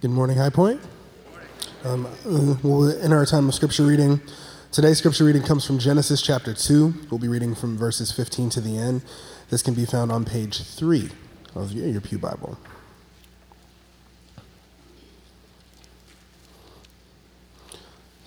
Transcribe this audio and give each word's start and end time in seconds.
Good 0.00 0.10
morning, 0.12 0.38
High 0.38 0.48
Point. 0.48 0.80
Um, 1.84 2.08
we'll 2.62 2.90
enter 3.02 3.18
our 3.18 3.26
time 3.26 3.48
of 3.48 3.54
scripture 3.54 3.84
reading. 3.84 4.22
Today's 4.72 4.96
scripture 4.96 5.26
reading 5.26 5.42
comes 5.42 5.66
from 5.66 5.78
Genesis 5.78 6.22
chapter 6.22 6.54
2. 6.54 6.94
We'll 7.10 7.20
be 7.20 7.28
reading 7.28 7.54
from 7.54 7.76
verses 7.76 8.10
15 8.10 8.48
to 8.48 8.62
the 8.62 8.78
end. 8.78 9.02
This 9.50 9.60
can 9.60 9.74
be 9.74 9.84
found 9.84 10.10
on 10.10 10.24
page 10.24 10.62
3 10.62 11.10
of 11.54 11.72
your 11.72 12.00
Pew 12.00 12.18
Bible. 12.18 12.56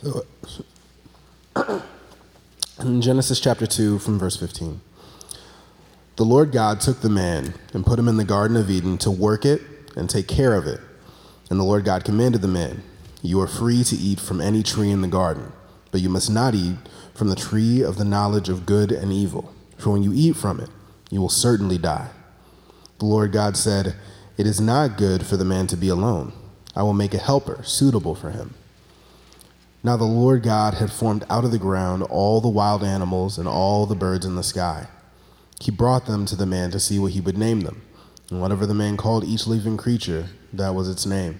In 2.81 3.01
Genesis 3.01 3.39
chapter 3.39 3.65
2, 3.65 3.97
from 3.97 4.19
verse 4.19 4.37
15. 4.37 4.79
The 6.17 6.23
Lord 6.23 6.51
God 6.51 6.81
took 6.81 7.01
the 7.01 7.09
man 7.09 7.55
and 7.73 7.83
put 7.83 7.97
him 7.97 8.07
in 8.07 8.17
the 8.17 8.23
Garden 8.23 8.57
of 8.57 8.69
Eden 8.69 8.99
to 8.99 9.09
work 9.09 9.43
it 9.43 9.63
and 9.95 10.07
take 10.07 10.27
care 10.27 10.53
of 10.53 10.67
it. 10.67 10.79
And 11.53 11.59
the 11.59 11.65
Lord 11.65 11.85
God 11.85 12.03
commanded 12.03 12.41
the 12.41 12.47
man, 12.47 12.81
You 13.21 13.39
are 13.39 13.47
free 13.47 13.83
to 13.83 13.95
eat 13.95 14.19
from 14.19 14.41
any 14.41 14.63
tree 14.63 14.89
in 14.89 15.01
the 15.01 15.07
garden, 15.07 15.51
but 15.91 16.01
you 16.01 16.09
must 16.09 16.31
not 16.31 16.55
eat 16.55 16.77
from 17.13 17.29
the 17.29 17.35
tree 17.35 17.83
of 17.83 17.95
the 17.95 18.03
knowledge 18.03 18.49
of 18.49 18.65
good 18.65 18.91
and 18.91 19.13
evil, 19.13 19.53
for 19.77 19.91
when 19.91 20.01
you 20.01 20.11
eat 20.15 20.35
from 20.35 20.59
it, 20.59 20.71
you 21.11 21.21
will 21.21 21.29
certainly 21.29 21.77
die. 21.77 22.09
The 22.97 23.05
Lord 23.05 23.31
God 23.31 23.55
said, 23.55 23.95
It 24.35 24.47
is 24.47 24.59
not 24.59 24.97
good 24.97 25.27
for 25.27 25.37
the 25.37 25.45
man 25.45 25.67
to 25.67 25.77
be 25.77 25.89
alone. 25.89 26.33
I 26.75 26.81
will 26.81 26.93
make 26.93 27.13
a 27.13 27.19
helper 27.19 27.61
suitable 27.61 28.15
for 28.15 28.31
him. 28.31 28.55
Now 29.83 29.95
the 29.95 30.05
Lord 30.05 30.41
God 30.41 30.73
had 30.73 30.91
formed 30.91 31.23
out 31.29 31.45
of 31.45 31.51
the 31.51 31.59
ground 31.59 32.01
all 32.01 32.41
the 32.41 32.49
wild 32.49 32.83
animals 32.83 33.37
and 33.37 33.47
all 33.47 33.85
the 33.85 33.93
birds 33.93 34.25
in 34.25 34.35
the 34.35 34.41
sky. 34.41 34.87
He 35.61 35.69
brought 35.69 36.07
them 36.07 36.25
to 36.25 36.35
the 36.35 36.47
man 36.47 36.71
to 36.71 36.79
see 36.79 36.97
what 36.97 37.11
he 37.11 37.21
would 37.21 37.37
name 37.37 37.61
them. 37.61 37.83
And 38.31 38.41
whatever 38.41 38.65
the 38.65 38.73
man 38.73 38.97
called 38.97 39.23
each 39.23 39.45
living 39.45 39.77
creature, 39.77 40.29
that 40.53 40.73
was 40.73 40.89
its 40.89 41.05
name. 41.05 41.39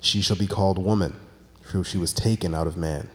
She 0.00 0.20
shall 0.20 0.36
be 0.36 0.46
called 0.46 0.78
woman, 0.78 1.16
for 1.62 1.84
she 1.84 1.98
was 1.98 2.12
taken 2.12 2.54
out 2.54 2.66
of 2.66 2.76
man. 2.76 3.10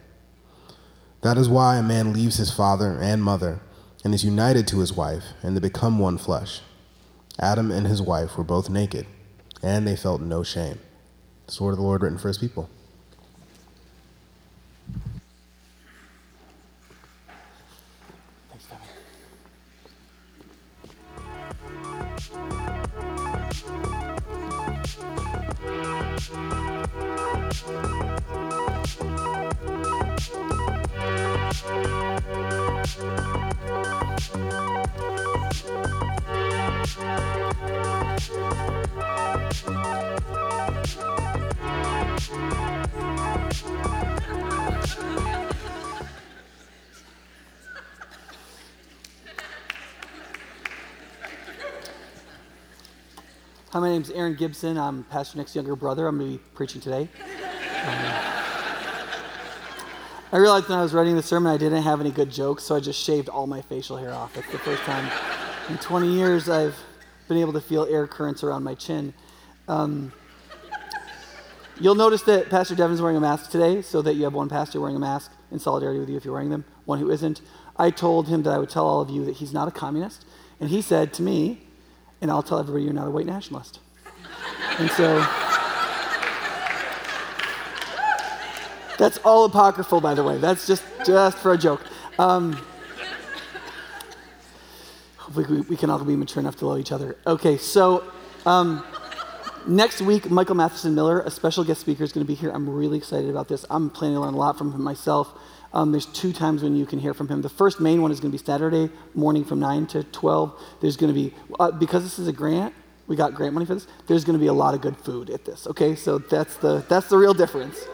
That 1.22 1.38
is 1.38 1.48
why 1.48 1.78
a 1.78 1.84
man 1.84 2.14
leaves 2.14 2.38
his 2.38 2.52
father 2.52 2.98
and 3.02 3.23
mother 3.23 3.62
and 4.03 4.14
is 4.14 4.26
united 4.26 4.67
to 4.67 4.80
his 4.80 4.94
wife, 4.94 5.23
and 5.42 5.56
they 5.56 5.61
become 5.61 5.98
one 5.98 6.17
flesh. 6.17 6.61
Adam 7.39 7.72
and 7.72 7.88
his 7.88 8.02
wife 8.02 8.38
were 8.38 8.44
both 8.44 8.70
naked, 8.70 9.08
and 9.61 9.88
they 9.88 9.95
felt 9.95 10.22
no 10.22 10.44
shame. 10.44 10.80
The 11.48 11.64
word 11.64 11.72
of 11.72 11.78
the 11.78 11.84
Lord 11.84 12.02
written 12.02 12.17
for 12.17 12.28
his 12.28 12.38
people. 12.38 12.70
Aaron 54.33 54.39
Gibson. 54.39 54.80
I'm 54.80 55.04
Pastor 55.04 55.38
Nick's 55.38 55.55
younger 55.55 55.76
brother. 55.76 56.08
I'm 56.08 56.17
going 56.17 56.32
to 56.32 56.38
be 56.39 56.44
preaching 56.55 56.82
today. 56.82 57.08
Um, 57.86 58.14
I 60.32 60.38
realized 60.38 60.70
when 60.70 60.80
I 60.80 60.82
was 60.82 60.92
writing 60.92 61.16
the 61.16 61.21
sermon 61.21 61.54
I 61.54 61.58
didn't 61.58 61.83
have 61.83 62.02
any 62.02 62.10
good 62.10 62.32
jokes, 62.32 62.64
so 62.64 62.76
I 62.76 62.80
just 62.80 62.99
shaved 62.99 63.30
all 63.30 63.45
my 63.45 63.61
facial 63.61 63.95
hair 63.95 64.11
off. 64.11 64.36
It's 64.36 64.52
the 64.52 64.58
first 64.58 64.82
time 64.83 65.08
in 65.70 65.77
20 65.77 66.11
years 66.11 66.49
I've 66.49 66.76
been 67.27 67.38
able 67.38 67.54
to 67.54 67.61
feel 67.61 67.86
air 67.86 68.08
currents 68.08 68.44
around 68.44 68.64
my 68.64 68.73
chin. 68.73 69.14
Um, 69.67 70.11
you'll 71.80 71.94
notice 71.94 72.23
that 72.23 72.50
Pastor 72.50 72.73
Devin's 72.73 73.04
wearing 73.04 73.17
a 73.17 73.21
mask 73.21 73.52
today, 73.52 73.83
so 73.83 74.02
that 74.02 74.15
you 74.15 74.23
have 74.23 74.33
one 74.33 74.50
pastor 74.50 74.82
wearing 74.82 74.95
a 74.95 75.00
mask 75.00 75.32
in 75.52 75.60
solidarity 75.60 76.00
with 76.00 76.10
you 76.10 76.17
if 76.17 76.26
you're 76.26 76.33
wearing 76.33 76.50
them, 76.50 76.65
one 76.86 76.98
who 76.98 77.11
isn't. 77.11 77.42
I 77.77 77.92
told 77.92 78.30
him 78.30 78.42
that 78.44 78.52
I 78.52 78.58
would 78.58 78.71
tell 78.71 78.88
all 78.88 79.02
of 79.02 79.11
you 79.11 79.26
that 79.26 79.36
he's 79.36 79.54
not 79.54 79.67
a 79.67 79.71
communist, 79.71 80.26
and 80.60 80.71
he 80.71 80.82
said 80.82 81.14
to 81.14 81.21
me, 81.21 81.67
and 82.20 82.32
I'll 82.32 82.42
tell 82.42 82.58
everybody 82.58 82.86
you're 82.86 82.94
not 82.94 83.08
a 83.08 83.11
white 83.11 83.27
nationalist. 83.27 83.80
And 84.80 84.89
so 84.92 85.26
that's 88.98 89.17
all 89.20 89.45
apocryphal, 89.45 90.02
by 90.02 90.14
the 90.14 90.23
way. 90.23 90.38
That's 90.38 90.66
just 90.67 90.84
just 91.06 91.38
for 91.38 91.54
a 91.54 91.58
joke. 91.58 91.82
Um, 92.17 92.54
hopefully, 95.17 95.45
we, 95.48 95.62
we, 95.62 95.78
can 95.78 95.89
all 95.89 96.04
be 96.04 96.16
mature 96.16 96.42
enough 96.42 96.56
to 96.58 96.67
love 96.67 96.80
each 96.80 96.92
other. 96.92 97.16
Okay, 97.26 97.58
so. 97.58 98.04
Um, 98.45 98.83
next 99.67 100.02
week, 100.02 100.30
Michael 100.30 100.56
Matheson 100.56 100.94
Miller, 100.95 101.22
a 101.22 101.32
special 101.32 101.64
guest 101.64 101.82
speaker, 101.82 102.04
is 102.04 102.12
going 102.12 102.26
to 102.26 102.28
be 102.28 102.36
here. 102.36 102.52
I'm 102.52 102.70
really 102.70 102.98
excited 102.98 103.30
about 103.30 103.48
this. 103.48 103.66
I'm 103.70 103.89
planning 103.89 104.17
to 104.17 104.22
learn 104.22 104.33
a 104.33 104.38
lot 104.38 104.58
from 104.58 104.73
him 104.73 104.82
myself. 104.82 105.33
Um, 105.73 105.92
there's 105.92 106.06
two 106.06 106.33
times 106.33 106.62
when 106.62 106.76
you 106.76 106.86
can 106.86 107.00
hear 107.00 107.14
from 107.14 107.28
him. 107.28 107.42
The 107.42 107.50
first 107.50 107.80
main 107.80 108.02
one 108.02 108.12
is 108.12 108.20
going 108.20 108.32
to 108.32 108.38
be 108.38 108.44
Saturday 108.44 108.92
morning 109.16 109.44
from 109.44 109.60
9 109.60 109.88
to 109.88 110.04
12. 110.04 110.62
There's 110.82 110.98
going 110.98 111.14
to 111.14 111.20
be, 111.20 111.33
uh, 111.60 111.72
because 111.72 112.04
this 112.04 112.20
is 112.20 112.28
a 112.28 112.33
grant, 112.33 112.73
we 113.08 113.15
got 113.15 113.33
grant 113.33 113.53
money 113.53 113.65
for 113.65 113.73
this, 113.73 113.87
there's 114.08 114.23
going 114.23 114.37
to 114.37 114.39
be 114.39 114.47
a 114.47 114.53
lot 114.53 114.73
of 114.73 114.81
good 114.81 114.97
food 114.97 115.30
at 115.30 115.45
this, 115.45 115.67
okay? 115.67 115.95
So 115.95 116.17
that's 116.17 116.58
the, 116.58 116.86
that's 116.87 117.09
the 117.09 117.17
real 117.17 117.33
difference. 117.33 117.86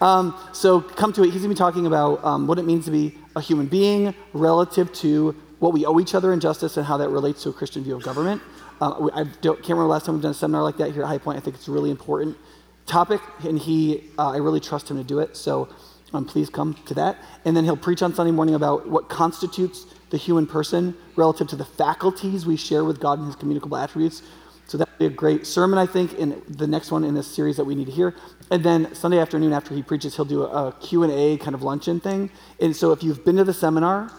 Um, 0.00 0.36
so 0.52 0.80
come 0.80 1.12
to 1.14 1.22
it. 1.22 1.26
He's 1.26 1.42
going 1.42 1.44
to 1.44 1.48
be 1.50 1.54
talking 1.54 1.86
about 1.86 2.24
um, 2.24 2.46
what 2.46 2.58
it 2.58 2.64
means 2.64 2.84
to 2.86 2.90
be 2.90 3.16
a 3.36 3.40
human 3.40 3.66
being 3.66 4.14
relative 4.32 4.92
to 4.94 5.34
what 5.60 5.72
we 5.72 5.86
owe 5.86 6.00
each 6.00 6.14
other 6.14 6.32
in 6.32 6.40
justice 6.40 6.76
and 6.76 6.84
how 6.84 6.96
that 6.96 7.08
relates 7.08 7.44
to 7.44 7.50
a 7.50 7.52
Christian 7.52 7.84
view 7.84 7.94
of 7.94 8.02
government. 8.02 8.42
Uh, 8.80 9.08
I 9.14 9.24
can't 9.24 9.68
remember 9.68 9.86
last 9.86 10.06
time 10.06 10.16
we've 10.16 10.22
done 10.22 10.32
a 10.32 10.34
seminar 10.34 10.62
like 10.64 10.76
that 10.78 10.90
here 10.90 11.02
at 11.02 11.08
High 11.08 11.18
Point. 11.18 11.38
I 11.38 11.40
think 11.40 11.54
it's 11.54 11.68
a 11.68 11.70
really 11.70 11.92
important 11.92 12.36
topic, 12.84 13.20
and 13.44 13.56
he, 13.56 14.10
uh, 14.18 14.30
I 14.30 14.38
really 14.38 14.58
trust 14.58 14.90
him 14.90 14.96
to 14.96 15.04
do 15.04 15.20
it. 15.20 15.36
So 15.36 15.68
um, 16.12 16.24
please 16.24 16.50
come 16.50 16.74
to 16.86 16.94
that. 16.94 17.16
And 17.44 17.56
then 17.56 17.62
he'll 17.64 17.76
preach 17.76 18.02
on 18.02 18.12
Sunday 18.12 18.32
morning 18.32 18.56
about 18.56 18.88
what 18.88 19.08
constitutes 19.08 19.86
the 20.10 20.16
human 20.16 20.46
person 20.46 20.94
relative 21.16 21.46
to 21.48 21.56
the 21.56 21.64
faculties 21.64 22.44
we 22.44 22.56
share 22.56 22.84
with 22.84 23.00
God 23.00 23.18
and 23.18 23.26
his 23.26 23.36
communicable 23.36 23.76
attributes. 23.76 24.22
So 24.66 24.78
that 24.78 24.88
would 24.88 24.98
be 24.98 25.06
a 25.06 25.10
great 25.10 25.46
sermon, 25.46 25.78
I 25.78 25.86
think, 25.86 26.14
in 26.14 26.42
the 26.48 26.66
next 26.66 26.90
one 26.90 27.04
in 27.04 27.14
this 27.14 27.26
series 27.26 27.56
that 27.56 27.64
we 27.64 27.74
need 27.74 27.86
to 27.86 27.92
hear. 27.92 28.14
And 28.50 28.64
then 28.64 28.94
Sunday 28.94 29.18
afternoon 29.18 29.52
after 29.52 29.74
he 29.74 29.82
preaches, 29.82 30.16
he'll 30.16 30.24
do 30.24 30.44
a, 30.44 30.68
a 30.68 30.72
Q&A 30.72 31.36
kind 31.38 31.54
of 31.54 31.62
luncheon 31.62 32.00
thing. 32.00 32.30
And 32.60 32.74
so 32.74 32.92
if 32.92 33.02
you've 33.02 33.24
been 33.24 33.36
to 33.36 33.44
the 33.44 33.52
seminar, 33.52 34.10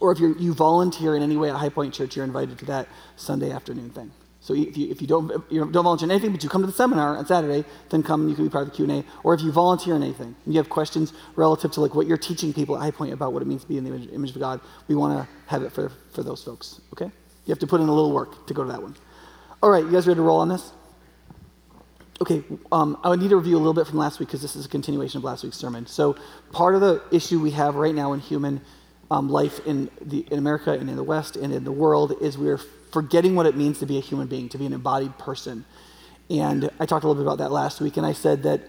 or 0.00 0.12
if 0.12 0.18
you 0.18 0.52
volunteer 0.52 1.14
in 1.16 1.22
any 1.22 1.36
way 1.36 1.50
at 1.50 1.56
High 1.56 1.68
Point 1.68 1.94
Church, 1.94 2.16
you're 2.16 2.24
invited 2.24 2.58
to 2.58 2.64
that 2.66 2.88
Sunday 3.16 3.52
afternoon 3.52 3.90
thing. 3.90 4.10
So 4.44 4.52
if 4.52 4.76
you, 4.76 4.90
if 4.90 5.00
you 5.00 5.06
don't, 5.06 5.32
you 5.50 5.60
don't 5.60 5.84
volunteer 5.84 6.04
in 6.04 6.10
anything, 6.10 6.32
but 6.32 6.42
you 6.42 6.50
come 6.50 6.60
to 6.60 6.66
the 6.66 6.72
seminar 6.72 7.16
on 7.16 7.24
Saturday, 7.24 7.64
then 7.88 8.02
come 8.02 8.20
and 8.20 8.28
you 8.28 8.36
can 8.36 8.44
be 8.44 8.50
part 8.50 8.66
of 8.66 8.70
the 8.70 8.76
Q&A. 8.76 9.02
Or 9.22 9.32
if 9.32 9.40
you 9.40 9.50
volunteer 9.50 9.96
in 9.96 10.02
anything, 10.02 10.36
and 10.44 10.54
you 10.54 10.58
have 10.58 10.68
questions 10.68 11.14
relative 11.34 11.72
to 11.72 11.80
like 11.80 11.94
what 11.94 12.06
you're 12.06 12.18
teaching 12.18 12.52
people 12.52 12.76
at 12.76 12.82
High 12.82 12.90
Point 12.90 13.14
about 13.14 13.32
what 13.32 13.40
it 13.40 13.46
means 13.46 13.62
to 13.62 13.68
be 13.68 13.78
in 13.78 13.84
the 13.84 13.94
image, 13.94 14.12
image 14.12 14.30
of 14.32 14.40
God, 14.40 14.60
we 14.86 14.94
want 14.94 15.18
to 15.18 15.26
have 15.46 15.62
it 15.62 15.72
for, 15.72 15.90
for 16.12 16.22
those 16.22 16.44
folks, 16.44 16.82
okay? 16.92 17.06
You 17.06 17.52
have 17.52 17.58
to 17.60 17.66
put 17.66 17.80
in 17.80 17.88
a 17.88 17.94
little 17.94 18.12
work 18.12 18.46
to 18.46 18.52
go 18.52 18.64
to 18.64 18.70
that 18.70 18.82
one. 18.82 18.94
All 19.64 19.70
right, 19.70 19.82
you 19.82 19.90
guys 19.90 20.06
ready 20.06 20.18
to 20.18 20.22
roll 20.22 20.40
on 20.40 20.50
this? 20.50 20.72
Okay, 22.20 22.44
um, 22.70 22.98
I 23.02 23.08
would 23.08 23.18
need 23.18 23.30
to 23.30 23.36
review 23.38 23.56
a 23.56 23.62
little 23.64 23.72
bit 23.72 23.86
from 23.86 23.96
last 23.96 24.20
week 24.20 24.28
because 24.28 24.42
this 24.42 24.56
is 24.56 24.66
a 24.66 24.68
continuation 24.68 25.16
of 25.16 25.24
last 25.24 25.42
week's 25.42 25.56
sermon. 25.56 25.86
So 25.86 26.16
part 26.52 26.74
of 26.74 26.82
the 26.82 27.02
issue 27.10 27.40
we 27.40 27.52
have 27.52 27.74
right 27.74 27.94
now 27.94 28.12
in 28.12 28.20
human 28.20 28.60
um, 29.10 29.30
life 29.30 29.66
in, 29.66 29.88
the, 30.02 30.26
in 30.30 30.36
America 30.36 30.72
and 30.72 30.90
in 30.90 30.96
the 30.96 31.02
West 31.02 31.36
and 31.36 31.50
in 31.50 31.64
the 31.64 31.72
world 31.72 32.12
is 32.20 32.36
we're 32.36 32.58
forgetting 32.58 33.36
what 33.36 33.46
it 33.46 33.56
means 33.56 33.78
to 33.78 33.86
be 33.86 33.96
a 33.96 34.02
human 34.02 34.26
being, 34.26 34.50
to 34.50 34.58
be 34.58 34.66
an 34.66 34.74
embodied 34.74 35.16
person. 35.16 35.64
And 36.28 36.68
I 36.78 36.84
talked 36.84 37.04
a 37.04 37.08
little 37.08 37.22
bit 37.22 37.26
about 37.26 37.38
that 37.38 37.50
last 37.50 37.80
week, 37.80 37.96
and 37.96 38.04
I 38.04 38.12
said 38.12 38.42
that 38.42 38.68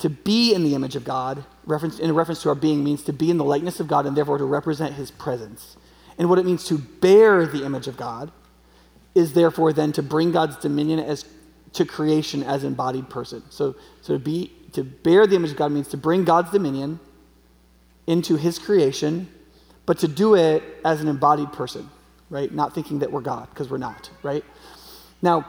to 0.00 0.10
be 0.10 0.52
in 0.52 0.62
the 0.62 0.74
image 0.74 0.94
of 0.94 1.04
God, 1.04 1.42
reference, 1.64 1.98
in 1.98 2.14
reference 2.14 2.42
to 2.42 2.50
our 2.50 2.54
being, 2.54 2.84
means 2.84 3.02
to 3.04 3.14
be 3.14 3.30
in 3.30 3.38
the 3.38 3.44
likeness 3.44 3.80
of 3.80 3.88
God 3.88 4.04
and 4.04 4.14
therefore 4.14 4.36
to 4.36 4.44
represent 4.44 4.96
his 4.96 5.10
presence. 5.10 5.78
And 6.18 6.28
what 6.28 6.38
it 6.38 6.44
means 6.44 6.64
to 6.64 6.76
bear 6.76 7.46
the 7.46 7.64
image 7.64 7.88
of 7.88 7.96
God 7.96 8.30
is 9.14 9.32
therefore 9.32 9.72
then 9.72 9.92
to 9.92 10.02
bring 10.02 10.32
God's 10.32 10.56
dominion 10.56 10.98
as 10.98 11.24
to 11.74 11.84
creation 11.84 12.42
as 12.42 12.64
embodied 12.64 13.08
person. 13.10 13.42
So, 13.50 13.76
so 14.00 14.14
to 14.14 14.18
be 14.18 14.52
to 14.72 14.82
bear 14.82 15.26
the 15.26 15.36
image 15.36 15.52
of 15.52 15.56
God 15.56 15.70
means 15.72 15.88
to 15.88 15.96
bring 15.96 16.24
God's 16.24 16.50
dominion 16.50 16.98
into 18.06 18.36
his 18.36 18.58
creation, 18.58 19.28
but 19.86 19.98
to 19.98 20.08
do 20.08 20.34
it 20.34 20.62
as 20.84 21.00
an 21.00 21.08
embodied 21.08 21.52
person, 21.52 21.88
right? 22.28 22.52
Not 22.52 22.74
thinking 22.74 22.98
that 22.98 23.12
we're 23.12 23.20
God, 23.20 23.48
because 23.50 23.70
we're 23.70 23.78
not, 23.78 24.10
right? 24.22 24.44
Now, 25.22 25.46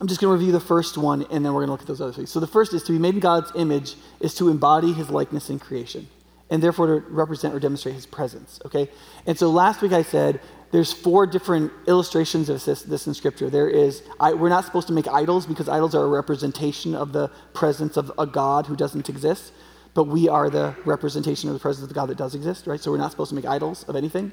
I'm 0.00 0.08
just 0.08 0.20
going 0.20 0.30
to 0.30 0.38
review 0.38 0.52
the 0.52 0.60
first 0.60 0.98
one, 0.98 1.22
and 1.30 1.44
then 1.44 1.52
we're 1.52 1.66
going 1.66 1.68
to 1.68 1.72
look 1.72 1.82
at 1.82 1.86
those 1.86 2.00
other 2.00 2.12
things. 2.12 2.30
So 2.30 2.40
the 2.40 2.46
first 2.46 2.74
is 2.74 2.82
to 2.84 2.92
be 2.92 2.98
made 2.98 3.14
in 3.14 3.20
God's 3.20 3.52
image 3.54 3.94
is 4.20 4.34
to 4.36 4.48
embody 4.48 4.92
his 4.92 5.10
likeness 5.10 5.48
in 5.50 5.58
creation, 5.58 6.08
and 6.50 6.62
therefore 6.62 6.86
to 6.86 7.06
represent 7.08 7.54
or 7.54 7.60
demonstrate 7.60 7.94
his 7.94 8.06
presence, 8.06 8.60
okay? 8.64 8.88
And 9.26 9.38
so 9.38 9.50
last 9.50 9.82
week 9.82 9.92
I 9.92 10.02
said 10.02 10.40
there's 10.72 10.92
four 10.92 11.26
different 11.26 11.72
illustrations 11.86 12.48
of 12.48 12.64
this, 12.64 12.82
this 12.82 13.06
in 13.06 13.14
Scripture. 13.14 13.48
There 13.48 13.68
is, 13.68 14.02
I, 14.18 14.34
we're 14.34 14.48
not 14.48 14.64
supposed 14.64 14.88
to 14.88 14.92
make 14.92 15.08
idols 15.08 15.46
because 15.46 15.68
idols 15.68 15.94
are 15.94 16.04
a 16.04 16.08
representation 16.08 16.94
of 16.94 17.12
the 17.12 17.28
presence 17.54 17.96
of 17.96 18.12
a 18.18 18.26
God 18.26 18.66
who 18.66 18.76
doesn't 18.76 19.08
exist, 19.08 19.52
but 19.94 20.04
we 20.04 20.28
are 20.28 20.50
the 20.50 20.74
representation 20.84 21.48
of 21.48 21.54
the 21.54 21.60
presence 21.60 21.84
of 21.84 21.88
the 21.88 21.94
God 21.94 22.06
that 22.06 22.18
does 22.18 22.34
exist, 22.34 22.66
right? 22.66 22.80
So 22.80 22.90
we're 22.90 22.98
not 22.98 23.10
supposed 23.12 23.30
to 23.30 23.36
make 23.36 23.46
idols 23.46 23.84
of 23.84 23.96
anything. 23.96 24.32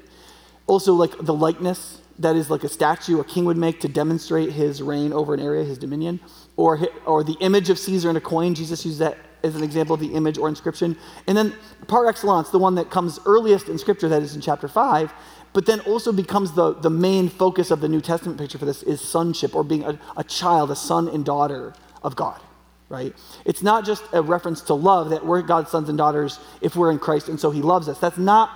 Also, 0.66 0.92
like 0.94 1.16
the 1.18 1.34
likeness 1.34 2.00
that 2.18 2.36
is 2.36 2.50
like 2.50 2.64
a 2.64 2.68
statue 2.68 3.20
a 3.20 3.24
king 3.24 3.44
would 3.44 3.56
make 3.56 3.80
to 3.80 3.88
demonstrate 3.88 4.52
his 4.52 4.82
reign 4.82 5.12
over 5.12 5.34
an 5.34 5.40
area, 5.40 5.64
his 5.64 5.78
dominion, 5.78 6.20
or, 6.56 6.80
or 7.06 7.24
the 7.24 7.36
image 7.40 7.70
of 7.70 7.78
Caesar 7.78 8.10
in 8.10 8.16
a 8.16 8.20
coin. 8.20 8.54
Jesus 8.54 8.84
used 8.84 9.00
that 9.00 9.18
as 9.42 9.54
an 9.54 9.62
example 9.62 9.94
of 9.94 10.00
the 10.00 10.14
image 10.14 10.38
or 10.38 10.48
inscription. 10.48 10.96
And 11.26 11.36
then 11.36 11.54
par 11.86 12.06
excellence, 12.06 12.50
the 12.50 12.58
one 12.58 12.76
that 12.76 12.90
comes 12.90 13.20
earliest 13.26 13.68
in 13.68 13.78
Scripture, 13.78 14.08
that 14.08 14.22
is 14.22 14.34
in 14.34 14.40
chapter 14.40 14.68
5, 14.68 15.12
but 15.54 15.66
then 15.66 15.80
also 15.80 16.12
becomes 16.12 16.52
the, 16.52 16.74
the 16.74 16.90
main 16.90 17.30
focus 17.30 17.70
of 17.70 17.80
the 17.80 17.88
New 17.88 18.00
Testament 18.02 18.38
picture 18.38 18.58
for 18.58 18.66
this 18.66 18.82
is 18.82 19.00
sonship 19.00 19.54
or 19.54 19.64
being 19.64 19.84
a, 19.84 19.98
a 20.16 20.24
child, 20.24 20.70
a 20.70 20.76
son 20.76 21.08
and 21.08 21.24
daughter 21.24 21.72
of 22.02 22.16
God, 22.16 22.40
right? 22.88 23.14
It's 23.46 23.62
not 23.62 23.86
just 23.86 24.04
a 24.12 24.20
reference 24.20 24.60
to 24.62 24.74
love 24.74 25.10
that 25.10 25.24
we're 25.24 25.40
God's 25.42 25.70
sons 25.70 25.88
and 25.88 25.96
daughters 25.96 26.40
if 26.60 26.74
we're 26.76 26.90
in 26.90 26.98
Christ 26.98 27.28
and 27.28 27.38
so 27.38 27.52
he 27.52 27.62
loves 27.62 27.88
us. 27.88 27.98
That's 28.00 28.18
not 28.18 28.50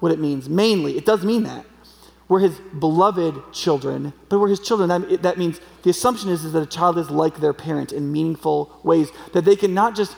what 0.00 0.10
it 0.10 0.18
means 0.18 0.48
mainly. 0.48 0.98
It 0.98 1.06
does 1.06 1.24
mean 1.24 1.44
that. 1.44 1.64
We're 2.26 2.40
his 2.40 2.58
beloved 2.78 3.52
children, 3.52 4.12
but 4.28 4.38
we're 4.40 4.48
his 4.48 4.60
children. 4.60 4.88
That, 4.88 5.22
that 5.22 5.38
means 5.38 5.60
the 5.82 5.90
assumption 5.90 6.30
is, 6.30 6.44
is 6.44 6.52
that 6.52 6.62
a 6.62 6.66
child 6.66 6.98
is 6.98 7.10
like 7.10 7.38
their 7.38 7.52
parent 7.52 7.92
in 7.92 8.10
meaningful 8.10 8.80
ways, 8.82 9.10
that 9.32 9.44
they 9.44 9.56
can 9.56 9.72
not 9.72 9.96
just 9.96 10.16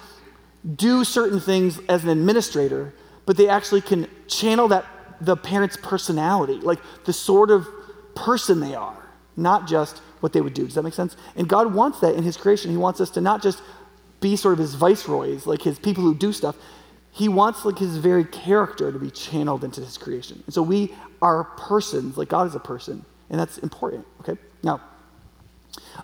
do 0.76 1.04
certain 1.04 1.40
things 1.40 1.78
as 1.88 2.04
an 2.04 2.10
administrator, 2.10 2.94
but 3.24 3.36
they 3.36 3.48
actually 3.48 3.80
can 3.80 4.08
channel 4.28 4.68
that 4.68 4.84
the 5.24 5.36
parent's 5.36 5.76
personality, 5.76 6.54
like 6.54 6.80
the 7.04 7.12
sort 7.12 7.50
of 7.50 7.68
person 8.14 8.60
they 8.60 8.74
are, 8.74 9.08
not 9.36 9.68
just 9.68 9.98
what 10.20 10.32
they 10.32 10.40
would 10.40 10.54
do. 10.54 10.64
Does 10.64 10.74
that 10.74 10.82
make 10.82 10.94
sense? 10.94 11.16
And 11.36 11.48
God 11.48 11.72
wants 11.74 12.00
that 12.00 12.14
in 12.14 12.22
His 12.22 12.36
creation. 12.36 12.70
He 12.70 12.76
wants 12.76 13.00
us 13.00 13.10
to 13.10 13.20
not 13.20 13.42
just 13.42 13.62
be 14.20 14.36
sort 14.36 14.52
of 14.54 14.58
His 14.58 14.74
viceroys, 14.74 15.46
like 15.46 15.62
His 15.62 15.78
people 15.78 16.02
who 16.02 16.14
do 16.14 16.32
stuff. 16.32 16.56
He 17.12 17.28
wants 17.28 17.64
like 17.64 17.78
His 17.78 17.98
very 17.98 18.24
character 18.24 18.90
to 18.90 18.98
be 18.98 19.10
channeled 19.10 19.64
into 19.64 19.80
His 19.80 19.96
creation. 19.96 20.42
And 20.44 20.54
so 20.54 20.62
we 20.62 20.92
are 21.20 21.44
persons, 21.44 22.16
like 22.16 22.28
God 22.28 22.46
is 22.48 22.54
a 22.54 22.60
person, 22.60 23.04
and 23.30 23.38
that's 23.38 23.58
important. 23.58 24.06
Okay, 24.20 24.36
now. 24.62 24.80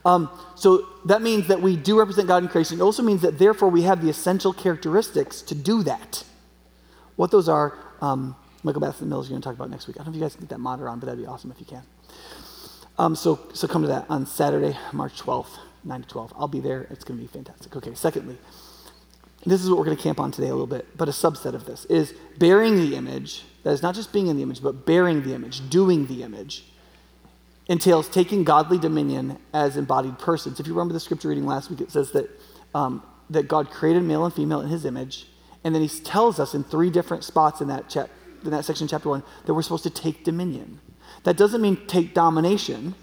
Um, 0.05 0.31
so 0.55 0.87
that 1.07 1.23
means 1.23 1.49
that 1.49 1.61
we 1.61 1.77
do 1.77 1.99
represent 1.99 2.29
God 2.29 2.43
in 2.43 2.49
creation. 2.49 2.79
It 2.79 2.83
also 2.83 3.03
means 3.03 3.23
that 3.23 3.39
therefore 3.39 3.69
we 3.69 3.83
have 3.83 4.03
the 4.03 4.09
essential 4.09 4.53
characteristics 4.53 5.43
to 5.43 5.55
do 5.55 5.83
that. 5.83 6.25
What 7.17 7.31
those 7.31 7.49
are, 7.49 7.77
um, 8.01 8.37
Michael 8.63 8.81
Matheson 8.81 9.09
Miller 9.09 9.23
is 9.23 9.29
going 9.29 9.41
to 9.41 9.45
talk 9.45 9.55
about 9.55 9.71
next 9.71 9.87
week. 9.87 9.97
I 9.97 10.05
don't 10.05 10.09
know 10.09 10.17
if 10.17 10.17
you 10.17 10.23
guys 10.23 10.35
can 10.35 10.43
get 10.43 10.51
that 10.51 10.59
monitor 10.59 10.89
on, 10.89 10.99
but 10.99 11.07
that'd 11.07 11.21
be 11.21 11.27
awesome 11.27 11.51
if 11.51 11.61
you 11.61 11.67
can. 11.67 11.83
Um, 12.99 13.15
so, 13.15 13.39
so 13.55 13.69
come 13.69 13.83
to 13.83 13.89
that 13.89 14.07
on 14.09 14.27
Saturday, 14.27 14.77
March 14.93 15.21
12th, 15.21 15.59
9 15.85 16.03
to 16.03 16.09
12. 16.09 16.35
I'll 16.37 16.49
be 16.49 16.59
there. 16.59 16.87
It's 16.91 17.05
going 17.05 17.19
to 17.19 17.23
be 17.25 17.29
fantastic. 17.29 17.77
Okay, 17.77 17.95
secondly, 17.95 18.37
this 19.47 19.63
is 19.63 19.71
what 19.71 19.79
we're 19.79 19.85
going 19.85 19.97
to 19.97 20.03
camp 20.03 20.19
on 20.19 20.33
today 20.33 20.49
a 20.49 20.53
little 20.53 20.67
bit, 20.67 20.97
but 20.97 21.09
a 21.09 21.13
subset 21.13 21.55
of 21.55 21.65
this 21.65 21.85
is 21.85 22.13
bearing 22.39 22.77
the 22.77 22.97
image. 22.97 23.45
That 23.63 23.71
is 23.71 23.83
not 23.83 23.95
just 23.95 24.13
being 24.13 24.27
in 24.27 24.37
the 24.37 24.43
image, 24.43 24.61
but 24.61 24.85
bearing 24.85 25.23
the 25.23 25.35
image, 25.35 25.71
doing 25.71 26.07
the 26.09 26.25
image, 26.25 26.65
entails 27.69 28.09
taking 28.09 28.43
godly 28.43 28.79
dominion 28.79 29.39
as 29.55 29.77
embodied 29.77 30.19
persons. 30.19 30.59
If 30.59 30.67
you 30.67 30.73
remember 30.73 30.95
the 30.95 31.01
scripture 31.01 31.29
reading 31.29 31.47
last 31.47 31.71
week, 31.71 31.81
it 31.81 31.93
says 31.93 32.11
that, 32.13 32.29
um, 32.75 33.05
that 33.31 33.47
God 33.47 33.71
created 33.71 34.03
male 34.03 34.25
and 34.25 34.35
female 34.35 34.61
in 34.61 34.69
his 34.69 34.85
image, 34.85 35.29
and 35.63 35.73
then 35.73 35.83
he 35.83 35.89
tells 35.89 36.41
us 36.41 36.55
in 36.55 36.65
three 36.65 36.91
different 36.91 37.23
spots 37.23 37.61
in 37.61 37.69
that 37.69 37.85
chapter 37.89 38.13
in 38.45 38.51
that 38.51 38.65
section, 38.65 38.89
chapter 38.89 39.09
one, 39.09 39.23
that 39.47 39.55
we're 39.55 39.63
supposed 39.63 39.85
to 39.85 39.91
take 39.91 40.25
dominion. 40.25 40.81
That 41.25 41.37
doesn't 41.37 41.61
mean 41.61 41.87
take 41.87 42.15
domination. 42.15 42.95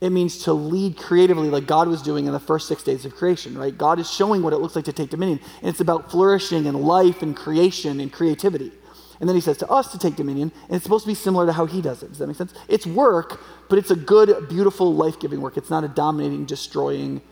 It 0.00 0.10
means 0.10 0.42
to 0.44 0.52
lead 0.52 0.98
creatively, 0.98 1.48
like 1.48 1.66
God 1.66 1.88
was 1.88 2.02
doing 2.02 2.26
in 2.26 2.32
the 2.32 2.40
first 2.40 2.68
six 2.68 2.82
days 2.82 3.06
of 3.06 3.14
creation, 3.14 3.56
right? 3.56 3.76
God 3.76 3.98
is 3.98 4.10
showing 4.10 4.42
what 4.42 4.52
it 4.52 4.58
looks 4.58 4.76
like 4.76 4.84
to 4.84 4.92
take 4.92 5.10
dominion. 5.10 5.40
And 5.60 5.70
it's 5.70 5.80
about 5.80 6.10
flourishing 6.10 6.66
and 6.66 6.80
life 6.82 7.22
and 7.22 7.34
creation 7.34 8.00
and 8.00 8.12
creativity. 8.12 8.72
And 9.18 9.28
then 9.28 9.34
he 9.34 9.40
says 9.40 9.56
to 9.58 9.70
us 9.70 9.90
to 9.92 9.98
take 9.98 10.14
dominion, 10.14 10.52
and 10.68 10.76
it's 10.76 10.82
supposed 10.82 11.04
to 11.04 11.10
be 11.10 11.14
similar 11.14 11.46
to 11.46 11.52
how 11.52 11.64
he 11.64 11.80
does 11.80 12.02
it. 12.02 12.08
Does 12.08 12.18
that 12.18 12.26
make 12.26 12.36
sense? 12.36 12.52
It's 12.68 12.86
work, 12.86 13.40
but 13.70 13.78
it's 13.78 13.90
a 13.90 13.96
good, 13.96 14.48
beautiful, 14.50 14.94
life 14.94 15.18
giving 15.18 15.40
work. 15.40 15.56
It's 15.56 15.70
not 15.70 15.84
a 15.84 15.88
dominating, 15.88 16.44
destroying, 16.44 17.22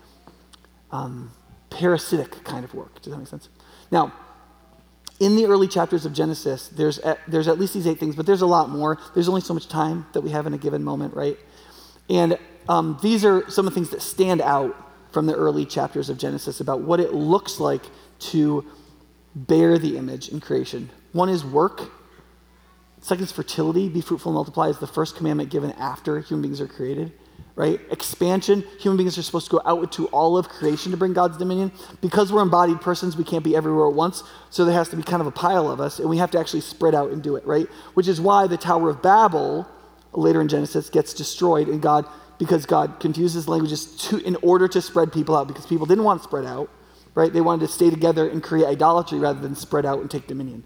um, 0.91 1.33
parasitic 1.69 2.45
kind 2.45 2.65
of 2.65 2.73
work. 2.73 3.03
Does 3.03 3.13
that 3.13 3.19
make 3.19 3.29
sense? 3.29 3.51
Now, 3.91 4.15
in 5.21 5.37
the 5.37 5.47
early 5.47 5.69
chapters 5.69 6.05
of 6.05 6.13
Genesis, 6.13 6.69
there's 6.69 6.99
at, 7.01 7.19
there's 7.29 7.49
at 7.49 7.59
least 7.59 7.75
these 7.75 7.87
eight 7.87 8.01
things, 8.01 8.17
but 8.17 8.27
there's 8.27 8.43
a 8.43 8.47
lot 8.47 8.71
more. 8.71 8.99
There's 9.15 9.29
only 9.29 9.41
so 9.41 9.55
much 9.55 9.69
time 9.69 10.07
that 10.13 10.23
we 10.23 10.31
have 10.31 10.47
in 10.47 10.55
a 10.55 10.59
given 10.59 10.83
moment, 10.83 11.15
right? 11.15 11.39
And 12.11 12.39
um, 12.69 12.99
these 13.03 13.25
are 13.25 13.49
some 13.51 13.67
of 13.67 13.73
the 13.73 13.75
things 13.75 13.91
that 13.91 14.03
stand 14.03 14.41
out 14.41 14.77
from 15.13 15.27
the 15.27 15.35
early 15.35 15.65
chapters 15.65 16.09
of 16.09 16.19
Genesis 16.19 16.61
about 16.61 16.81
what 16.81 16.99
it 16.99 17.15
looks 17.15 17.61
like 17.61 17.83
to 18.19 18.65
bear 19.35 19.79
the 19.79 19.97
image 19.97 20.29
in 20.29 20.41
creation. 20.41 20.91
One 21.13 21.29
is 21.29 21.45
work. 21.45 21.93
Second 23.01 23.25
is 23.25 23.33
fertility. 23.33 23.89
Be 23.89 24.01
fruitful 24.01 24.31
and 24.31 24.35
multiply 24.35 24.69
is 24.69 24.79
the 24.79 24.87
first 24.87 25.17
commandment 25.17 25.51
given 25.51 25.73
after 25.73 26.21
human 26.21 26.43
beings 26.43 26.61
are 26.61 26.67
created 26.67 27.13
right? 27.57 27.81
Expansion. 27.91 28.65
Human 28.81 28.97
beings 28.97 29.17
are 29.17 29.23
supposed 29.23 29.47
to 29.47 29.53
go 29.53 29.63
out 29.65 29.93
to 29.93 30.07
all 30.07 30.37
of 30.37 30.49
creation 30.49 30.91
to 30.91 30.97
bring 30.97 31.13
God's 31.13 31.37
dominion. 31.39 31.71
Because 32.01 32.33
we're 32.33 32.43
embodied 32.43 32.81
persons, 32.81 33.17
we 33.17 33.25
can't 33.25 33.45
be 33.45 33.55
everywhere 33.55 33.89
at 33.89 33.95
once. 33.95 34.23
So 34.51 34.65
there 34.65 34.75
has 34.75 34.89
to 34.89 34.97
be 34.97 35.03
kind 35.03 35.21
of 35.21 35.27
a 35.27 35.33
pile 35.33 35.71
of 35.71 35.81
us, 35.81 35.99
and 35.99 36.09
we 36.09 36.19
have 36.19 36.31
to 36.33 36.39
actually 36.39 36.63
spread 36.63 36.95
out 36.95 37.11
and 37.11 37.23
do 37.23 37.37
it, 37.37 37.47
right? 37.47 37.67
Which 37.95 38.09
is 38.09 38.21
why 38.21 38.47
the 38.47 38.57
Tower 38.57 38.91
of 38.91 39.03
Babel, 39.03 39.69
later 40.13 40.41
in 40.41 40.49
Genesis, 40.49 40.91
gets 40.91 41.15
destroyed, 41.15 41.69
and 41.69 41.81
God, 41.81 42.07
because 42.39 42.67
God 42.67 42.99
confuses 42.99 43.47
languages 43.47 43.97
to, 44.09 44.19
in 44.19 44.37
order 44.43 44.67
to 44.69 44.83
spread 44.83 45.13
people 45.13 45.37
out, 45.37 45.47
because 45.47 45.67
people 45.67 45.87
didn't 45.87 46.05
want 46.05 46.23
to 46.23 46.25
spread 46.25 46.45
out, 46.45 46.69
right? 47.15 47.33
They 47.33 47.41
wanted 47.41 47.67
to 47.67 47.73
stay 47.73 47.91
together 47.91 48.29
and 48.29 48.43
create 48.43 48.67
idolatry 48.67 49.21
rather 49.21 49.41
than 49.41 49.55
spread 49.55 49.87
out 49.87 50.01
and 50.01 50.11
take 50.11 50.27
dominion. 50.27 50.65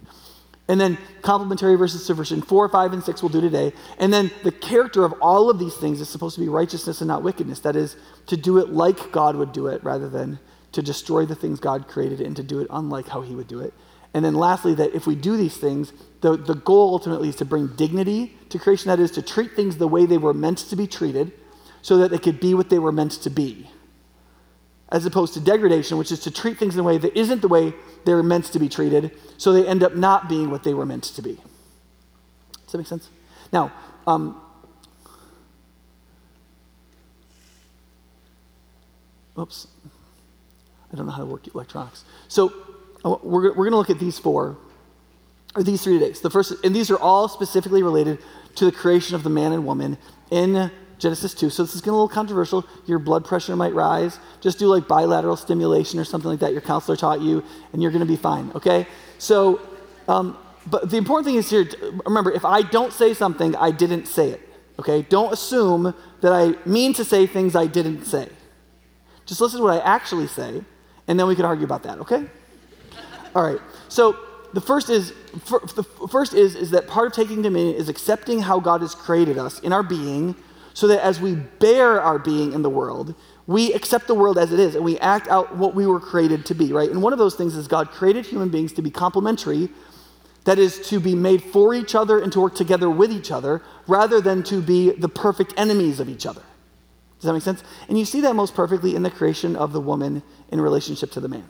And 0.69 0.79
then 0.79 0.99
complementary 1.23 1.77
verses 1.77 2.07
to 2.07 2.15
version 2.15 2.43
4, 2.43 2.69
5, 2.69 2.93
and 2.93 3.03
6 3.03 3.23
we'll 3.23 3.31
do 3.31 3.41
today. 3.41 3.73
And 3.99 4.13
then 4.13 4.31
the 4.43 4.53
character 4.53 5.05
of 5.05 5.15
all 5.23 5.49
of 5.49 5.59
these 5.59 5.75
things 5.75 6.01
is 6.01 6.11
supposed 6.11 6.35
to 6.35 6.43
be 6.43 6.49
righteousness 6.49 7.01
and 7.01 7.09
not 7.09 7.23
wickedness. 7.23 7.61
That 7.61 7.75
is, 7.75 7.97
to 8.27 8.37
do 8.37 8.59
it 8.59 8.69
like 8.69 9.11
God 9.11 9.37
would 9.37 9.53
do 9.53 9.67
it 9.69 9.83
rather 9.83 10.09
than 10.09 10.39
to 10.73 10.83
destroy 10.83 11.25
the 11.25 11.35
things 11.35 11.59
God 11.59 11.89
created 11.89 12.21
and 12.21 12.37
to 12.37 12.43
do 12.43 12.61
it 12.61 12.67
unlike 12.71 13.09
how 13.09 13.23
he 13.23 13.35
would 13.35 13.49
do 13.49 13.61
it. 13.61 13.73
And 14.13 14.25
then 14.25 14.35
lastly, 14.35 14.75
that 14.75 14.95
if 14.95 15.07
we 15.07 15.15
do 15.15 15.37
these 15.37 15.57
things, 15.57 15.93
the, 16.21 16.37
the 16.37 16.55
goal 16.55 16.93
ultimately 16.93 17.31
is 17.31 17.37
to 17.37 17.45
bring 17.47 17.69
dignity 17.69 18.37
to 18.51 18.59
creation. 18.59 18.89
That 18.89 19.01
is, 19.01 19.11
to 19.13 19.23
treat 19.23 19.53
things 19.57 19.79
the 19.79 19.89
way 19.89 20.05
they 20.05 20.19
were 20.19 20.35
meant 20.35 20.59
to 20.59 20.77
be 20.77 20.87
treated 20.87 21.33
so 21.81 21.97
that 21.99 22.11
they 22.11 22.19
could 22.19 22.41
be 22.41 22.53
what 22.53 22.69
they 22.69 22.79
were 22.79 22.93
meant 22.93 23.13
to 23.13 23.31
be 23.31 23.71
as 24.91 25.05
opposed 25.05 25.35
to 25.35 25.41
degradation, 25.41 25.99
which 25.99 26.11
is 26.11 26.21
to 26.21 26.31
treat 26.31 26.59
things 26.59 26.75
in 26.75 26.81
a 26.81 26.83
way 26.83 26.99
that 26.99 27.17
isn't 27.19 27.43
the 27.43 27.49
way 27.49 27.75
they're 28.05 28.23
meant 28.23 28.47
to 28.47 28.59
be 28.59 28.69
treated, 28.69 29.11
so 29.37 29.53
they 29.53 29.67
end 29.67 29.83
up 29.83 29.95
not 29.95 30.29
being 30.29 30.51
what 30.51 30.63
they 30.65 30.73
were 30.73 30.87
meant 30.87 31.05
to 31.05 31.23
be. 31.23 31.35
Does 32.65 32.73
that 32.73 32.79
make 32.79 32.87
sense? 32.87 33.11
Now, 33.53 33.73
um, 34.07 34.41
oops, 39.39 39.69
I 40.93 40.97
don't 40.97 41.07
know 41.07 41.13
how 41.13 41.23
to 41.23 41.27
work 41.27 41.47
electronics. 41.47 42.05
So 42.29 42.53
uh, 43.05 43.17
we're, 43.23 43.49
we're 43.49 43.55
going 43.55 43.73
to 43.73 43.77
look 43.77 43.91
at 43.91 43.99
these 43.99 44.19
four, 44.19 44.57
or 45.55 45.63
these 45.63 45.83
three 45.83 45.99
days. 45.99 46.21
The 46.21 46.31
first, 46.31 46.55
and 46.65 46.75
these 46.75 46.91
are 46.91 46.99
all 46.99 47.29
specifically 47.29 47.83
related 47.83 48.19
to 48.57 48.65
the 48.65 48.73
creation 48.73 49.15
of 49.15 49.23
the 49.23 49.31
man 49.31 49.53
and 49.53 49.67
woman 49.67 49.99
in 50.31 50.71
Genesis 50.99 51.33
2. 51.35 51.51
So 51.51 51.63
this 51.63 51.75
is 51.75 51.81
getting 51.81 51.93
a 51.93 51.97
little 51.97 52.09
controversial. 52.09 52.65
Your 52.87 52.99
blood 52.99 53.25
pressure 53.25 53.55
might 53.57 53.75
rise. 53.75 54.19
Just 54.41 54.59
do 54.59 54.67
like 54.67 54.89
bilateral 54.89 55.37
stimulation 55.37 55.99
or 55.99 56.05
something 56.05 56.31
like 56.31 56.41
that 56.41 56.53
your 56.53 56.61
counselor 56.61 56.97
taught 56.97 57.21
you, 57.21 57.45
and 57.73 57.83
you're 57.83 57.93
going 57.93 58.01
to 58.01 58.07
be 58.07 58.17
fine, 58.17 58.51
okay? 58.55 58.87
So, 59.19 59.61
um, 60.09 60.37
but 60.67 60.91
the 60.91 60.97
important 60.97 61.27
thing 61.27 61.37
is 61.37 61.49
here, 61.49 61.69
remember, 62.05 62.33
if 62.33 62.45
I 62.45 62.63
don't 62.63 62.93
say 62.93 63.15
something, 63.15 63.55
I 63.57 63.71
didn't 63.71 64.07
say 64.07 64.31
it, 64.31 64.49
okay? 64.79 65.03
Don't 65.03 65.33
assume 65.33 65.95
that 66.21 66.33
I 66.33 66.55
mean 66.69 66.93
to 66.95 67.05
say 67.05 67.27
things 67.27 67.55
I 67.55 67.67
didn't 67.67 68.05
say. 68.05 68.29
Just 69.25 69.41
listen 69.41 69.59
to 69.59 69.65
what 69.65 69.81
I 69.81 69.85
actually 69.85 70.27
say, 70.27 70.63
and 71.07 71.19
then 71.19 71.27
we 71.27 71.37
can 71.37 71.45
argue 71.45 71.65
about 71.65 71.85
that, 71.85 71.99
okay? 72.01 72.27
All 73.35 73.43
right. 73.43 73.61
So 73.89 74.17
the 74.53 74.61
first 74.61 74.91
is 74.91 75.13
the 75.51 75.85
first 76.11 76.33
is 76.33 76.55
is 76.55 76.71
that 76.71 76.87
part 76.87 77.07
of 77.07 77.13
taking 77.13 77.43
dominion 77.43 77.77
is 77.77 77.89
accepting 77.89 78.41
how 78.41 78.59
God 78.59 78.81
has 78.81 78.95
created 78.95 79.37
us 79.39 79.61
in 79.61 79.73
our 79.73 79.83
being 79.83 80.35
so 80.79 80.87
that 80.87 81.05
as 81.05 81.21
we 81.21 81.35
bear 81.35 82.01
our 82.01 82.21
being 82.21 82.53
in 82.53 82.63
the 82.63 82.71
world, 82.71 83.13
we 83.49 83.73
accept 83.73 84.07
the 84.07 84.15
world 84.15 84.39
as 84.39 84.53
it 84.53 84.61
is 84.61 84.77
and 84.77 84.85
we 84.85 84.97
act 85.01 85.27
out 85.27 85.57
what 85.57 85.75
we 85.75 85.85
were 85.85 85.99
created 85.99 86.47
to 86.47 86.55
be, 86.55 86.73
right? 86.73 86.89
And 86.89 87.03
one 87.03 87.13
of 87.13 87.19
those 87.19 87.35
things 87.35 87.57
is 87.57 87.67
God 87.67 87.91
created 87.91 88.25
human 88.25 88.49
beings 88.49 88.73
to 88.75 88.83
be 88.83 88.89
complementary, 88.89 89.71
that 90.45 90.57
is, 90.57 90.79
to 90.91 91.01
be 91.01 91.17
made 91.17 91.43
for 91.43 91.75
each 91.75 91.97
other 91.97 92.21
and 92.21 92.31
to 92.31 92.39
work 92.41 92.55
together 92.55 92.89
with 92.89 93.11
each 93.11 93.33
other, 93.33 93.61
rather 93.89 94.21
than 94.21 94.45
to 94.45 94.63
be 94.63 94.93
the 94.93 95.09
perfect 95.09 95.53
enemies 95.57 95.99
of 95.99 96.09
each 96.09 96.25
other. 96.25 96.43
Does 97.19 97.27
that 97.27 97.33
make 97.33 97.43
sense? 97.43 97.65
And 97.89 97.99
you 97.99 98.05
see 98.05 98.21
that 98.21 98.37
most 98.37 98.55
perfectly 98.55 98.95
in 98.95 99.03
the 99.03 99.11
creation 99.11 99.57
of 99.57 99.73
the 99.73 99.81
woman 99.81 100.23
in 100.53 100.61
relationship 100.61 101.11
to 101.11 101.21
the 101.21 101.29
man. 101.29 101.49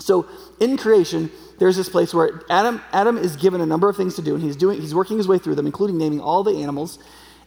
So 0.00 0.26
in 0.60 0.76
creation, 0.76 1.30
there's 1.58 1.78
this 1.78 1.88
place 1.88 2.12
where 2.12 2.42
Adam, 2.50 2.82
Adam 2.92 3.16
is 3.16 3.36
given 3.36 3.62
a 3.62 3.66
number 3.66 3.88
of 3.88 3.96
things 3.96 4.16
to 4.16 4.22
do, 4.22 4.34
and 4.34 4.44
he's 4.44 4.54
doing 4.54 4.82
he's 4.82 4.94
working 4.94 5.16
his 5.16 5.26
way 5.26 5.38
through 5.38 5.54
them, 5.54 5.64
including 5.64 5.96
naming 5.96 6.20
all 6.20 6.44
the 6.44 6.62
animals. 6.62 6.98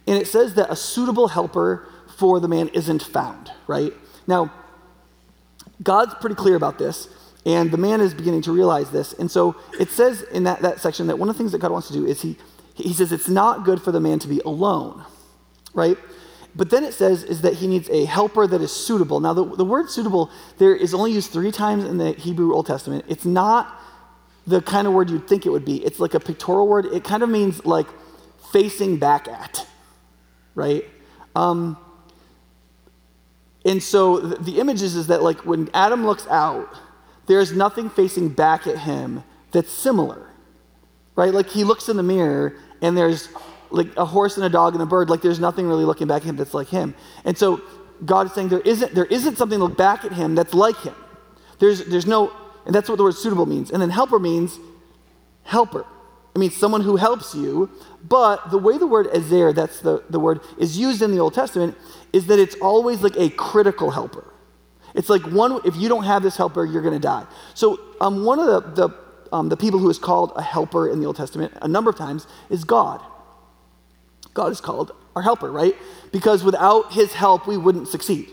And 0.06 0.18
it 0.18 0.26
says 0.26 0.54
that 0.54 0.70
a 0.70 0.76
suitable 0.76 1.28
helper 1.28 1.88
for 2.16 2.40
the 2.40 2.48
man 2.48 2.68
isn't 2.68 3.02
found, 3.02 3.52
right? 3.66 3.92
Now, 4.26 4.52
God's 5.82 6.14
pretty 6.14 6.36
clear 6.36 6.56
about 6.56 6.78
this, 6.78 7.08
and 7.44 7.70
the 7.70 7.76
man 7.76 8.00
is 8.00 8.14
beginning 8.14 8.42
to 8.42 8.52
realize 8.52 8.90
this. 8.90 9.12
And 9.14 9.30
so 9.30 9.56
it 9.78 9.90
says 9.90 10.22
in 10.22 10.44
that, 10.44 10.60
that 10.62 10.80
section 10.80 11.06
that 11.08 11.18
one 11.18 11.28
of 11.28 11.34
the 11.34 11.38
things 11.38 11.52
that 11.52 11.58
God 11.60 11.72
wants 11.72 11.88
to 11.88 11.92
do 11.92 12.06
is 12.06 12.22
he, 12.22 12.36
he 12.74 12.92
says 12.92 13.12
it's 13.12 13.28
not 13.28 13.64
good 13.64 13.82
for 13.82 13.90
the 13.92 14.00
man 14.00 14.18
to 14.20 14.28
be 14.28 14.40
alone, 14.40 15.04
right? 15.74 15.96
But 16.54 16.70
then 16.70 16.84
it 16.84 16.92
says 16.94 17.24
is 17.24 17.42
that 17.42 17.54
he 17.54 17.66
needs 17.66 17.88
a 17.88 18.04
helper 18.04 18.46
that 18.46 18.60
is 18.60 18.70
suitable. 18.70 19.20
Now, 19.20 19.32
the, 19.32 19.44
the 19.44 19.64
word 19.64 19.90
suitable 19.90 20.30
there 20.58 20.76
is 20.76 20.92
only 20.94 21.12
used 21.12 21.32
three 21.32 21.50
times 21.50 21.84
in 21.84 21.98
the 21.98 22.12
Hebrew 22.12 22.54
Old 22.54 22.66
Testament. 22.66 23.04
It's 23.08 23.24
not 23.24 23.80
the 24.46 24.60
kind 24.60 24.86
of 24.86 24.92
word 24.92 25.08
you'd 25.08 25.26
think 25.26 25.46
it 25.46 25.50
would 25.50 25.64
be. 25.64 25.82
It's 25.84 25.98
like 25.98 26.14
a 26.14 26.20
pictorial 26.20 26.68
word. 26.68 26.86
It 26.86 27.04
kind 27.04 27.22
of 27.22 27.28
means 27.28 27.64
like 27.64 27.86
facing 28.52 28.98
back 28.98 29.28
at, 29.28 29.66
right? 30.54 30.84
Um, 31.34 31.76
and 33.64 33.82
so 33.82 34.18
the 34.18 34.58
image 34.58 34.82
is, 34.82 34.96
is 34.96 35.06
that 35.06 35.22
like 35.22 35.46
when 35.46 35.70
Adam 35.72 36.04
looks 36.04 36.26
out, 36.28 36.68
there's 37.26 37.52
nothing 37.52 37.88
facing 37.90 38.28
back 38.28 38.66
at 38.66 38.78
him 38.78 39.22
that's 39.52 39.70
similar, 39.70 40.28
right? 41.14 41.32
Like 41.32 41.48
he 41.48 41.64
looks 41.64 41.88
in 41.88 41.96
the 41.96 42.02
mirror 42.02 42.56
and 42.80 42.96
there's 42.96 43.28
like 43.70 43.96
a 43.96 44.04
horse 44.04 44.36
and 44.36 44.44
a 44.44 44.48
dog 44.48 44.74
and 44.74 44.82
a 44.82 44.86
bird. 44.86 45.08
Like 45.08 45.22
there's 45.22 45.38
nothing 45.38 45.66
really 45.66 45.84
looking 45.84 46.06
back 46.06 46.22
at 46.22 46.28
him 46.28 46.36
that's 46.36 46.54
like 46.54 46.68
him. 46.68 46.94
And 47.24 47.38
so 47.38 47.62
God 48.04 48.26
is 48.26 48.32
saying 48.32 48.48
there 48.48 48.60
isn't 48.60 48.94
there 48.94 49.06
isn't 49.06 49.38
something 49.38 49.58
to 49.58 49.64
look 49.64 49.78
back 49.78 50.04
at 50.04 50.12
him 50.12 50.34
that's 50.34 50.54
like 50.54 50.76
him. 50.78 50.94
There's 51.58 51.84
there's 51.84 52.06
no, 52.06 52.32
and 52.66 52.74
that's 52.74 52.88
what 52.88 52.96
the 52.96 53.04
word 53.04 53.14
suitable 53.14 53.46
means. 53.46 53.70
And 53.70 53.80
then 53.80 53.90
helper 53.90 54.18
means 54.18 54.58
helper. 55.44 55.86
It 56.34 56.38
means 56.38 56.56
someone 56.56 56.80
who 56.80 56.96
helps 56.96 57.34
you. 57.34 57.70
But 58.02 58.50
the 58.50 58.58
way 58.58 58.78
the 58.78 58.86
word 58.86 59.08
ezer, 59.12 59.52
that's 59.52 59.80
the, 59.80 60.02
the 60.10 60.18
word, 60.18 60.40
is 60.58 60.76
used 60.76 61.02
in 61.02 61.12
the 61.12 61.20
Old 61.20 61.34
Testament, 61.34 61.76
is 62.12 62.26
that 62.26 62.38
it's 62.38 62.56
always 62.56 63.02
like 63.02 63.16
a 63.16 63.30
critical 63.30 63.90
helper. 63.90 64.24
It's 64.94 65.08
like 65.08 65.22
one, 65.22 65.60
if 65.64 65.76
you 65.76 65.88
don't 65.88 66.04
have 66.04 66.22
this 66.22 66.36
helper, 66.36 66.64
you're 66.64 66.82
going 66.82 66.94
to 66.94 67.00
die. 67.00 67.24
So 67.54 67.78
um, 68.00 68.24
one 68.24 68.38
of 68.38 68.46
the, 68.46 68.88
the, 68.88 68.94
um, 69.32 69.48
the 69.48 69.56
people 69.56 69.78
who 69.78 69.88
is 69.88 69.98
called 69.98 70.32
a 70.36 70.42
helper 70.42 70.90
in 70.90 71.00
the 71.00 71.06
Old 71.06 71.16
Testament 71.16 71.52
a 71.62 71.68
number 71.68 71.90
of 71.90 71.96
times 71.96 72.26
is 72.50 72.64
God. 72.64 73.00
God 74.34 74.52
is 74.52 74.60
called 74.60 74.92
our 75.14 75.22
helper, 75.22 75.50
right? 75.50 75.74
Because 76.10 76.42
without 76.42 76.92
his 76.92 77.12
help, 77.12 77.46
we 77.46 77.56
wouldn't 77.56 77.88
succeed, 77.88 78.30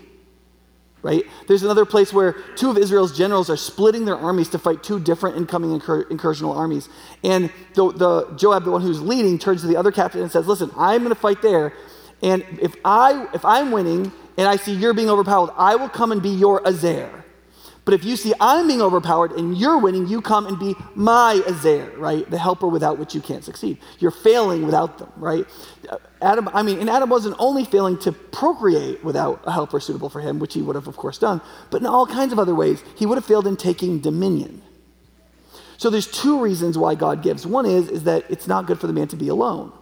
right? 1.02 1.24
There's 1.46 1.62
another 1.62 1.84
place 1.84 2.12
where 2.12 2.32
two 2.56 2.70
of 2.70 2.78
Israel's 2.78 3.16
generals 3.16 3.48
are 3.48 3.56
splitting 3.56 4.04
their 4.04 4.16
armies 4.16 4.48
to 4.50 4.58
fight 4.58 4.82
two 4.82 5.00
different 5.00 5.36
incoming 5.36 5.72
incur- 5.72 6.04
incursional 6.04 6.54
armies. 6.54 6.88
And 7.24 7.50
the, 7.74 7.92
the 7.92 8.34
Joab, 8.36 8.64
the 8.64 8.70
one 8.70 8.82
who's 8.82 9.00
leading, 9.00 9.38
turns 9.38 9.62
to 9.62 9.66
the 9.66 9.76
other 9.76 9.92
captain 9.92 10.20
and 10.20 10.30
says, 10.30 10.46
Listen, 10.46 10.70
I'm 10.76 11.02
going 11.02 11.14
to 11.14 11.20
fight 11.20 11.42
there. 11.42 11.72
And 12.22 12.44
if, 12.60 12.76
I, 12.84 13.28
if 13.32 13.44
I'm 13.44 13.70
winning 13.70 14.12
and 14.36 14.46
I 14.46 14.56
see 14.56 14.74
you're 14.74 14.94
being 14.94 15.10
overpowered, 15.10 15.50
I 15.56 15.76
will 15.76 15.88
come 15.88 16.12
and 16.12 16.22
be 16.22 16.30
your 16.30 16.66
Ezer. 16.66 17.24
But 17.84 17.94
if 17.94 18.04
you 18.04 18.16
see 18.16 18.34
I'm 18.40 18.66
being 18.66 18.82
overpowered 18.82 19.32
and 19.32 19.56
you're 19.56 19.78
winning, 19.78 20.06
you 20.06 20.20
come 20.20 20.46
and 20.46 20.58
be 20.58 20.76
my 20.94 21.42
Ezer, 21.46 21.92
right? 21.96 22.28
The 22.30 22.38
helper 22.38 22.68
without 22.68 22.98
which 22.98 23.14
you 23.14 23.20
can't 23.20 23.44
succeed. 23.44 23.78
You're 23.98 24.10
failing 24.10 24.64
without 24.64 24.98
them, 24.98 25.10
right? 25.16 25.46
Adam, 26.20 26.48
I 26.52 26.62
mean, 26.62 26.78
and 26.78 26.90
Adam 26.90 27.08
wasn't 27.08 27.36
only 27.38 27.64
failing 27.64 27.98
to 28.00 28.12
procreate 28.12 29.02
without 29.02 29.40
a 29.44 29.52
helper 29.52 29.80
suitable 29.80 30.10
for 30.10 30.20
him, 30.20 30.38
which 30.38 30.54
he 30.54 30.62
would 30.62 30.76
have, 30.76 30.86
of 30.86 30.96
course, 30.96 31.18
done, 31.18 31.40
but 31.70 31.80
in 31.80 31.86
all 31.86 32.06
kinds 32.06 32.32
of 32.32 32.38
other 32.38 32.54
ways, 32.54 32.84
he 32.96 33.06
would 33.06 33.16
have 33.16 33.24
failed 33.24 33.46
in 33.46 33.56
taking 33.56 33.98
dominion. 34.00 34.62
So 35.78 35.88
there's 35.88 36.06
two 36.06 36.38
reasons 36.40 36.76
why 36.76 36.94
God 36.94 37.22
gives. 37.22 37.46
One 37.46 37.64
is, 37.64 37.88
is 37.88 38.04
that 38.04 38.30
it's 38.30 38.46
not 38.46 38.66
good 38.66 38.78
for 38.78 38.86
the 38.86 38.92
man 38.92 39.08
to 39.08 39.16
be 39.16 39.28
alone. 39.28 39.72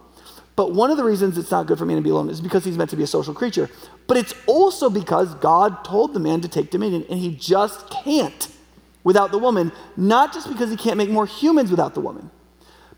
But 0.59 0.73
one 0.73 0.91
of 0.91 0.97
the 0.97 1.05
reasons 1.05 1.37
it's 1.37 1.51
not 1.51 1.67
good 1.67 1.77
for 1.77 1.85
man 1.85 1.95
to 1.95 2.01
be 2.01 2.09
alone 2.09 2.29
is 2.29 2.41
because 2.41 2.65
he's 2.65 2.77
meant 2.77 2.89
to 2.89 2.97
be 2.97 3.03
a 3.03 3.07
social 3.07 3.33
creature. 3.33 3.69
But 4.07 4.17
it's 4.17 4.33
also 4.45 4.89
because 4.89 5.33
God 5.35 5.85
told 5.85 6.13
the 6.13 6.19
man 6.19 6.41
to 6.41 6.49
take 6.49 6.69
dominion, 6.69 7.05
and 7.09 7.17
he 7.17 7.33
just 7.33 7.89
can't 7.89 8.49
without 9.05 9.31
the 9.31 9.37
woman, 9.37 9.71
not 9.95 10.33
just 10.33 10.49
because 10.49 10.69
he 10.69 10.75
can't 10.75 10.97
make 10.97 11.09
more 11.09 11.25
humans 11.25 11.71
without 11.71 11.93
the 11.93 12.01
woman, 12.01 12.29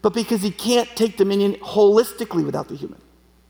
but 0.02 0.12
because 0.12 0.42
he 0.42 0.50
can't 0.50 0.90
take 0.96 1.18
dominion 1.18 1.54
holistically 1.58 2.44
without 2.44 2.68
the 2.68 2.76
human, 2.76 3.00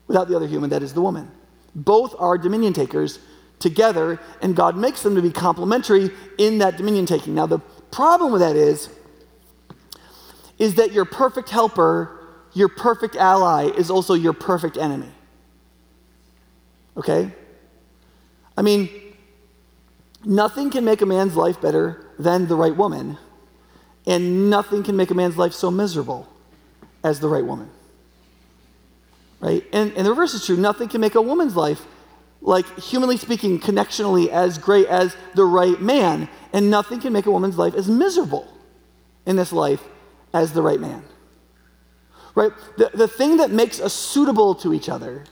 without 0.08 0.28
the 0.28 0.36
other 0.36 0.46
human, 0.46 0.68
that 0.68 0.82
is 0.82 0.92
the 0.92 1.00
woman. 1.00 1.30
Both 1.74 2.14
are 2.18 2.36
dominion 2.36 2.74
takers 2.74 3.18
together, 3.60 4.20
and 4.42 4.54
God 4.54 4.76
makes 4.76 5.02
them 5.02 5.14
to 5.14 5.22
be 5.22 5.30
complementary 5.30 6.10
in 6.36 6.58
that 6.58 6.76
dominion 6.76 7.06
taking. 7.06 7.34
Now, 7.34 7.46
the 7.46 7.60
problem 7.90 8.30
with 8.30 8.42
that 8.42 8.56
is, 8.56 8.90
is 10.58 10.74
that 10.74 10.92
your 10.92 11.06
perfect 11.06 11.48
helper 11.48 12.18
your 12.54 12.68
perfect 12.68 13.16
ally 13.16 13.64
is 13.64 13.90
also 13.90 14.14
your 14.14 14.32
perfect 14.32 14.76
enemy. 14.76 15.10
Okay? 16.96 17.32
I 18.56 18.62
mean, 18.62 18.90
nothing 20.24 20.70
can 20.70 20.84
make 20.84 21.00
a 21.00 21.06
man's 21.06 21.36
life 21.36 21.60
better 21.60 22.06
than 22.18 22.46
the 22.46 22.54
right 22.54 22.76
woman, 22.76 23.18
and 24.06 24.50
nothing 24.50 24.82
can 24.82 24.96
make 24.96 25.10
a 25.10 25.14
man's 25.14 25.36
life 25.36 25.54
so 25.54 25.70
miserable 25.70 26.28
as 27.02 27.20
the 27.20 27.28
right 27.28 27.44
woman. 27.44 27.70
Right? 29.40 29.64
And, 29.72 29.92
and 29.94 30.06
the 30.06 30.10
reverse 30.10 30.34
is 30.34 30.44
true. 30.44 30.56
Nothing 30.56 30.88
can 30.88 31.00
make 31.00 31.14
a 31.14 31.22
woman's 31.22 31.56
life, 31.56 31.80
like 32.42 32.78
humanly 32.78 33.16
speaking, 33.16 33.58
connectionally 33.58 34.28
as 34.28 34.58
great 34.58 34.86
as 34.86 35.16
the 35.34 35.44
right 35.44 35.80
man, 35.80 36.28
and 36.52 36.70
nothing 36.70 37.00
can 37.00 37.12
make 37.12 37.26
a 37.26 37.30
woman's 37.30 37.56
life 37.56 37.74
as 37.74 37.88
miserable 37.88 38.46
in 39.24 39.36
this 39.36 39.52
life 39.52 39.82
as 40.34 40.52
the 40.52 40.62
right 40.62 40.80
man 40.80 41.02
right? 42.34 42.52
The, 42.76 42.90
the 42.94 43.08
thing 43.08 43.38
that 43.38 43.50
makes 43.50 43.80
us 43.80 43.92
suitable 43.92 44.54
to 44.56 44.72
each 44.72 44.88
other, 44.88 45.24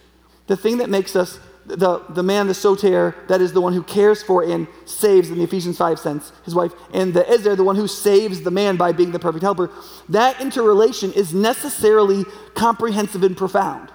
the 0.46 0.56
thing 0.56 0.78
that 0.78 0.90
makes 0.90 1.16
us 1.16 1.38
the, 1.66 2.02
the 2.08 2.22
man, 2.22 2.46
the 2.48 2.54
soter, 2.54 3.14
that 3.28 3.40
is 3.40 3.52
the 3.52 3.60
one 3.60 3.72
who 3.72 3.82
cares 3.82 4.22
for 4.22 4.42
and 4.42 4.66
saves 4.86 5.30
in 5.30 5.38
the 5.38 5.44
Ephesians 5.44 5.78
5 5.78 5.98
sense, 5.98 6.32
his 6.44 6.54
wife, 6.54 6.72
and 6.92 7.14
the 7.14 7.28
Ezer, 7.28 7.54
the 7.54 7.64
one 7.64 7.76
who 7.76 7.86
saves 7.86 8.42
the 8.42 8.50
man 8.50 8.76
by 8.76 8.92
being 8.92 9.12
the 9.12 9.18
perfect 9.18 9.42
helper, 9.42 9.70
that 10.08 10.40
interrelation 10.40 11.12
is 11.12 11.32
necessarily 11.32 12.24
comprehensive 12.54 13.22
and 13.22 13.36
profound. 13.36 13.90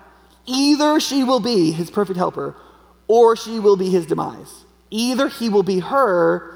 Either 0.45 0.99
she 0.99 1.23
will 1.23 1.39
be 1.39 1.71
his 1.71 1.89
perfect 1.89 2.17
helper 2.17 2.55
or 3.07 3.35
she 3.35 3.59
will 3.59 3.77
be 3.77 3.89
his 3.89 4.05
demise. 4.05 4.65
Either 4.89 5.27
he 5.27 5.49
will 5.49 5.63
be 5.63 5.79
her 5.79 6.55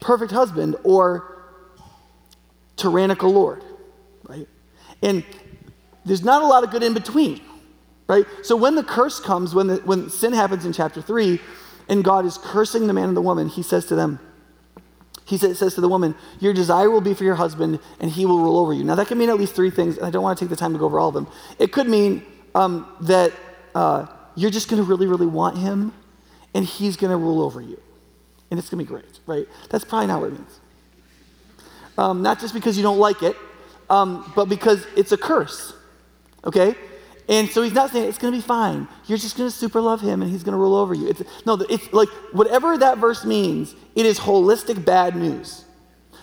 perfect 0.00 0.32
husband 0.32 0.76
or 0.84 1.44
tyrannical 2.76 3.30
Lord? 3.30 3.62
And 5.02 5.24
there's 6.04 6.24
not 6.24 6.42
a 6.42 6.46
lot 6.46 6.64
of 6.64 6.70
good 6.70 6.82
in 6.82 6.94
between, 6.94 7.40
right? 8.06 8.24
So 8.42 8.56
when 8.56 8.74
the 8.74 8.82
curse 8.82 9.20
comes, 9.20 9.54
when, 9.54 9.66
the, 9.68 9.76
when 9.76 10.10
sin 10.10 10.32
happens 10.32 10.64
in 10.64 10.72
chapter 10.72 11.02
3, 11.02 11.40
and 11.88 12.04
God 12.04 12.24
is 12.26 12.38
cursing 12.38 12.86
the 12.86 12.92
man 12.92 13.08
and 13.08 13.16
the 13.16 13.22
woman, 13.22 13.48
he 13.48 13.62
says 13.62 13.86
to 13.86 13.94
them, 13.94 14.20
he 15.28 15.36
says, 15.36 15.74
to 15.74 15.82
the 15.82 15.88
woman, 15.90 16.14
Your 16.40 16.54
desire 16.54 16.88
will 16.88 17.02
be 17.02 17.12
for 17.12 17.22
your 17.22 17.34
husband, 17.34 17.80
and 18.00 18.10
he 18.10 18.24
will 18.24 18.38
rule 18.38 18.58
over 18.58 18.72
you. 18.72 18.82
Now, 18.82 18.94
that 18.94 19.08
can 19.08 19.18
mean 19.18 19.28
at 19.28 19.36
least 19.36 19.54
three 19.54 19.68
things, 19.68 19.98
and 19.98 20.06
I 20.06 20.10
don't 20.10 20.22
want 20.22 20.38
to 20.38 20.44
take 20.44 20.48
the 20.48 20.56
time 20.56 20.72
to 20.72 20.78
go 20.78 20.86
over 20.86 20.98
all 20.98 21.08
of 21.08 21.14
them. 21.14 21.26
It 21.58 21.70
could 21.70 21.86
mean 21.86 22.24
um, 22.54 22.90
that 23.02 23.34
uh, 23.74 24.06
you're 24.36 24.50
just 24.50 24.70
going 24.70 24.82
to 24.82 24.88
really, 24.88 25.06
really 25.06 25.26
want 25.26 25.58
him, 25.58 25.92
and 26.54 26.64
he's 26.64 26.96
going 26.96 27.10
to 27.10 27.16
rule 27.18 27.42
over 27.42 27.60
you. 27.60 27.78
And 28.50 28.58
it's 28.58 28.70
going 28.70 28.78
to 28.78 28.84
be 28.86 28.88
great, 28.88 29.20
right? 29.26 29.46
That's 29.68 29.84
probably 29.84 30.06
not 30.06 30.22
what 30.22 30.28
it 30.28 30.32
means. 30.32 30.60
Um, 31.98 32.22
not 32.22 32.40
just 32.40 32.54
because 32.54 32.78
you 32.78 32.82
don't 32.82 32.98
like 32.98 33.22
it, 33.22 33.36
um, 33.90 34.30
but 34.36 34.48
because 34.48 34.86
it's 34.96 35.12
a 35.12 35.16
curse, 35.16 35.74
okay? 36.44 36.74
And 37.28 37.48
so 37.50 37.62
he's 37.62 37.74
not 37.74 37.90
saying 37.90 38.08
it's 38.08 38.18
going 38.18 38.32
to 38.32 38.38
be 38.38 38.46
fine. 38.46 38.88
You're 39.06 39.18
just 39.18 39.36
going 39.36 39.50
to 39.50 39.54
super 39.54 39.82
love 39.82 40.00
him 40.00 40.22
and 40.22 40.30
he's 40.30 40.42
going 40.42 40.54
to 40.54 40.58
rule 40.58 40.74
over 40.74 40.94
you. 40.94 41.08
It's, 41.08 41.22
no, 41.44 41.54
it's 41.68 41.92
like 41.92 42.08
whatever 42.32 42.78
that 42.78 42.98
verse 42.98 43.24
means, 43.24 43.74
it 43.94 44.06
is 44.06 44.18
holistic 44.18 44.84
bad 44.84 45.14
news. 45.14 45.64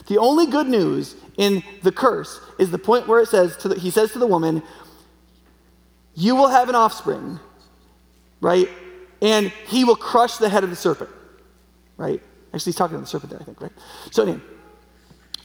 The 0.08 0.18
only 0.18 0.48
good 0.48 0.68
news 0.68 1.16
in 1.38 1.64
the 1.84 1.92
curse 1.92 2.40
is 2.58 2.72
the 2.72 2.80
point 2.80 3.08
where 3.08 3.20
it 3.20 3.28
says, 3.28 3.56
to 3.58 3.70
the, 3.70 3.80
he 3.80 3.92
says 3.92 4.12
to 4.14 4.20
the 4.20 4.28
woman, 4.28 4.64
You 6.16 6.36
will 6.36 6.48
have 6.48 6.70
an 6.70 6.76
offspring, 6.76 7.40
right? 8.42 8.70
And 9.22 9.52
he 9.68 9.84
will 9.84 9.96
crush 9.96 10.38
the 10.38 10.50
head 10.50 10.64
of 10.64 10.70
the 10.70 10.76
serpent, 10.76 11.10
right? 11.98 12.22
Actually, 12.54 12.72
he's 12.72 12.76
talking 12.76 12.98
to 12.98 13.02
the 13.02 13.08
serpent 13.08 13.32
there, 13.32 13.42
I 13.42 13.44
think, 13.44 13.62
right? 13.62 13.72
So, 14.12 14.24
anyway, 14.24 14.42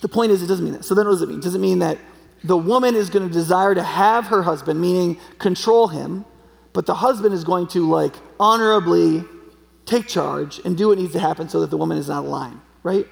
the 0.01 0.09
point 0.09 0.33
is, 0.33 0.43
it 0.43 0.47
doesn't 0.47 0.65
mean 0.65 0.75
that. 0.75 0.85
So, 0.85 0.95
then 0.95 1.07
what 1.07 1.13
does 1.13 1.23
it 1.23 1.29
mean? 1.29 1.41
Does 1.41 1.55
it 1.55 1.61
mean 1.61 1.81
that 1.81 1.99
the 2.45 2.57
woman 2.57 2.95
is 2.95 3.11
going 3.11 3.27
to 3.27 3.33
desire 3.33 3.75
to 3.75 3.83
have 3.83 4.27
her 4.27 4.43
husband, 4.43 4.81
meaning 4.81 5.19
control 5.39 5.89
him, 5.89 6.25
but 6.73 6.87
the 6.87 6.95
husband 6.95 7.35
is 7.35 7.45
going 7.45 7.67
to 7.69 7.89
like 7.89 8.15
honorably 8.39 9.25
take 9.85 10.07
charge 10.07 10.61
and 10.65 10.77
do 10.77 10.89
what 10.89 10.99
needs 10.99 11.13
to 11.13 11.19
happen 11.19 11.49
so 11.49 11.61
that 11.61 11.71
the 11.71 11.77
woman 11.77 11.99
is 11.99 12.09
not 12.09 12.25
line, 12.25 12.61
right? 12.83 13.07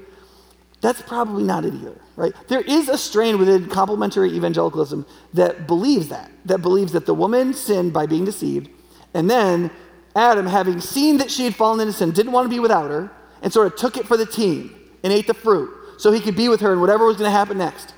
That's 0.81 1.03
probably 1.03 1.43
not 1.43 1.65
it 1.65 1.75
either, 1.75 2.01
right? 2.17 2.33
There 2.47 2.61
is 2.61 2.89
a 2.89 2.97
strain 2.97 3.39
within 3.39 3.69
complementary 3.69 4.31
evangelicalism 4.31 5.05
that 5.35 5.67
believes 5.67 6.09
that, 6.09 6.31
that 6.45 6.59
believes 6.59 6.93
that 6.93 7.05
the 7.05 7.15
woman 7.15 7.53
sinned 7.53 7.93
by 7.93 8.07
being 8.07 8.25
deceived, 8.25 8.71
and 9.13 9.29
then 9.29 9.71
Adam, 10.15 10.47
having 10.47 10.81
seen 10.81 11.19
that 11.19 11.31
she 11.31 11.45
had 11.45 11.55
fallen 11.55 11.81
into 11.81 11.93
sin, 11.93 12.13
didn't 12.13 12.33
want 12.33 12.45
to 12.45 12.49
be 12.49 12.61
without 12.61 12.91
her, 12.91 13.11
and 13.43 13.53
sort 13.53 13.67
of 13.67 13.77
took 13.77 13.97
it 13.97 14.07
for 14.07 14.17
the 14.17 14.27
team 14.27 14.75
and 15.03 15.13
ate 15.13 15.27
the 15.27 15.35
fruit 15.35 15.78
so 15.99 16.11
he 16.13 16.21
could 16.21 16.37
be 16.37 16.49
with 16.49 16.61
her 16.61 16.73
and 16.73 16.81
whatever 16.81 17.05
was 17.05 17.17
going 17.17 17.31
to 17.31 17.37
happen 17.37 17.59
next. 17.59 17.93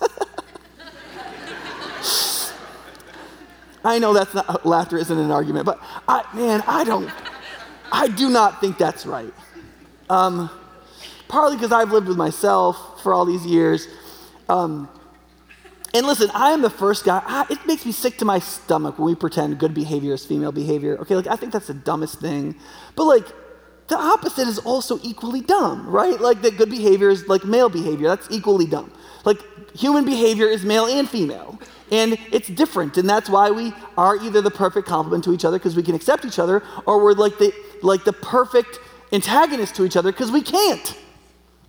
I 3.84 3.98
know 3.98 4.14
that's 4.14 4.34
not 4.34 4.64
laughter 4.66 4.96
isn't 4.96 5.18
an 5.18 5.30
argument, 5.30 5.66
but 5.66 5.78
I, 6.08 6.24
man, 6.34 6.64
I 6.66 6.84
don't, 6.84 7.10
I 7.92 8.08
do 8.08 8.30
not 8.30 8.60
think 8.60 8.78
that's 8.78 9.04
right. 9.04 9.32
Um, 10.08 10.50
partly 11.28 11.56
because 11.56 11.70
I've 11.70 11.92
lived 11.92 12.08
with 12.08 12.16
myself 12.16 13.02
for 13.02 13.12
all 13.12 13.26
these 13.26 13.44
years. 13.44 13.88
Um, 14.48 14.88
and 15.92 16.06
listen, 16.06 16.30
I 16.34 16.50
am 16.50 16.62
the 16.62 16.70
first 16.70 17.04
guy. 17.04 17.22
I, 17.24 17.46
it 17.50 17.64
makes 17.66 17.86
me 17.86 17.92
sick 17.92 18.18
to 18.18 18.24
my 18.24 18.38
stomach 18.40 18.98
when 18.98 19.06
we 19.06 19.14
pretend 19.14 19.58
good 19.58 19.74
behavior 19.74 20.14
is 20.14 20.26
female 20.26 20.50
behavior. 20.50 20.98
Okay, 20.98 21.14
like 21.14 21.26
I 21.26 21.36
think 21.36 21.52
that's 21.52 21.68
the 21.68 21.74
dumbest 21.74 22.20
thing. 22.20 22.56
But 22.96 23.04
like, 23.04 23.26
the 23.88 23.98
opposite 23.98 24.48
is 24.48 24.58
also 24.60 24.98
equally 25.02 25.40
dumb, 25.40 25.86
right? 25.86 26.18
Like 26.20 26.42
that 26.42 26.56
good 26.56 26.70
behavior 26.70 27.10
is 27.10 27.28
like 27.28 27.44
male 27.44 27.68
behavior. 27.68 28.08
That's 28.08 28.30
equally 28.30 28.66
dumb. 28.66 28.92
Like 29.24 29.38
human 29.76 30.04
behavior 30.04 30.46
is 30.46 30.64
male 30.64 30.86
and 30.86 31.08
female. 31.08 31.58
And 31.90 32.18
it's 32.32 32.48
different. 32.48 32.96
And 32.96 33.08
that's 33.08 33.28
why 33.28 33.50
we 33.50 33.74
are 33.98 34.16
either 34.16 34.40
the 34.40 34.50
perfect 34.50 34.88
complement 34.88 35.24
to 35.24 35.34
each 35.34 35.44
other 35.44 35.58
because 35.58 35.76
we 35.76 35.82
can 35.82 35.94
accept 35.94 36.24
each 36.24 36.38
other, 36.38 36.62
or 36.86 37.02
we're 37.02 37.12
like 37.12 37.38
the 37.38 37.52
like 37.82 38.04
the 38.04 38.12
perfect 38.12 38.78
antagonist 39.12 39.74
to 39.76 39.84
each 39.84 39.96
other 39.96 40.10
because 40.10 40.32
we 40.32 40.40
can't. 40.40 40.96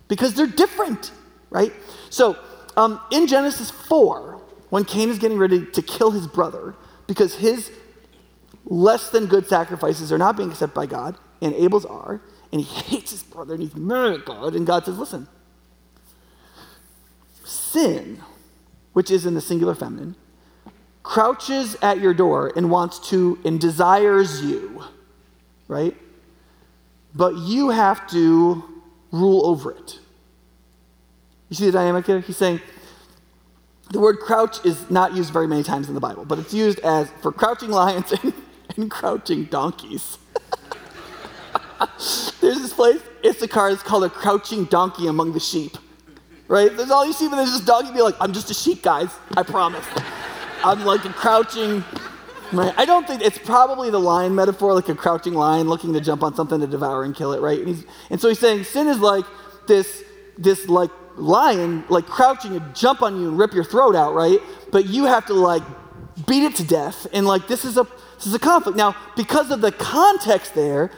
Because 0.08 0.34
they're 0.34 0.46
different, 0.46 1.12
right? 1.50 1.72
So 2.10 2.36
um, 2.76 3.00
in 3.10 3.26
Genesis 3.26 3.70
4, 3.70 4.40
when 4.70 4.84
Cain 4.84 5.10
is 5.10 5.18
getting 5.18 5.38
ready 5.38 5.66
to 5.66 5.82
kill 5.82 6.12
his 6.12 6.26
brother 6.26 6.74
because 7.06 7.34
his 7.34 7.70
less 8.64 9.10
than 9.10 9.26
good 9.26 9.46
sacrifices 9.46 10.12
are 10.12 10.18
not 10.18 10.36
being 10.36 10.50
accepted 10.50 10.74
by 10.74 10.86
God, 10.86 11.16
and 11.40 11.54
Abel's 11.54 11.84
are, 11.84 12.20
and 12.52 12.60
he 12.60 12.80
hates 12.96 13.10
his 13.10 13.22
brother 13.22 13.54
and 13.54 13.62
he's 13.62 13.74
mad 13.74 14.12
at 14.12 14.24
God, 14.24 14.54
and 14.54 14.66
God 14.66 14.84
says, 14.84 14.98
Listen, 14.98 15.28
sin, 17.44 18.22
which 18.92 19.10
is 19.10 19.26
in 19.26 19.34
the 19.34 19.40
singular 19.40 19.74
feminine, 19.74 20.16
crouches 21.02 21.76
at 21.82 22.00
your 22.00 22.12
door 22.12 22.52
and 22.56 22.70
wants 22.70 22.98
to 23.10 23.38
and 23.44 23.60
desires 23.60 24.42
you, 24.42 24.82
right? 25.68 25.96
But 27.14 27.36
you 27.36 27.70
have 27.70 28.08
to 28.10 28.64
rule 29.12 29.46
over 29.46 29.70
it. 29.70 30.00
You 31.48 31.56
see 31.56 31.66
the 31.66 31.72
dynamic 31.72 32.06
here? 32.06 32.20
He's 32.20 32.36
saying 32.36 32.60
the 33.90 34.00
word 34.00 34.18
crouch 34.18 34.64
is 34.64 34.90
not 34.90 35.14
used 35.14 35.32
very 35.32 35.46
many 35.46 35.62
times 35.62 35.88
in 35.88 35.94
the 35.94 36.00
Bible, 36.00 36.24
but 36.24 36.38
it's 36.38 36.52
used 36.52 36.80
as 36.80 37.08
for 37.22 37.30
crouching 37.30 37.70
lions 37.70 38.12
and, 38.22 38.32
and 38.76 38.90
crouching 38.90 39.44
donkeys. 39.44 40.18
there's 42.40 42.60
this 42.60 42.72
place, 42.72 43.00
Issachar, 43.24 43.70
it's 43.70 43.82
called 43.82 44.04
a 44.04 44.10
crouching 44.10 44.64
donkey 44.64 45.06
among 45.06 45.32
the 45.32 45.40
sheep. 45.40 45.76
Right? 46.48 46.74
There's 46.76 46.90
all 46.90 47.04
these 47.04 47.18
sheep, 47.18 47.30
and 47.30 47.38
there's 47.38 47.52
this 47.52 47.64
donkey 47.64 47.92
be 47.92 48.02
like, 48.02 48.14
I'm 48.20 48.32
just 48.32 48.50
a 48.50 48.54
sheep, 48.54 48.82
guys. 48.82 49.10
I 49.36 49.42
promise. 49.42 49.86
I'm 50.64 50.84
like 50.84 51.04
a 51.04 51.12
crouching. 51.12 51.84
Right? 52.52 52.72
I 52.76 52.84
don't 52.84 53.06
think 53.06 53.22
it's 53.22 53.38
probably 53.38 53.90
the 53.90 53.98
lion 53.98 54.34
metaphor, 54.34 54.72
like 54.74 54.88
a 54.88 54.94
crouching 54.94 55.34
lion 55.34 55.68
looking 55.68 55.92
to 55.94 56.00
jump 56.00 56.22
on 56.22 56.34
something 56.34 56.60
to 56.60 56.66
devour 56.66 57.02
and 57.02 57.14
kill 57.14 57.32
it, 57.32 57.40
right? 57.40 57.60
And, 57.60 57.84
and 58.10 58.20
so 58.20 58.28
he's 58.28 58.38
saying 58.38 58.64
sin 58.64 58.86
is 58.86 59.00
like 59.00 59.24
this, 59.66 60.04
this 60.38 60.68
like 60.68 60.90
lion, 61.16 61.84
like 61.88 62.06
crouching 62.06 62.54
and 62.54 62.74
jump 62.74 63.02
on 63.02 63.20
you 63.20 63.28
and 63.28 63.38
rip 63.38 63.52
your 63.52 63.64
throat 63.64 63.96
out, 63.96 64.14
right? 64.14 64.38
But 64.70 64.86
you 64.86 65.06
have 65.06 65.26
to 65.26 65.34
like 65.34 65.62
beat 66.26 66.44
it 66.44 66.54
to 66.56 66.64
death, 66.64 67.06
and 67.12 67.26
like 67.26 67.46
this 67.48 67.64
is 67.64 67.76
a 67.76 67.86
this 68.16 68.26
is 68.26 68.34
a 68.34 68.38
conflict. 68.38 68.76
Now, 68.76 68.96
because 69.16 69.50
of 69.50 69.60
the 69.60 69.72
context 69.72 70.54
there, 70.54 70.90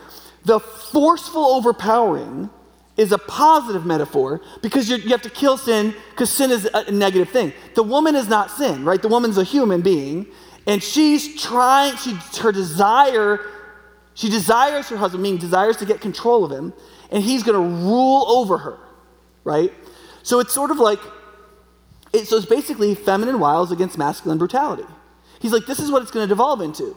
the 0.49 0.59
forceful 0.59 1.45
overpowering 1.45 2.49
is 2.97 3.13
a 3.13 3.19
positive 3.19 3.85
metaphor 3.85 4.41
because 4.63 4.89
you 4.89 4.99
have 5.11 5.23
to 5.23 5.31
kill 5.31 5.59
sin 5.59 5.95
because 6.11 6.31
sin 6.31 6.51
is 6.51 6.69
a 6.73 6.91
negative 6.91 7.29
thing. 7.29 7.53
The 7.75 7.83
woman 7.83 8.17
is 8.17 8.29
not 8.29 8.51
sin, 8.51 8.85
right? 8.85 9.01
The 9.01 9.09
woman's 9.09 9.37
a 9.37 9.45
human 9.45 9.83
being, 9.83 10.27
and 10.67 10.83
she's 10.83 11.41
trying, 11.41 11.97
she, 11.97 12.15
her 12.41 12.51
desire, 12.51 13.41
she 14.15 14.31
desires 14.31 14.89
her 14.89 14.97
husband, 14.97 15.23
meaning 15.23 15.39
desires 15.39 15.77
to 15.77 15.85
get 15.85 16.01
control 16.01 16.45
of 16.45 16.51
him, 16.51 16.73
and 17.13 17.23
he's 17.23 17.43
going 17.43 17.55
to 17.55 17.77
rule 17.85 18.25
over 18.29 18.57
her, 18.57 18.79
right? 19.45 19.71
So 20.23 20.41
it's 20.41 20.55
sort 20.55 20.71
of 20.71 20.79
like, 20.79 21.01
it, 22.15 22.27
so 22.27 22.39
it's 22.39 22.47
basically 22.47 22.95
feminine 22.95 23.39
wiles 23.39 23.71
against 23.71 23.99
masculine 23.99 24.39
brutality. 24.39 24.87
He's 25.41 25.53
like, 25.53 25.67
this 25.67 25.79
is 25.79 25.91
what 25.91 26.01
it's 26.01 26.11
going 26.11 26.25
to 26.25 26.29
devolve 26.29 26.63
into, 26.63 26.97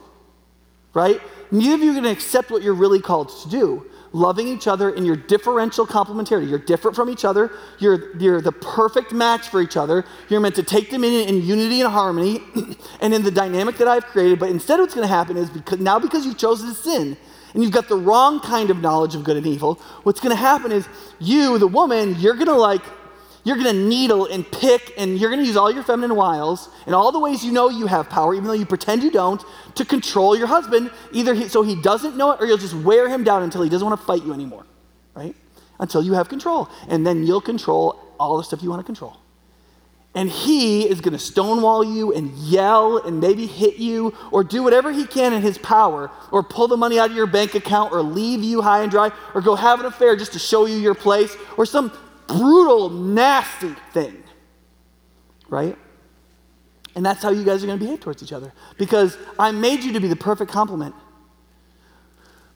right? 0.93 1.19
Neither 1.51 1.75
of 1.75 1.81
you 1.81 1.91
are 1.91 1.93
going 1.93 2.05
to 2.05 2.11
accept 2.11 2.49
what 2.49 2.63
you're 2.63 2.73
really 2.73 3.01
called 3.01 3.29
to 3.43 3.49
do. 3.49 3.85
Loving 4.13 4.47
each 4.47 4.67
other 4.67 4.89
in 4.89 5.05
your 5.05 5.15
differential 5.15 5.87
complementarity. 5.87 6.49
You're 6.49 6.59
different 6.59 6.95
from 6.95 7.09
each 7.09 7.23
other. 7.23 7.51
You're, 7.79 8.17
you're 8.17 8.41
the 8.41 8.51
perfect 8.51 9.13
match 9.13 9.47
for 9.47 9.61
each 9.61 9.77
other. 9.77 10.03
You're 10.27 10.41
meant 10.41 10.55
to 10.55 10.63
take 10.63 10.89
them 10.89 11.05
in 11.05 11.29
in 11.29 11.41
unity 11.41 11.79
and 11.79 11.89
harmony 11.89 12.41
and 13.01 13.13
in 13.13 13.23
the 13.23 13.31
dynamic 13.31 13.77
that 13.77 13.87
I've 13.87 14.05
created. 14.05 14.37
But 14.37 14.49
instead, 14.49 14.79
what's 14.79 14.93
going 14.93 15.07
to 15.07 15.13
happen 15.13 15.37
is 15.37 15.49
because 15.49 15.79
now 15.79 15.97
because 15.97 16.25
you've 16.25 16.37
chosen 16.37 16.67
to 16.67 16.75
sin 16.75 17.15
and 17.53 17.63
you've 17.63 17.71
got 17.71 17.87
the 17.87 17.95
wrong 17.95 18.41
kind 18.41 18.69
of 18.69 18.81
knowledge 18.81 19.15
of 19.15 19.23
good 19.23 19.37
and 19.37 19.47
evil, 19.47 19.75
what's 20.03 20.19
going 20.19 20.35
to 20.35 20.41
happen 20.41 20.73
is 20.73 20.87
you, 21.19 21.57
the 21.57 21.67
woman, 21.67 22.15
you're 22.19 22.35
going 22.35 22.47
to 22.47 22.55
like 22.55 22.83
you're 23.43 23.57
going 23.57 23.75
to 23.75 23.81
needle 23.87 24.25
and 24.25 24.49
pick, 24.51 24.93
and 24.97 25.17
you're 25.17 25.29
going 25.29 25.41
to 25.41 25.47
use 25.47 25.57
all 25.57 25.71
your 25.71 25.83
feminine 25.83 26.15
wiles 26.15 26.69
and 26.85 26.93
all 26.93 27.11
the 27.11 27.19
ways 27.19 27.43
you 27.43 27.51
know 27.51 27.69
you 27.69 27.87
have 27.87 28.09
power, 28.09 28.33
even 28.33 28.45
though 28.45 28.53
you 28.53 28.65
pretend 28.65 29.01
you 29.01 29.11
don't, 29.11 29.43
to 29.75 29.85
control 29.85 30.37
your 30.37 30.47
husband, 30.47 30.91
either 31.11 31.33
he, 31.33 31.47
so 31.47 31.63
he 31.63 31.81
doesn't 31.81 32.15
know 32.15 32.31
it 32.31 32.41
or 32.41 32.45
you'll 32.45 32.57
just 32.57 32.75
wear 32.75 33.09
him 33.09 33.23
down 33.23 33.41
until 33.43 33.63
he 33.63 33.69
doesn't 33.69 33.87
want 33.87 33.99
to 33.99 34.05
fight 34.05 34.23
you 34.23 34.33
anymore, 34.33 34.65
right? 35.15 35.35
Until 35.79 36.03
you 36.03 36.13
have 36.13 36.29
control. 36.29 36.69
And 36.87 37.05
then 37.05 37.25
you'll 37.25 37.41
control 37.41 37.99
all 38.19 38.37
the 38.37 38.43
stuff 38.43 38.61
you 38.61 38.69
want 38.69 38.81
to 38.81 38.85
control. 38.85 39.17
And 40.13 40.29
he 40.29 40.87
is 40.87 40.99
going 40.99 41.13
to 41.13 41.19
stonewall 41.19 41.83
you 41.83 42.13
and 42.13 42.31
yell 42.33 42.97
and 42.97 43.21
maybe 43.21 43.47
hit 43.47 43.77
you 43.77 44.13
or 44.29 44.43
do 44.43 44.61
whatever 44.61 44.91
he 44.91 45.05
can 45.07 45.31
in 45.33 45.41
his 45.41 45.57
power 45.57 46.11
or 46.31 46.43
pull 46.43 46.67
the 46.67 46.75
money 46.75 46.99
out 46.99 47.09
of 47.09 47.15
your 47.15 47.27
bank 47.27 47.55
account 47.55 47.93
or 47.93 48.01
leave 48.01 48.43
you 48.43 48.61
high 48.61 48.81
and 48.81 48.91
dry 48.91 49.11
or 49.33 49.41
go 49.41 49.55
have 49.55 49.79
an 49.79 49.85
affair 49.85 50.17
just 50.17 50.33
to 50.33 50.39
show 50.39 50.65
you 50.65 50.75
your 50.75 50.93
place 50.93 51.35
or 51.55 51.65
some 51.65 51.93
brutal, 52.27 52.89
nasty 52.89 53.75
thing. 53.93 54.23
Right? 55.49 55.77
And 56.95 57.05
that's 57.05 57.23
how 57.23 57.29
you 57.29 57.43
guys 57.43 57.63
are 57.63 57.67
going 57.67 57.79
to 57.79 57.83
behave 57.83 58.01
towards 58.01 58.21
each 58.21 58.33
other. 58.33 58.51
Because 58.77 59.17
I 59.39 59.51
made 59.51 59.83
you 59.83 59.93
to 59.93 59.99
be 59.99 60.07
the 60.07 60.15
perfect 60.15 60.51
complement. 60.51 60.93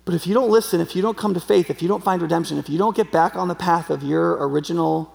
But 0.03 0.13
if 0.13 0.27
you 0.27 0.33
don't 0.33 0.49
listen, 0.49 0.81
if 0.81 0.95
you 0.95 1.01
don't 1.01 1.17
come 1.17 1.33
to 1.33 1.39
faith, 1.39 1.69
if 1.69 1.81
you 1.81 1.87
don't 1.87 2.03
find 2.03 2.21
redemption, 2.21 2.57
if 2.57 2.69
you 2.69 2.77
don't 2.77 2.95
get 2.95 3.11
back 3.11 3.35
on 3.35 3.47
the 3.47 3.55
path 3.55 3.89
of 3.89 4.03
your 4.03 4.33
original, 4.47 5.13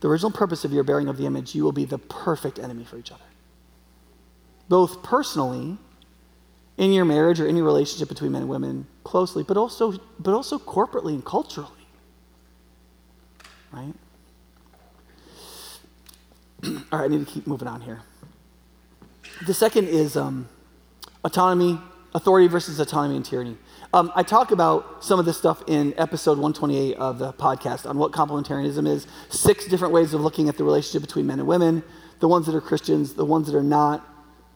the 0.00 0.08
original 0.08 0.30
purpose 0.30 0.64
of 0.64 0.72
your 0.72 0.84
bearing 0.84 1.08
of 1.08 1.16
the 1.16 1.24
image, 1.24 1.54
you 1.54 1.64
will 1.64 1.72
be 1.72 1.84
the 1.84 1.98
perfect 1.98 2.58
enemy 2.58 2.84
for 2.84 2.98
each 2.98 3.10
other. 3.10 3.22
Both 4.68 5.02
personally, 5.02 5.78
in 6.76 6.92
your 6.92 7.04
marriage 7.04 7.40
or 7.40 7.48
your 7.48 7.64
relationship 7.64 8.08
between 8.08 8.32
men 8.32 8.42
and 8.42 8.50
women 8.50 8.86
closely, 9.02 9.42
but 9.42 9.56
also, 9.56 9.98
but 10.18 10.34
also 10.34 10.58
corporately 10.58 11.14
and 11.14 11.24
culturally 11.24 11.77
right? 13.72 13.94
All 16.92 16.98
right, 16.98 17.04
I 17.04 17.08
need 17.08 17.26
to 17.26 17.32
keep 17.32 17.46
moving 17.46 17.68
on 17.68 17.80
here. 17.80 18.02
The 19.46 19.54
second 19.54 19.88
is 19.88 20.16
um, 20.16 20.48
autonomy, 21.24 21.78
authority 22.14 22.48
versus 22.48 22.80
autonomy 22.80 23.16
and 23.16 23.24
tyranny. 23.24 23.56
Um, 23.94 24.12
I 24.14 24.22
talk 24.22 24.50
about 24.50 25.04
some 25.04 25.18
of 25.18 25.24
this 25.24 25.38
stuff 25.38 25.62
in 25.66 25.94
episode 25.96 26.38
128 26.38 26.96
of 26.96 27.18
the 27.18 27.32
podcast 27.32 27.88
on 27.88 27.96
what 27.96 28.12
complementarianism 28.12 28.86
is, 28.86 29.06
six 29.28 29.66
different 29.66 29.94
ways 29.94 30.12
of 30.12 30.20
looking 30.20 30.48
at 30.48 30.56
the 30.56 30.64
relationship 30.64 31.02
between 31.06 31.26
men 31.26 31.38
and 31.38 31.48
women, 31.48 31.82
the 32.20 32.28
ones 32.28 32.46
that 32.46 32.54
are 32.54 32.60
Christians, 32.60 33.14
the 33.14 33.24
ones 33.24 33.46
that 33.46 33.56
are 33.56 33.62
not 33.62 34.06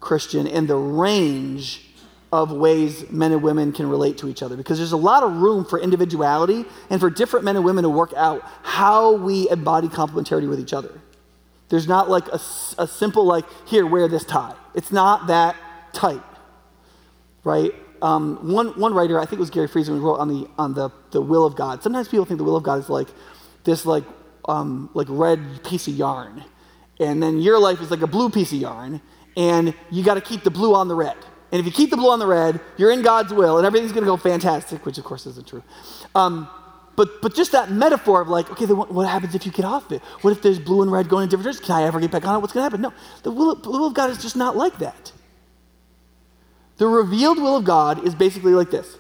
Christian, 0.01 0.47
and 0.47 0.69
the 0.69 0.77
range 0.77 1.92
of 2.33 2.51
ways 2.51 3.09
men 3.11 3.31
and 3.31 3.43
women 3.43 3.73
can 3.73 3.87
relate 3.87 4.17
to 4.17 4.29
each 4.29 4.43
other 4.43 4.57
because 4.57 4.79
there's 4.79 4.93
a 4.93 4.97
lot 4.97 5.23
of 5.23 5.37
room 5.37 5.67
for 5.67 5.79
individuality 5.79 6.65
and 6.89 6.99
for 6.99 7.11
different 7.11 7.45
men 7.45 7.57
and 7.57 7.65
women 7.65 7.85
to 7.85 7.91
work 7.91 8.13
out 8.17 8.43
how 8.63 9.13
we 9.13 9.49
embody 9.51 9.87
complementarity 9.87 10.49
with 10.49 10.59
each 10.59 10.73
other. 10.73 10.99
There's 11.69 11.87
not 11.87 12.09
like 12.09 12.27
a, 12.29 12.41
a 12.79 12.87
simple, 12.87 13.25
like, 13.25 13.45
here, 13.67 13.87
wear 13.87 14.09
this 14.09 14.25
tie. 14.25 14.55
It's 14.75 14.91
not 14.91 15.27
that 15.27 15.57
tight, 15.93 16.23
right? 17.45 17.73
Um, 18.01 18.51
one, 18.51 18.79
one 18.81 18.95
writer, 18.95 19.19
I 19.19 19.27
think 19.27 19.35
it 19.35 19.41
was 19.41 19.51
Gary 19.51 19.69
Friesen, 19.69 19.89
who 19.89 20.01
wrote 20.01 20.19
on, 20.19 20.29
the, 20.29 20.49
on 20.59 20.75
the, 20.75 20.91
the 21.11 21.21
will 21.21 21.45
of 21.45 21.55
God. 21.55 21.83
Sometimes 21.83 22.09
people 22.09 22.25
think 22.25 22.39
the 22.39 22.45
will 22.45 22.57
of 22.57 22.63
God 22.63 22.79
is 22.79 22.89
like 22.89 23.09
this 23.65 23.87
like, 23.87 24.05
um, 24.47 24.91
like 24.95 25.07
red 25.11 25.63
piece 25.65 25.87
of 25.87 25.95
yarn. 25.95 26.43
And 26.99 27.23
then 27.23 27.41
your 27.41 27.59
life 27.59 27.81
is 27.81 27.91
like 27.91 28.03
a 28.03 28.07
blue 28.07 28.31
piece 28.31 28.53
of 28.53 28.59
yarn, 28.59 29.01
and 29.37 29.75
you 29.91 30.03
got 30.03 30.15
to 30.15 30.21
keep 30.21 30.45
the 30.45 30.51
blue 30.51 30.75
on 30.75 30.89
the 30.89 30.95
red 30.95 31.17
And 31.53 31.61
if 31.61 31.67
you 31.67 31.73
keep 31.73 31.91
the 31.91 31.97
blue 31.97 32.11
on 32.11 32.19
the 32.19 32.27
red, 32.27 32.61
you're 32.79 32.91
in 32.91 33.03
God's 33.03 33.33
will, 33.33 33.59
and 33.59 33.67
everything's 33.67 33.93
going 33.93 34.05
to 34.05 34.11
go 34.11 34.17
fantastic, 34.17 34.85
which 34.87 34.97
of 34.97 35.05
course 35.05 35.27
isn't 35.27 35.47
true. 35.47 35.63
Um, 36.15 36.49
but, 36.97 37.21
but 37.21 37.35
just 37.35 37.53
that 37.53 37.71
metaphor 37.71 38.23
of 38.23 38.29
like, 38.29 38.51
okay, 38.51 38.65
then 38.65 38.77
what, 38.77 39.09
happens 39.09 39.35
if 39.35 39.47
you 39.47 39.53
get 39.53 39.65
off 39.65 39.93
it? 39.93 40.03
What 40.23 40.31
if 40.31 40.43
there's 40.43 40.59
blue 40.59 40.83
and 40.83 40.91
red 40.91 41.09
going 41.09 41.25
in 41.25 41.29
different 41.29 41.45
directions? 41.45 41.67
Can 41.67 41.77
I 41.77 41.83
ever 41.85 42.01
get 42.01 42.11
back 42.11 42.27
on 42.27 42.37
it? 42.37 42.39
What's 42.41 42.53
going 42.53 42.63
to 42.63 42.65
happen? 42.65 42.81
No, 42.81 42.93
the 43.23 43.31
will, 43.31 43.55
the 43.55 43.71
will 43.71 43.87
of 43.87 43.95
God 43.95 44.11
is 44.11 44.21
just 44.21 44.37
not 44.37 44.57
like 44.57 44.79
that. 44.79 45.13
The 46.79 46.87
revealed 46.87 47.39
will 47.39 47.57
of 47.57 47.65
God 47.65 48.07
is 48.07 48.15
basically 48.15 48.53
like 48.53 48.71
this 48.71 48.97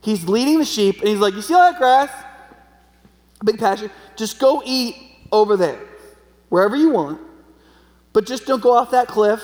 He's 0.00 0.28
leading 0.28 0.58
the 0.58 0.64
sheep, 0.64 0.98
and 0.98 1.08
He's 1.08 1.18
like, 1.18 1.34
You 1.34 1.42
see 1.42 1.54
all 1.54 1.70
that 1.70 1.78
grass? 1.78 2.10
Big 3.44 3.58
pasture? 3.58 3.90
Just 4.16 4.38
go 4.38 4.62
eat 4.64 4.96
over 5.30 5.56
there, 5.56 5.80
wherever 6.48 6.76
you 6.76 6.90
want, 6.90 7.20
but 8.12 8.26
just 8.26 8.46
don't 8.46 8.62
go 8.62 8.72
off 8.72 8.90
that 8.90 9.08
cliff 9.08 9.42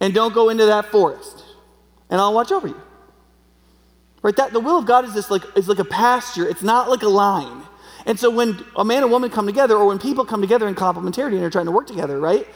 and 0.00 0.12
don't 0.12 0.34
go 0.34 0.48
into 0.48 0.66
that 0.66 0.86
forest, 0.86 1.43
and 2.14 2.20
I'll 2.20 2.32
watch 2.32 2.52
over 2.52 2.68
you. 2.68 2.80
Right? 4.22 4.36
That 4.36 4.52
the 4.52 4.60
will 4.60 4.78
of 4.78 4.86
God 4.86 5.04
is 5.04 5.14
this 5.14 5.32
like 5.32 5.42
is 5.56 5.68
like 5.68 5.80
a 5.80 5.84
pasture. 5.84 6.48
It's 6.48 6.62
not 6.62 6.88
like 6.88 7.02
a 7.02 7.08
line. 7.08 7.62
And 8.06 8.20
so 8.20 8.30
when 8.30 8.64
a 8.76 8.84
man 8.84 9.02
and 9.02 9.10
woman 9.10 9.30
come 9.30 9.46
together, 9.46 9.74
or 9.74 9.86
when 9.86 9.98
people 9.98 10.24
come 10.24 10.40
together 10.40 10.68
in 10.68 10.76
complementarity 10.76 11.32
and 11.32 11.42
they're 11.42 11.50
trying 11.50 11.64
to 11.64 11.72
work 11.72 11.88
together, 11.88 12.20
right? 12.20 12.46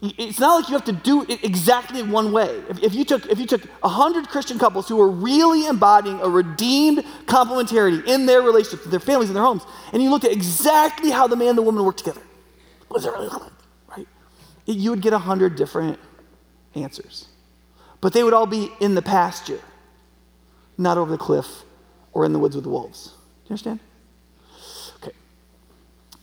It's 0.00 0.40
not 0.40 0.56
like 0.56 0.68
you 0.70 0.76
have 0.76 0.86
to 0.86 0.92
do 0.92 1.26
it 1.28 1.44
exactly 1.44 2.02
one 2.02 2.32
way. 2.32 2.62
If, 2.70 2.82
if 2.82 2.94
you 2.94 3.04
took 3.04 3.26
if 3.26 3.38
you 3.38 3.46
took 3.46 3.68
hundred 3.82 4.30
Christian 4.30 4.58
couples 4.58 4.88
who 4.88 4.96
were 4.96 5.10
really 5.10 5.66
embodying 5.66 6.18
a 6.22 6.28
redeemed 6.30 7.04
complementarity 7.26 8.06
in 8.06 8.24
their 8.24 8.40
relationships, 8.40 8.86
their 8.86 8.98
families, 8.98 9.28
and 9.28 9.36
their 9.36 9.44
homes, 9.44 9.64
and 9.92 10.02
you 10.02 10.08
looked 10.08 10.24
at 10.24 10.32
exactly 10.32 11.10
how 11.10 11.26
the 11.26 11.36
man 11.36 11.48
and 11.48 11.58
the 11.58 11.62
woman 11.62 11.84
work 11.84 11.98
together, 11.98 12.22
what 12.88 12.96
does 12.96 13.04
it 13.04 13.12
really 13.12 13.28
look 13.28 13.42
like? 13.42 13.52
Right? 13.94 14.08
You 14.64 14.88
would 14.92 15.02
get 15.02 15.12
hundred 15.12 15.54
different 15.54 15.98
answers, 16.74 17.27
but 18.00 18.12
they 18.12 18.22
would 18.22 18.34
all 18.34 18.46
be 18.46 18.70
in 18.80 18.94
the 18.94 19.02
pasture 19.02 19.60
not 20.76 20.96
over 20.96 21.10
the 21.10 21.18
cliff 21.18 21.64
or 22.12 22.24
in 22.24 22.32
the 22.32 22.38
woods 22.38 22.54
with 22.54 22.64
the 22.64 22.70
wolves. 22.70 23.08
Do 23.08 23.10
you 23.10 23.50
understand? 23.50 23.80
Okay. 25.02 25.12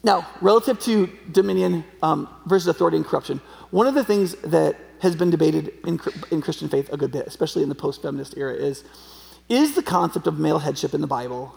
Now, 0.03 0.27
relative 0.41 0.79
to 0.81 1.09
dominion 1.31 1.83
um, 2.01 2.29
versus 2.45 2.67
authority 2.67 2.97
and 2.97 3.05
corruption, 3.05 3.41
one 3.71 3.87
of 3.87 3.93
the 3.93 4.03
things 4.03 4.35
that 4.35 4.77
has 5.01 5.15
been 5.15 5.29
debated 5.29 5.73
in, 5.85 5.99
in 6.31 6.41
Christian 6.41 6.69
faith 6.69 6.91
a 6.91 6.97
good 6.97 7.11
bit, 7.11 7.27
especially 7.27 7.63
in 7.63 7.69
the 7.69 7.75
post 7.75 8.01
feminist 8.01 8.37
era, 8.37 8.53
is 8.53 8.83
is 9.47 9.75
the 9.75 9.83
concept 9.83 10.25
of 10.25 10.39
male 10.39 10.57
headship 10.57 10.93
in 10.95 11.01
the 11.01 11.07
Bible 11.07 11.55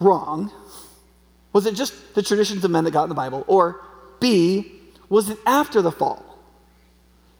wrong? 0.00 0.50
Was 1.52 1.66
it 1.66 1.74
just 1.74 2.14
the 2.14 2.22
traditions 2.22 2.64
of 2.64 2.70
men 2.70 2.84
that 2.84 2.92
got 2.92 3.02
in 3.02 3.08
the 3.08 3.14
Bible? 3.14 3.44
Or 3.46 3.84
B, 4.20 4.72
was 5.08 5.28
it 5.28 5.38
after 5.44 5.82
the 5.82 5.92
fall? 5.92 6.27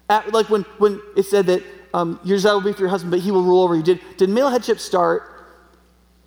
At, 0.09 0.33
like 0.33 0.49
when, 0.49 0.63
when 0.79 1.01
it 1.17 1.25
said 1.25 1.47
that 1.47 1.63
um, 1.95 2.21
your 2.25 2.37
desire 2.37 2.55
will 2.55 2.63
be 2.63 2.73
for 2.73 2.81
your 2.81 2.89
husband, 2.89 3.11
but 3.11 3.21
he 3.21 3.31
will 3.31 3.43
rule 3.43 3.63
over 3.63 3.75
you. 3.75 3.83
Did, 3.83 4.01
did 4.17 4.31
male 4.31 4.51
headship 4.51 4.79
start 4.79 5.23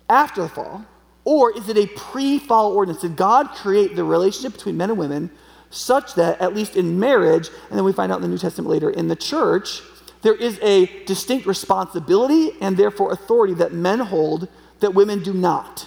after 0.08 0.42
the 0.42 0.48
fall? 0.48 0.84
Or 1.24 1.56
is 1.56 1.68
it 1.68 1.76
a 1.76 1.86
pre 1.86 2.38
fall 2.38 2.72
ordinance? 2.72 3.02
Did 3.02 3.16
God 3.16 3.50
create 3.50 3.94
the 3.94 4.04
relationship 4.04 4.54
between 4.54 4.76
men 4.76 4.90
and 4.90 4.98
women 4.98 5.30
such 5.70 6.14
that, 6.14 6.40
at 6.40 6.54
least 6.54 6.76
in 6.76 6.98
marriage, 6.98 7.48
and 7.70 7.78
then 7.78 7.84
we 7.84 7.92
find 7.92 8.12
out 8.12 8.16
in 8.16 8.22
the 8.22 8.28
New 8.28 8.38
Testament 8.38 8.68
later, 8.68 8.90
in 8.90 9.08
the 9.08 9.16
church, 9.16 9.80
there 10.22 10.34
is 10.34 10.58
a 10.62 10.86
distinct 11.04 11.46
responsibility 11.46 12.50
and 12.60 12.76
therefore 12.76 13.12
authority 13.12 13.54
that 13.54 13.72
men 13.72 13.98
hold 13.98 14.48
that 14.80 14.94
women 14.94 15.22
do 15.22 15.32
not? 15.32 15.86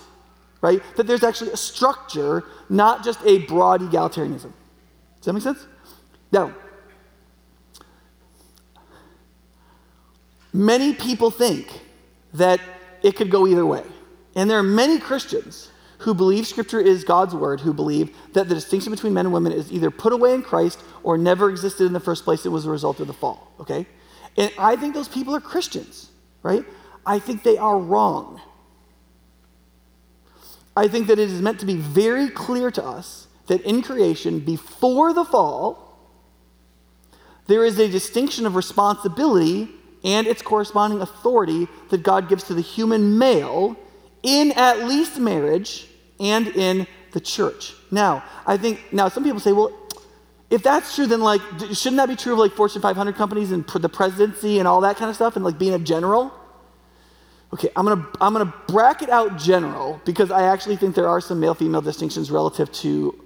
Right? 0.62 0.82
That 0.96 1.06
there's 1.06 1.24
actually 1.24 1.52
a 1.52 1.58
structure, 1.58 2.44
not 2.70 3.04
just 3.04 3.20
a 3.26 3.40
broad 3.40 3.82
egalitarianism. 3.82 4.52
Does 5.18 5.26
that 5.26 5.34
make 5.34 5.44
sense? 5.44 5.68
Now, 6.32 6.56
Many 10.56 10.94
people 10.94 11.32
think 11.32 11.68
that 12.34 12.62
it 13.04 13.18
could 13.18 13.30
go 13.30 13.46
either 13.46 13.66
way. 13.66 13.84
And 14.36 14.50
there 14.50 14.58
are 14.58 14.64
many 14.64 15.00
Christians 15.00 15.70
who 15.98 16.14
believe 16.14 16.48
Scripture 16.48 16.80
is 16.80 17.04
God's 17.04 17.36
word, 17.36 17.60
who 17.60 17.74
believe 17.74 18.16
that 18.32 18.48
the 18.48 18.56
distinction 18.56 18.92
between 18.92 19.14
men 19.14 19.26
and 19.26 19.34
women 19.34 19.52
is 19.52 19.70
either 19.70 19.92
put 19.92 20.14
away 20.14 20.34
in 20.34 20.42
Christ 20.42 20.80
or 21.04 21.18
never 21.18 21.50
existed 21.50 21.86
in 21.86 21.92
the 21.92 22.00
first 22.00 22.24
place. 22.24 22.46
It 22.46 22.50
was 22.50 22.66
a 22.66 22.70
result 22.70 23.02
of 23.02 23.08
the 23.08 23.14
fall, 23.14 23.52
okay? 23.60 23.86
And 24.38 24.50
I 24.58 24.78
think 24.78 24.94
those 24.94 25.10
people 25.10 25.36
are 25.36 25.42
Christians, 25.42 26.10
right? 26.42 26.64
I 27.06 27.20
think 27.20 27.44
they 27.44 27.58
are 27.58 27.78
wrong. 27.78 28.40
I 30.78 30.88
think 30.88 31.08
that 31.08 31.20
it 31.20 31.30
is 31.30 31.42
meant 31.42 31.60
to 31.60 31.66
be 31.66 31.76
very 31.76 32.30
clear 32.30 32.72
to 32.72 32.84
us 32.84 33.28
that 33.48 33.60
in 33.62 33.82
creation, 33.82 34.40
before 34.40 35.12
the 35.12 35.26
fall, 35.26 36.00
there 37.48 37.66
is 37.66 37.78
a 37.78 37.90
distinction 37.90 38.46
of 38.46 38.56
responsibility 38.56 39.70
and 40.06 40.28
its 40.28 40.42
corresponding 40.42 41.02
authority 41.02 41.68
that 41.90 42.04
God 42.04 42.30
gives 42.30 42.44
to 42.46 42.54
the 42.54 42.62
human 42.62 43.18
male 43.18 43.76
in 44.24 44.52
at 44.54 44.88
least 44.88 45.20
marriage 45.20 45.88
and 46.20 46.48
in 46.48 46.88
the 47.12 47.20
church. 47.20 47.74
Now, 47.92 48.24
I 48.46 48.56
think, 48.58 48.94
now 48.94 49.10
some 49.10 49.24
people 49.24 49.40
say, 49.40 49.52
well, 49.52 49.74
if 50.52 50.62
that's 50.62 50.96
true, 50.96 51.08
then 51.08 51.22
like, 51.22 51.42
shouldn't 51.74 51.98
that 51.98 52.08
be 52.08 52.16
true 52.16 52.34
of 52.34 52.40
like 52.40 52.54
Fortune 52.54 52.82
500 52.82 53.16
companies 53.16 53.52
and 53.52 53.66
the 53.66 53.90
presidency 53.90 54.60
and 54.60 54.68
all 54.68 54.82
that 54.82 54.96
kind 54.98 55.10
of 55.10 55.16
stuff 55.16 55.36
and 55.36 55.44
like 55.44 55.58
being 55.58 55.74
a 55.74 55.80
general? 55.80 56.32
Okay, 57.52 57.70
I'm 57.76 57.86
gonna, 57.86 58.08
I'm 58.22 58.34
gonna 58.34 58.54
bracket 58.68 59.10
out 59.10 59.38
general 59.38 60.02
because 60.06 60.30
I 60.30 60.44
actually 60.44 60.76
think 60.76 60.94
there 60.94 61.08
are 61.08 61.22
some 61.22 61.40
male 61.40 61.56
female 61.56 61.82
distinctions 61.82 62.30
relative 62.30 62.72
to 62.74 63.20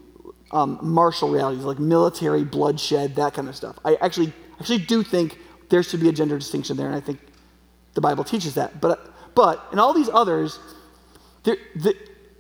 um, 0.52 0.80
martial 0.82 1.30
realities 1.30 1.64
like 1.64 1.80
military, 1.80 2.44
bloodshed, 2.44 3.16
that 3.16 3.34
kind 3.34 3.50
of 3.50 3.56
stuff. 3.56 3.78
I 3.84 3.96
actually, 3.96 4.34
actually 4.60 4.80
do 4.80 5.04
think 5.04 5.38
there 5.70 5.84
should 5.84 6.00
be 6.00 6.10
a 6.10 6.14
gender 6.14 6.38
distinction 6.38 6.78
there, 6.78 6.88
and 6.88 6.96
I 6.96 7.00
think 7.00 7.20
the 7.94 8.02
Bible 8.02 8.24
teaches 8.24 8.56
that. 8.56 8.82
But, 8.82 9.12
but 9.36 9.66
in 9.72 9.80
all 9.80 9.94
these 9.94 10.10
others, 10.10 10.60
the, 11.44 11.58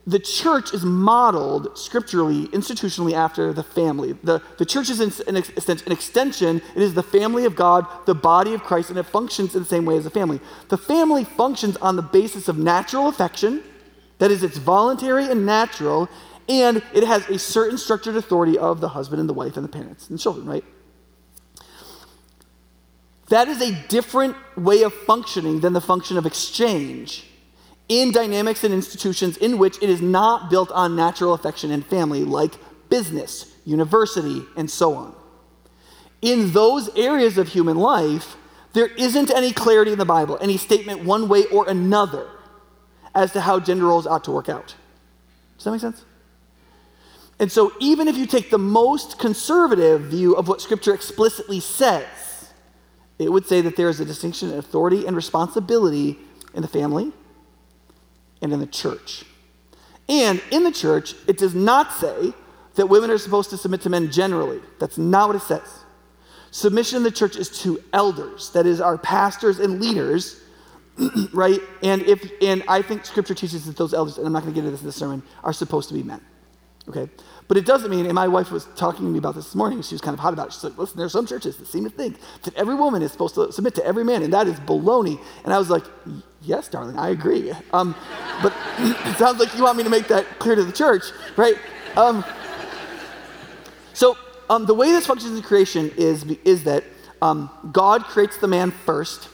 the 0.09 0.19
church 0.19 0.73
is 0.73 0.83
modeled 0.83 1.77
scripturally, 1.77 2.47
institutionally 2.47 3.13
after 3.13 3.53
the 3.53 3.63
family. 3.63 4.13
The, 4.23 4.41
the 4.57 4.65
church 4.65 4.89
is 4.89 4.99
an, 4.99 5.11
an, 5.27 5.35
an 5.35 5.91
extension, 5.91 6.61
it 6.75 6.81
is 6.81 6.95
the 6.95 7.03
family 7.03 7.45
of 7.45 7.55
God, 7.55 7.85
the 8.05 8.15
body 8.15 8.53
of 8.53 8.63
Christ, 8.63 8.89
and 8.89 8.97
it 8.97 9.03
functions 9.03 9.53
in 9.53 9.61
the 9.61 9.69
same 9.69 9.85
way 9.85 9.97
as 9.97 10.05
a 10.05 10.09
family. 10.09 10.39
The 10.69 10.77
family 10.77 11.23
functions 11.23 11.77
on 11.77 11.95
the 11.95 12.01
basis 12.01 12.47
of 12.47 12.57
natural 12.57 13.07
affection, 13.07 13.63
that 14.17 14.31
is, 14.31 14.43
it's 14.43 14.57
voluntary 14.57 15.29
and 15.29 15.45
natural, 15.45 16.09
and 16.47 16.81
it 16.93 17.03
has 17.03 17.29
a 17.29 17.37
certain 17.37 17.77
structured 17.77 18.15
authority 18.15 18.57
of 18.57 18.81
the 18.81 18.89
husband 18.89 19.19
and 19.19 19.29
the 19.29 19.33
wife 19.33 19.55
and 19.57 19.63
the 19.63 19.69
parents 19.69 20.09
and 20.09 20.17
the 20.17 20.21
children, 20.21 20.47
right? 20.47 20.65
That 23.29 23.47
is 23.47 23.61
a 23.61 23.71
different 23.87 24.35
way 24.57 24.83
of 24.83 24.93
functioning 24.93 25.59
than 25.61 25.73
the 25.73 25.81
function 25.81 26.17
of 26.17 26.25
exchange 26.25 27.25
in 27.87 28.11
dynamics 28.11 28.63
and 28.63 28.73
institutions 28.73 29.37
in 29.37 29.57
which 29.57 29.81
it 29.81 29.89
is 29.89 30.01
not 30.01 30.49
built 30.49 30.71
on 30.71 30.95
natural 30.95 31.33
affection 31.33 31.71
and 31.71 31.85
family, 31.85 32.23
like 32.23 32.53
business, 32.89 33.51
university, 33.65 34.43
and 34.55 34.69
so 34.69 34.95
on. 34.95 35.15
In 36.21 36.51
those 36.51 36.89
areas 36.95 37.37
of 37.37 37.47
human 37.49 37.77
life, 37.77 38.35
there 38.73 38.87
isn't 38.87 39.31
any 39.31 39.51
clarity 39.51 39.91
in 39.91 39.99
the 39.99 40.05
Bible, 40.05 40.37
any 40.41 40.57
statement 40.57 41.03
one 41.03 41.27
way 41.27 41.45
or 41.45 41.67
another 41.69 42.27
as 43.15 43.31
to 43.33 43.41
how 43.41 43.59
gender 43.59 43.85
roles 43.85 44.05
ought 44.05 44.23
to 44.25 44.31
work 44.31 44.49
out. 44.49 44.75
Does 45.57 45.65
that 45.65 45.71
make 45.71 45.81
sense? 45.81 46.03
And 47.39 47.51
so, 47.51 47.71
even 47.79 48.07
if 48.07 48.17
you 48.17 48.25
take 48.25 48.49
the 48.49 48.59
most 48.59 49.17
conservative 49.17 50.01
view 50.01 50.35
of 50.35 50.47
what 50.47 50.61
Scripture 50.61 50.93
explicitly 50.93 51.59
says, 51.59 52.05
it 53.19 53.32
would 53.32 53.45
say 53.45 53.62
that 53.62 53.75
there 53.75 53.89
is 53.89 53.99
a 53.99 54.05
distinction 54.05 54.49
in 54.51 54.58
authority 54.58 55.05
and 55.05 55.15
responsibility 55.15 56.17
in 56.53 56.62
the 56.62 56.67
family 56.67 57.12
and 58.41 58.53
in 58.53 58.60
the 58.60 58.67
church. 58.67 59.25
And 60.08 60.41
in 60.51 60.63
the 60.63 60.71
church, 60.71 61.13
it 61.27 61.38
does 61.38 61.53
not 61.53 61.91
say 61.91 62.34
that 62.75 62.88
women 62.88 63.12
are 63.12 63.17
supposed 63.17 63.49
to 63.51 63.58
submit 63.58 63.82
to 63.82 63.89
men 63.89 64.10
generally. 64.10 64.62
That's 64.79 64.97
not 64.97 65.27
what 65.27 65.36
it 65.36 65.41
says. 65.41 65.84
Submission 66.51 66.97
in 66.97 67.03
the 67.03 67.12
church 67.12 67.36
is 67.36 67.62
to 67.62 67.84
elders, 67.93 68.51
that 68.53 68.65
is, 68.65 68.82
our 68.82 68.97
pastors 68.97 69.60
and 69.60 69.79
leaders, 69.79 70.41
right? 71.34 71.60
And 71.84 72.01
if 72.03 72.32
and 72.41 72.63
I 72.67 72.82
think 72.82 73.05
scripture 73.05 73.36
teaches 73.36 73.65
that 73.65 73.77
those 73.77 73.93
elders, 73.93 74.17
and 74.17 74.25
I'm 74.25 74.34
not 74.34 74.43
going 74.43 74.53
to 74.53 74.60
get 74.60 74.65
into 74.65 74.71
this 74.71 74.82
in 74.82 74.88
this 74.88 74.95
sermon, 74.95 75.21
are 75.43 75.53
supposed 75.53 75.89
to 75.89 75.93
be 75.93 76.03
men. 76.03 76.21
Okay? 76.88 77.10
But 77.49 77.57
it 77.57 77.65
doesn't 77.65 77.89
mean, 77.89 78.05
and 78.05 78.13
my 78.13 78.27
wife 78.27 78.51
was 78.51 78.65
talking 78.75 79.05
to 79.05 79.12
me 79.12 79.17
about 79.17 79.33
this 79.33 79.45
this 79.45 79.55
morning, 79.55 79.81
she 79.81 79.95
was 79.95 80.01
kind 80.01 80.13
of 80.13 80.19
hot 80.19 80.33
about 80.33 80.47
it. 80.49 80.53
She's 80.53 80.63
like, 80.63 80.77
listen, 80.77 80.97
there 80.97 81.07
are 81.07 81.09
some 81.09 81.25
churches 81.25 81.57
that 81.57 81.67
seem 81.67 81.83
to 81.83 81.89
think 81.89 82.17
that 82.43 82.55
every 82.55 82.75
woman 82.75 83.01
is 83.01 83.12
supposed 83.12 83.33
to 83.35 83.51
submit 83.51 83.73
to 83.75 83.85
every 83.85 84.03
man, 84.03 84.21
and 84.21 84.31
that 84.33 84.45
is 84.45 84.59
baloney. 84.59 85.19
And 85.43 85.51
I 85.51 85.57
was 85.57 85.67
like, 85.67 85.83
yes, 86.43 86.67
darling, 86.67 86.95
I 86.95 87.09
agree. 87.09 87.51
Um, 87.73 87.95
but 88.43 88.53
it 88.77 89.17
sounds 89.17 89.39
like 89.39 89.57
you 89.57 89.63
want 89.63 89.79
me 89.79 89.83
to 89.83 89.89
make 89.89 90.07
that 90.09 90.38
clear 90.38 90.53
to 90.53 90.63
the 90.63 90.71
church, 90.71 91.05
right? 91.38 91.55
Um, 91.97 92.23
so 93.93 94.15
um, 94.51 94.67
the 94.67 94.75
way 94.75 94.91
this 94.91 95.07
functions 95.07 95.35
in 95.35 95.41
creation 95.41 95.91
is, 95.97 96.23
is 96.45 96.65
that 96.65 96.83
um, 97.19 97.49
God 97.71 98.03
creates 98.03 98.38
the 98.38 98.47
man 98.47 98.69
first, 98.69 99.27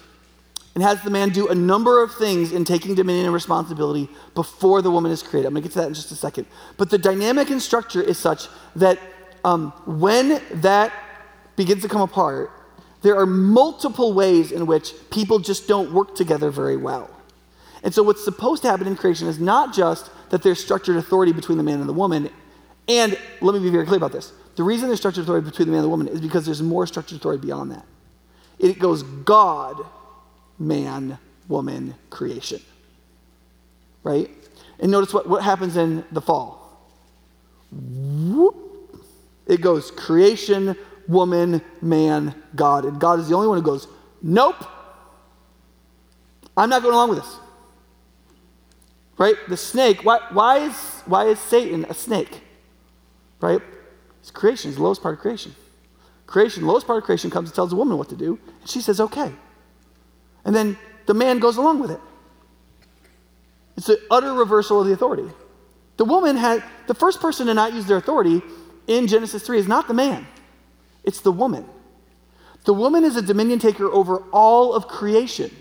and 0.76 0.84
has 0.84 1.02
the 1.02 1.10
man 1.10 1.30
do 1.30 1.48
a 1.48 1.56
number 1.56 2.04
of 2.04 2.14
things 2.14 2.52
in 2.52 2.66
taking 2.66 2.96
dominion 2.96 3.26
and 3.26 3.34
responsibility 3.34 4.10
before 4.36 4.82
the 4.82 4.92
woman 4.92 5.10
is 5.10 5.24
created. 5.24 5.48
I'm 5.48 5.54
going 5.54 5.64
to 5.64 5.70
get 5.70 5.74
to 5.74 5.80
that 5.80 5.88
in 5.88 5.94
just 5.94 6.12
a 6.12 6.16
second. 6.16 6.46
But 6.76 6.90
the 6.90 6.98
dynamic 6.98 7.50
and 7.50 7.62
structure 7.62 8.02
is 8.02 8.18
such 8.18 8.48
that 8.76 9.00
um, 9.46 9.72
when 9.86 10.42
that 10.62 10.92
begins 11.56 11.82
to 11.84 11.88
come 11.88 12.02
apart, 12.02 12.52
there 13.04 13.16
are 13.16 13.26
multiple 13.26 14.14
ways 14.14 14.52
in 14.52 14.66
which 14.66 14.94
people 15.12 15.40
just 15.40 15.68
don't 15.68 15.94
work 15.94 16.16
together 16.16 16.50
very 16.50 16.76
well. 16.76 17.10
And 17.84 17.94
so, 17.94 18.02
what's 18.02 18.26
supposed 18.26 18.64
to 18.64 18.70
happen 18.70 18.88
in 18.88 18.96
creation 18.96 19.28
is 19.28 19.40
not 19.40 19.74
just 19.74 20.10
that 20.32 20.42
there's 20.42 20.62
structured 20.62 20.98
authority 20.98 21.32
between 21.32 21.60
the 21.60 21.64
man 21.64 21.80
and 21.80 21.88
the 21.88 21.94
woman. 21.94 22.30
And 22.88 23.18
let 23.42 23.54
me 23.54 23.62
be 23.62 23.70
very 23.70 23.86
clear 23.86 23.98
about 23.98 24.12
this. 24.12 24.34
The 24.56 24.64
reason 24.64 24.88
there's 24.88 25.00
structured 25.00 25.24
authority 25.24 25.48
between 25.48 25.68
the 25.68 25.72
man 25.72 25.80
and 25.80 25.86
the 25.86 25.90
woman 25.90 26.08
is 26.08 26.20
because 26.20 26.46
there's 26.46 26.64
more 26.64 26.88
structured 26.88 27.20
authority 27.20 27.46
beyond 27.46 27.72
that. 27.72 27.86
It 28.58 28.80
goes 28.80 29.04
God, 29.04 29.86
man, 30.58 31.18
woman, 31.48 31.96
creation. 32.10 32.62
Right? 34.04 34.30
And 34.80 34.92
notice 34.92 35.14
what, 35.14 35.28
what 35.28 35.44
happens 35.44 35.78
in 35.78 36.04
the 36.12 36.22
fall. 36.22 36.90
Whoop. 37.72 38.56
It 39.48 39.62
goes 39.62 39.92
creation, 39.92 40.76
woman, 41.08 41.62
man, 41.82 42.36
God. 42.56 42.86
And 42.86 43.00
God 43.00 43.20
is 43.20 43.30
the 43.30 43.36
only 43.36 43.48
one 43.48 43.58
who 43.58 43.64
goes, 43.64 43.88
nope, 44.22 44.64
I'm 46.58 46.70
not 46.70 46.82
going 46.82 46.94
along 46.94 47.10
with 47.10 47.20
this. 47.20 47.36
Right? 49.18 49.36
The 49.48 49.58
snake, 49.58 50.04
why, 50.04 50.20
why, 50.32 50.58
is, 50.60 50.76
why 51.06 51.26
is 51.28 51.40
Satan 51.40 51.86
a 51.90 51.94
snake? 51.94 52.42
Right? 53.40 53.62
It's 54.20 54.32
creation, 54.32 54.70
it's 54.70 54.78
the 54.78 54.84
lowest 54.84 55.02
part 55.02 55.16
of 55.16 55.22
creation. 55.22 55.56
Creation, 56.26 56.64
the 56.64 56.68
lowest 56.68 56.88
part 56.88 56.98
of 56.98 57.04
creation 57.04 57.30
comes 57.30 57.50
and 57.50 57.56
tells 57.56 57.72
a 57.72 57.76
woman 57.76 57.98
what 57.98 58.10
to 58.10 58.16
do, 58.16 58.40
and 58.62 58.70
she 58.70 58.82
says, 58.82 59.00
okay. 59.00 59.32
And 60.46 60.56
then 60.56 60.78
the 61.08 61.14
man 61.14 61.40
goes 61.40 61.58
along 61.58 61.80
with 61.80 61.92
it. 61.92 62.00
It's 63.78 63.90
an 63.90 63.98
utter 64.10 64.34
reversal 64.34 64.80
of 64.80 64.88
the 64.88 64.94
authority. 64.94 65.30
The 65.98 66.06
woman 66.06 66.38
had, 66.38 66.64
the 66.88 66.94
first 66.94 67.20
person 67.20 67.48
to 67.48 67.54
not 67.54 67.74
use 67.74 67.86
their 67.86 67.98
authority 67.98 68.42
in 68.88 69.08
Genesis 69.08 69.44
3 69.44 69.58
is 69.58 69.68
not 69.68 69.88
the 69.88 69.94
man, 69.94 70.28
it's 71.04 71.22
the 71.22 71.32
woman. 71.32 71.66
The 72.66 72.74
woman 72.74 73.04
is 73.04 73.16
a 73.16 73.22
dominion 73.22 73.60
taker 73.60 73.86
over 73.86 74.18
all 74.32 74.74
of 74.74 74.88
creation. 74.88 75.52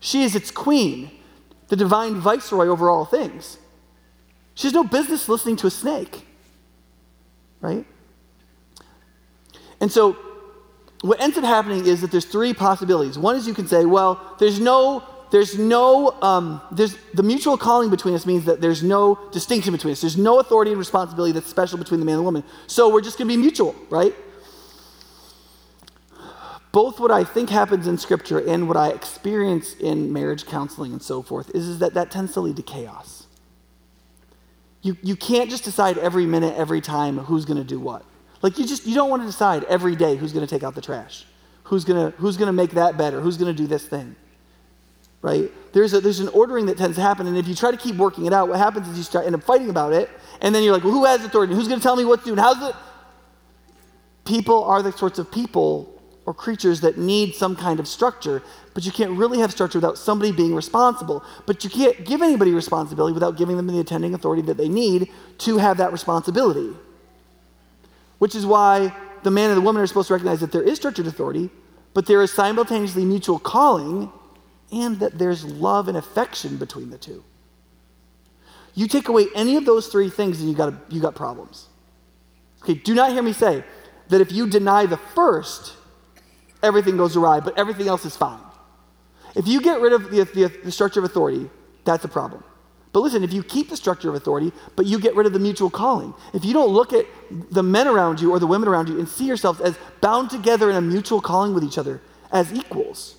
She 0.00 0.22
is 0.22 0.34
its 0.34 0.50
queen, 0.50 1.10
the 1.68 1.76
divine 1.76 2.14
viceroy 2.14 2.66
over 2.66 2.88
all 2.88 3.04
things. 3.04 3.58
She 4.54 4.66
has 4.66 4.72
no 4.72 4.84
business 4.84 5.28
listening 5.28 5.56
to 5.56 5.66
a 5.66 5.70
snake, 5.70 6.26
right? 7.60 7.84
And 9.80 9.92
so, 9.92 10.16
what 11.02 11.20
ends 11.20 11.36
up 11.38 11.44
happening 11.44 11.86
is 11.86 12.00
that 12.00 12.10
there's 12.10 12.24
three 12.24 12.52
possibilities. 12.52 13.18
One 13.18 13.36
is 13.36 13.46
you 13.46 13.54
can 13.54 13.66
say, 13.66 13.84
well, 13.84 14.36
there's 14.38 14.58
no 14.58 15.04
there's 15.30 15.58
no, 15.58 16.10
um, 16.22 16.60
there's, 16.70 16.96
the 17.14 17.22
mutual 17.22 17.58
calling 17.58 17.90
between 17.90 18.14
us 18.14 18.24
means 18.24 18.44
that 18.46 18.60
there's 18.60 18.82
no 18.82 19.18
distinction 19.30 19.72
between 19.72 19.92
us. 19.92 20.00
There's 20.00 20.16
no 20.16 20.40
authority 20.40 20.70
and 20.70 20.78
responsibility 20.78 21.32
that's 21.32 21.48
special 21.48 21.78
between 21.78 22.00
the 22.00 22.06
man 22.06 22.14
and 22.14 22.20
the 22.20 22.24
woman. 22.24 22.44
So 22.66 22.90
we're 22.90 23.02
just 23.02 23.18
going 23.18 23.28
to 23.28 23.34
be 23.34 23.40
mutual, 23.40 23.74
right? 23.90 24.14
Both 26.72 27.00
what 27.00 27.10
I 27.10 27.24
think 27.24 27.50
happens 27.50 27.86
in 27.86 27.98
Scripture 27.98 28.38
and 28.38 28.68
what 28.68 28.76
I 28.76 28.90
experience 28.90 29.74
in 29.74 30.12
marriage 30.12 30.46
counseling 30.46 30.92
and 30.92 31.02
so 31.02 31.22
forth 31.22 31.50
is, 31.54 31.66
is 31.66 31.78
that 31.80 31.94
that 31.94 32.10
tends 32.10 32.32
to 32.34 32.40
lead 32.40 32.56
to 32.56 32.62
chaos. 32.62 33.26
You, 34.82 34.96
you 35.02 35.16
can't 35.16 35.50
just 35.50 35.64
decide 35.64 35.98
every 35.98 36.24
minute, 36.24 36.54
every 36.56 36.80
time 36.80 37.18
who's 37.18 37.44
going 37.44 37.58
to 37.58 37.64
do 37.64 37.80
what. 37.80 38.04
Like 38.42 38.58
you 38.58 38.66
just 38.66 38.86
you 38.86 38.94
don't 38.94 39.10
want 39.10 39.22
to 39.22 39.26
decide 39.26 39.64
every 39.64 39.96
day 39.96 40.16
who's 40.16 40.32
going 40.32 40.46
to 40.46 40.52
take 40.52 40.62
out 40.62 40.74
the 40.74 40.80
trash, 40.80 41.26
who's 41.64 41.84
going 41.84 42.12
to 42.12 42.16
who's 42.18 42.36
going 42.36 42.46
to 42.46 42.52
make 42.52 42.72
that 42.72 42.96
better, 42.96 43.20
who's 43.20 43.36
going 43.36 43.54
to 43.54 43.62
do 43.62 43.66
this 43.66 43.86
thing 43.86 44.16
right? 45.22 45.50
There's, 45.72 45.92
a, 45.94 46.00
there's 46.00 46.20
an 46.20 46.28
ordering 46.28 46.66
that 46.66 46.78
tends 46.78 46.96
to 46.96 47.02
happen, 47.02 47.26
and 47.26 47.36
if 47.36 47.48
you 47.48 47.54
try 47.54 47.70
to 47.70 47.76
keep 47.76 47.96
working 47.96 48.26
it 48.26 48.32
out, 48.32 48.48
what 48.48 48.58
happens 48.58 48.88
is 48.88 48.96
you 48.96 49.02
start 49.02 49.26
end 49.26 49.34
up 49.34 49.42
fighting 49.42 49.70
about 49.70 49.92
it, 49.92 50.10
and 50.40 50.54
then 50.54 50.62
you're 50.62 50.72
like, 50.72 50.84
well, 50.84 50.92
who 50.92 51.04
has 51.04 51.24
authority? 51.24 51.54
Who's 51.54 51.68
going 51.68 51.80
to 51.80 51.82
tell 51.82 51.96
me 51.96 52.04
what 52.04 52.20
to 52.20 52.26
do? 52.26 52.30
And 52.32 52.40
how's 52.40 52.62
it? 52.62 52.74
People 54.24 54.64
are 54.64 54.82
the 54.82 54.92
sorts 54.92 55.18
of 55.18 55.30
people 55.30 55.94
or 56.26 56.34
creatures 56.34 56.82
that 56.82 56.98
need 56.98 57.34
some 57.34 57.56
kind 57.56 57.80
of 57.80 57.88
structure, 57.88 58.42
but 58.74 58.84
you 58.84 58.92
can't 58.92 59.12
really 59.12 59.38
have 59.38 59.50
structure 59.50 59.78
without 59.78 59.96
somebody 59.96 60.30
being 60.30 60.54
responsible. 60.54 61.24
But 61.46 61.64
you 61.64 61.70
can't 61.70 62.04
give 62.04 62.20
anybody 62.20 62.52
responsibility 62.52 63.14
without 63.14 63.38
giving 63.38 63.56
them 63.56 63.66
the 63.66 63.80
attending 63.80 64.12
authority 64.12 64.42
that 64.42 64.58
they 64.58 64.68
need 64.68 65.10
to 65.38 65.56
have 65.56 65.78
that 65.78 65.90
responsibility. 65.90 66.76
Which 68.18 68.34
is 68.34 68.44
why 68.44 68.94
the 69.22 69.30
man 69.30 69.50
and 69.50 69.56
the 69.56 69.62
woman 69.62 69.82
are 69.82 69.86
supposed 69.86 70.08
to 70.08 70.14
recognize 70.14 70.40
that 70.40 70.52
there 70.52 70.62
is 70.62 70.78
structured 70.78 71.06
authority, 71.06 71.50
but 71.94 72.06
there 72.06 72.22
is 72.22 72.32
simultaneously 72.32 73.04
mutual 73.04 73.38
calling 73.38 74.12
and 74.70 75.00
that 75.00 75.18
there's 75.18 75.44
love 75.44 75.88
and 75.88 75.96
affection 75.96 76.56
between 76.56 76.90
the 76.90 76.98
two. 76.98 77.24
You 78.74 78.86
take 78.86 79.08
away 79.08 79.26
any 79.34 79.56
of 79.56 79.64
those 79.64 79.88
three 79.88 80.10
things 80.10 80.40
and 80.40 80.48
you 80.48 80.54
got, 80.54 80.74
you 80.88 81.00
got 81.00 81.14
problems. 81.14 81.66
Okay, 82.62 82.74
do 82.74 82.94
not 82.94 83.12
hear 83.12 83.22
me 83.22 83.32
say 83.32 83.64
that 84.08 84.20
if 84.20 84.30
you 84.32 84.48
deny 84.48 84.86
the 84.86 84.96
first, 84.96 85.74
everything 86.62 86.96
goes 86.96 87.16
awry, 87.16 87.40
but 87.40 87.58
everything 87.58 87.88
else 87.88 88.04
is 88.04 88.16
fine. 88.16 88.40
If 89.34 89.46
you 89.46 89.60
get 89.60 89.80
rid 89.80 89.92
of 89.92 90.10
the, 90.10 90.24
the, 90.24 90.60
the 90.64 90.72
structure 90.72 91.00
of 91.00 91.04
authority, 91.04 91.50
that's 91.84 92.04
a 92.04 92.08
problem. 92.08 92.44
But 92.92 93.00
listen, 93.00 93.22
if 93.22 93.32
you 93.32 93.42
keep 93.42 93.68
the 93.68 93.76
structure 93.76 94.08
of 94.08 94.14
authority, 94.14 94.52
but 94.74 94.86
you 94.86 94.98
get 94.98 95.14
rid 95.14 95.26
of 95.26 95.32
the 95.32 95.38
mutual 95.38 95.70
calling, 95.70 96.14
if 96.32 96.44
you 96.44 96.52
don't 96.52 96.70
look 96.70 96.92
at 96.92 97.06
the 97.30 97.62
men 97.62 97.86
around 97.86 98.20
you 98.20 98.30
or 98.30 98.38
the 98.38 98.46
women 98.46 98.68
around 98.68 98.88
you 98.88 98.98
and 98.98 99.08
see 99.08 99.26
yourselves 99.26 99.60
as 99.60 99.78
bound 100.00 100.30
together 100.30 100.70
in 100.70 100.76
a 100.76 100.80
mutual 100.80 101.20
calling 101.20 101.52
with 101.54 101.64
each 101.64 101.76
other 101.76 102.00
as 102.32 102.52
equals, 102.52 103.16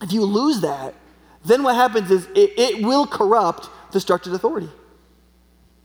if 0.00 0.12
you 0.12 0.24
lose 0.24 0.60
that, 0.60 0.94
then 1.44 1.62
what 1.62 1.74
happens 1.74 2.10
is 2.10 2.26
it, 2.34 2.52
it 2.56 2.84
will 2.84 3.06
corrupt 3.06 3.68
the 3.92 4.00
structured 4.00 4.34
authority, 4.34 4.68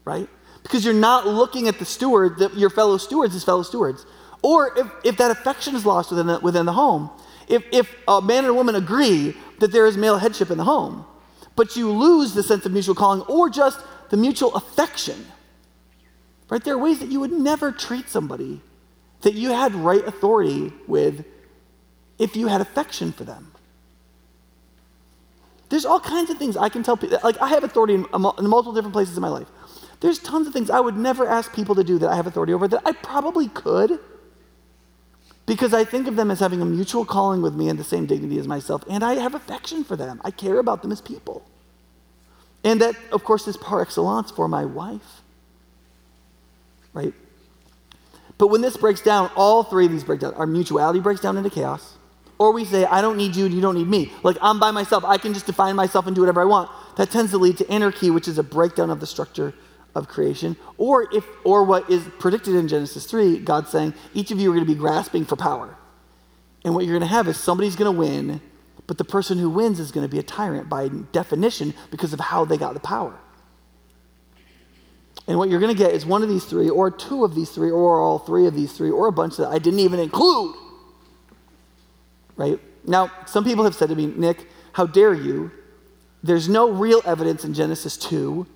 right? 0.05 0.29
Because 0.61 0.85
you're 0.85 0.93
not 0.93 1.25
looking 1.27 1.67
at 1.67 1.79
the 1.79 1.85
steward, 1.85 2.37
the, 2.37 2.49
your 2.55 2.69
fellow 2.69 2.97
stewards 2.97 3.35
as 3.35 3.43
fellow 3.43 3.63
stewards. 3.63 4.05
Or 4.41 4.77
if, 4.77 4.87
if 5.03 5.17
that 5.17 5.31
affection 5.31 5.75
is 5.75 5.85
lost 5.85 6.11
within 6.11 6.27
the, 6.27 6.39
within 6.39 6.65
the 6.65 6.73
home, 6.73 7.09
if, 7.47 7.63
if 7.71 7.93
a 8.07 8.21
man 8.21 8.39
and 8.39 8.49
a 8.49 8.53
woman 8.53 8.75
agree 8.75 9.35
that 9.59 9.71
there 9.71 9.85
is 9.85 9.97
male 9.97 10.17
headship 10.17 10.51
in 10.51 10.57
the 10.57 10.63
home, 10.63 11.05
but 11.55 11.75
you 11.75 11.91
lose 11.91 12.33
the 12.33 12.43
sense 12.43 12.65
of 12.65 12.71
mutual 12.71 12.95
calling 12.95 13.21
or 13.21 13.49
just 13.49 13.79
the 14.09 14.17
mutual 14.17 14.53
affection, 14.55 15.25
right? 16.49 16.63
There 16.63 16.75
are 16.75 16.77
ways 16.77 16.99
that 16.99 17.09
you 17.09 17.19
would 17.19 17.31
never 17.31 17.71
treat 17.71 18.09
somebody 18.09 18.61
that 19.21 19.33
you 19.33 19.49
had 19.49 19.73
right 19.73 20.05
authority 20.05 20.71
with 20.87 21.25
if 22.19 22.35
you 22.35 22.47
had 22.47 22.61
affection 22.61 23.11
for 23.11 23.23
them. 23.23 23.51
There's 25.69 25.85
all 25.85 25.99
kinds 25.99 26.29
of 26.29 26.37
things 26.37 26.55
I 26.55 26.69
can 26.69 26.83
tell 26.83 26.95
people. 26.97 27.17
Like, 27.23 27.41
I 27.41 27.47
have 27.49 27.63
authority 27.63 27.95
in, 27.95 28.05
multiple 28.11 28.73
different 28.73 28.93
places 28.93 29.17
in 29.17 29.21
my 29.21 29.29
life. 29.29 29.47
There's 30.01 30.19
tons 30.19 30.45
of 30.45 30.53
things 30.53 30.69
I 30.69 30.79
would 30.79 30.97
never 30.97 31.27
ask 31.27 31.53
people 31.53 31.75
to 31.75 31.83
do 31.83 31.97
that 31.99 32.09
I 32.09 32.15
have 32.15 32.27
authority 32.27 32.53
over 32.53 32.67
that 32.67 32.81
I 32.85 32.91
probably 32.91 33.47
could 33.47 33.99
because 35.45 35.73
I 35.73 35.83
think 35.83 36.07
of 36.07 36.15
them 36.15 36.31
as 36.31 36.39
having 36.39 36.61
a 36.61 36.65
mutual 36.65 37.05
calling 37.05 37.41
with 37.41 37.53
me 37.53 37.69
and 37.69 37.77
the 37.77 37.83
same 37.83 38.05
dignity 38.05 38.39
as 38.39 38.47
myself, 38.47 38.83
and 38.89 39.03
I 39.03 39.15
have 39.15 39.35
affection 39.35 39.83
for 39.83 39.95
them. 39.95 40.21
I 40.23 40.31
care 40.31 40.59
about 40.59 40.81
them 40.81 40.91
as 40.91 41.01
people. 41.01 41.45
And 42.63 42.79
that, 42.81 42.95
of 43.11 43.23
course, 43.23 43.47
is 43.47 43.57
par 43.57 43.81
excellence 43.81 44.31
for 44.31 44.47
my 44.47 44.63
wife. 44.63 45.21
Right? 46.93 47.13
But 48.37 48.47
when 48.47 48.61
this 48.61 48.77
breaks 48.77 49.01
down, 49.01 49.29
all 49.35 49.63
three 49.63 49.85
of 49.85 49.91
these 49.91 50.03
break 50.03 50.21
down. 50.21 50.33
Our 50.35 50.47
mutuality 50.47 50.99
breaks 50.99 51.21
down 51.21 51.37
into 51.37 51.49
chaos. 51.49 51.97
Or 52.37 52.51
we 52.51 52.65
say, 52.65 52.85
I 52.85 53.01
don't 53.01 53.17
need 53.17 53.35
you 53.35 53.45
and 53.45 53.53
you 53.53 53.61
don't 53.61 53.75
need 53.75 53.87
me. 53.87 54.11
Like, 54.23 54.37
I'm 54.41 54.59
by 54.59 54.71
myself. 54.71 55.03
I 55.05 55.17
can 55.17 55.33
just 55.33 55.45
define 55.45 55.75
myself 55.75 56.07
and 56.07 56.15
do 56.15 56.21
whatever 56.21 56.41
I 56.41 56.45
want. 56.45 56.69
That 56.97 57.11
tends 57.11 57.31
to 57.31 57.37
lead 57.37 57.57
to 57.57 57.69
anarchy, 57.69 58.09
which 58.09 58.27
is 58.27 58.37
a 58.37 58.43
breakdown 58.43 58.89
of 58.89 58.99
the 58.99 59.05
structure 59.05 59.53
of 59.95 60.07
creation. 60.07 60.55
Or, 60.77 61.07
if, 61.13 61.25
or 61.43 61.63
what 61.63 61.89
is 61.89 62.03
predicted 62.19 62.55
in 62.55 62.67
Genesis 62.67 63.05
3, 63.05 63.39
God 63.39 63.67
saying, 63.67 63.93
each 64.13 64.31
of 64.31 64.39
you 64.39 64.51
are 64.51 64.55
going 64.55 64.65
to 64.65 64.71
be 64.71 64.77
grasping 64.77 65.25
for 65.25 65.35
power. 65.35 65.75
And 66.65 66.73
what 66.73 66.85
you're 66.85 66.97
going 66.97 67.09
to 67.09 67.15
have 67.15 67.27
is 67.27 67.37
somebody's 67.37 67.75
going 67.75 67.93
to 67.93 67.97
win, 67.97 68.41
but 68.87 68.97
the 68.97 69.03
person 69.03 69.37
who 69.37 69.49
wins 69.49 69.79
is 69.79 69.91
going 69.91 70.05
to 70.07 70.11
be 70.11 70.19
a 70.19 70.23
tyrant 70.23 70.69
by 70.69 70.89
definition 71.11 71.73
because 71.91 72.13
of 72.13 72.19
how 72.19 72.45
they 72.45 72.57
got 72.57 72.73
the 72.73 72.79
power. 72.79 73.17
And 75.27 75.37
what 75.37 75.49
you're 75.49 75.59
going 75.59 75.73
to 75.73 75.77
get 75.77 75.93
is 75.93 76.05
one 76.05 76.23
of 76.23 76.29
these 76.29 76.45
three, 76.45 76.69
or 76.69 76.91
two 76.91 77.23
of 77.23 77.35
these 77.35 77.49
three, 77.49 77.71
or 77.71 78.01
all 78.01 78.19
three 78.19 78.45
of 78.45 78.55
these 78.55 78.73
three, 78.73 78.89
or 78.89 79.07
a 79.07 79.11
bunch 79.11 79.37
that 79.37 79.47
I 79.47 79.59
didn't 79.59 79.79
even 79.79 79.99
include 79.99 80.55
right? 82.35 82.59
Now, 82.85 83.11
some 83.25 83.43
people 83.43 83.63
have 83.63 83.75
said 83.75 83.89
to 83.89 83.95
me, 83.95 84.07
Nick, 84.07 84.47
how 84.73 84.85
dare 84.85 85.13
you? 85.13 85.51
There's 86.23 86.49
no 86.49 86.71
real 86.71 87.01
evidence 87.05 87.43
in 87.43 87.53
Genesis 87.53 87.97
2 87.97 88.47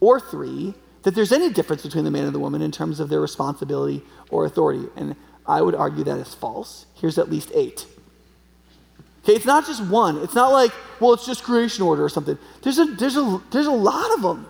or 0.00 0.20
3 0.20 0.74
that 1.06 1.14
there's 1.14 1.30
any 1.30 1.48
difference 1.48 1.84
between 1.84 2.02
the 2.02 2.10
man 2.10 2.24
and 2.24 2.34
the 2.34 2.38
woman 2.40 2.60
in 2.60 2.72
terms 2.72 2.98
of 2.98 3.08
their 3.08 3.20
responsibility 3.20 4.02
or 4.28 4.44
authority. 4.44 4.88
And 4.96 5.14
I 5.46 5.62
would 5.62 5.76
argue 5.76 6.02
that 6.02 6.18
is 6.18 6.34
false. 6.34 6.84
Here's 6.94 7.16
at 7.16 7.30
least 7.30 7.52
eight. 7.54 7.86
Okay, 9.22 9.34
it's 9.34 9.46
not 9.46 9.64
just 9.64 9.84
one. 9.84 10.18
It's 10.18 10.34
not 10.34 10.50
like, 10.50 10.72
well, 10.98 11.12
it's 11.12 11.24
just 11.24 11.44
creation 11.44 11.84
order 11.84 12.04
or 12.04 12.08
something. 12.08 12.36
There's 12.62 12.80
a, 12.80 12.86
there's 12.86 13.16
a, 13.16 13.40
there's 13.52 13.68
a 13.68 13.70
lot 13.70 14.14
of 14.14 14.22
them. 14.22 14.48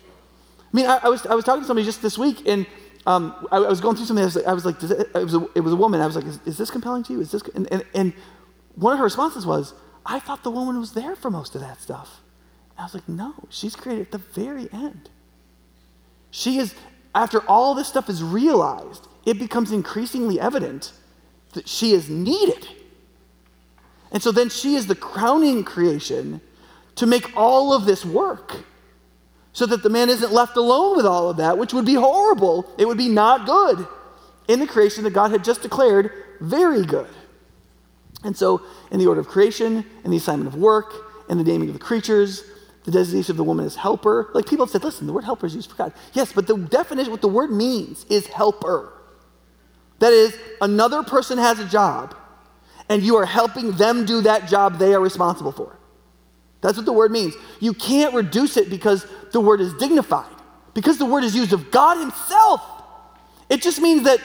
I 0.00 0.76
mean, 0.76 0.86
I, 0.86 1.00
I 1.02 1.08
was, 1.08 1.26
I 1.26 1.34
was 1.34 1.44
talking 1.44 1.62
to 1.62 1.66
somebody 1.66 1.84
just 1.84 2.02
this 2.02 2.16
week, 2.16 2.46
and 2.46 2.66
um, 3.04 3.48
I, 3.50 3.56
I, 3.56 3.68
was 3.68 3.80
going 3.80 3.96
through 3.96 4.06
something. 4.06 4.22
I 4.22 4.26
was 4.26 4.36
like, 4.36 4.46
I 4.46 4.52
was 4.52 4.64
like 4.64 4.80
it, 4.84 5.10
it, 5.12 5.24
was 5.24 5.34
a, 5.34 5.44
it 5.56 5.60
was 5.62 5.72
a 5.72 5.76
woman. 5.76 6.00
I 6.00 6.06
was 6.06 6.14
like, 6.14 6.24
is, 6.24 6.38
is 6.46 6.56
this 6.56 6.70
compelling 6.70 7.02
to 7.02 7.14
you? 7.14 7.20
Is 7.20 7.32
this? 7.32 7.42
And, 7.56 7.66
and, 7.72 7.84
and, 7.94 8.12
one 8.76 8.92
of 8.92 9.00
her 9.00 9.04
responses 9.04 9.44
was, 9.44 9.74
I 10.06 10.20
thought 10.20 10.44
the 10.44 10.52
woman 10.52 10.78
was 10.78 10.92
there 10.92 11.16
for 11.16 11.32
most 11.32 11.56
of 11.56 11.60
that 11.62 11.80
stuff. 11.80 12.20
And 12.76 12.78
I 12.78 12.84
was 12.84 12.94
like, 12.94 13.08
no, 13.08 13.34
she's 13.48 13.74
created 13.74 14.02
at 14.02 14.12
the 14.12 14.18
very 14.18 14.68
end. 14.72 15.10
She 16.30 16.58
is, 16.58 16.74
after 17.14 17.40
all 17.48 17.74
this 17.74 17.88
stuff 17.88 18.08
is 18.08 18.22
realized, 18.22 19.06
it 19.24 19.38
becomes 19.38 19.72
increasingly 19.72 20.40
evident 20.40 20.92
that 21.52 21.68
she 21.68 21.92
is 21.92 22.08
needed. 22.08 22.66
And 24.12 24.22
so 24.22 24.32
then 24.32 24.48
she 24.48 24.74
is 24.74 24.86
the 24.86 24.94
crowning 24.94 25.64
creation 25.64 26.40
to 26.96 27.06
make 27.06 27.36
all 27.36 27.72
of 27.72 27.84
this 27.84 28.04
work 28.04 28.56
so 29.52 29.66
that 29.66 29.82
the 29.82 29.90
man 29.90 30.08
isn't 30.08 30.32
left 30.32 30.56
alone 30.56 30.96
with 30.96 31.06
all 31.06 31.30
of 31.30 31.36
that, 31.38 31.58
which 31.58 31.72
would 31.72 31.84
be 31.84 31.94
horrible. 31.94 32.72
It 32.78 32.86
would 32.86 32.98
be 32.98 33.08
not 33.08 33.46
good 33.46 33.86
in 34.48 34.60
the 34.60 34.66
creation 34.66 35.04
that 35.04 35.10
God 35.10 35.30
had 35.30 35.44
just 35.44 35.62
declared 35.62 36.12
very 36.40 36.84
good. 36.84 37.08
And 38.22 38.36
so, 38.36 38.62
in 38.90 38.98
the 38.98 39.06
order 39.06 39.20
of 39.20 39.28
creation, 39.28 39.84
in 40.04 40.10
the 40.10 40.16
assignment 40.16 40.48
of 40.48 40.60
work, 40.60 40.92
in 41.28 41.38
the 41.38 41.44
naming 41.44 41.68
of 41.68 41.74
the 41.74 41.80
creatures, 41.80 42.44
the 42.84 42.90
designation 42.90 43.32
of 43.32 43.36
the 43.36 43.44
woman 43.44 43.66
as 43.66 43.76
helper, 43.76 44.30
like 44.34 44.46
people 44.46 44.64
have 44.64 44.70
said, 44.70 44.82
listen, 44.82 45.06
the 45.06 45.12
word 45.12 45.24
helper 45.24 45.46
is 45.46 45.54
used 45.54 45.70
for 45.70 45.76
God. 45.76 45.92
Yes, 46.12 46.32
but 46.32 46.46
the 46.46 46.56
definition, 46.56 47.10
what 47.10 47.20
the 47.20 47.28
word 47.28 47.50
means, 47.50 48.04
is 48.08 48.26
helper. 48.26 48.92
That 49.98 50.12
is, 50.12 50.36
another 50.62 51.02
person 51.02 51.38
has 51.38 51.60
a 51.60 51.66
job, 51.66 52.16
and 52.88 53.02
you 53.02 53.16
are 53.16 53.26
helping 53.26 53.72
them 53.72 54.06
do 54.06 54.22
that 54.22 54.48
job 54.48 54.78
they 54.78 54.94
are 54.94 55.00
responsible 55.00 55.52
for. 55.52 55.76
That's 56.62 56.76
what 56.76 56.86
the 56.86 56.92
word 56.92 57.10
means. 57.10 57.34
You 57.58 57.74
can't 57.74 58.14
reduce 58.14 58.56
it 58.56 58.70
because 58.70 59.06
the 59.32 59.40
word 59.40 59.60
is 59.60 59.74
dignified, 59.74 60.34
because 60.74 60.96
the 60.98 61.04
word 61.04 61.24
is 61.24 61.36
used 61.36 61.52
of 61.52 61.70
God 61.70 61.98
Himself. 61.98 62.62
It 63.50 63.60
just 63.60 63.80
means 63.80 64.04
that 64.04 64.20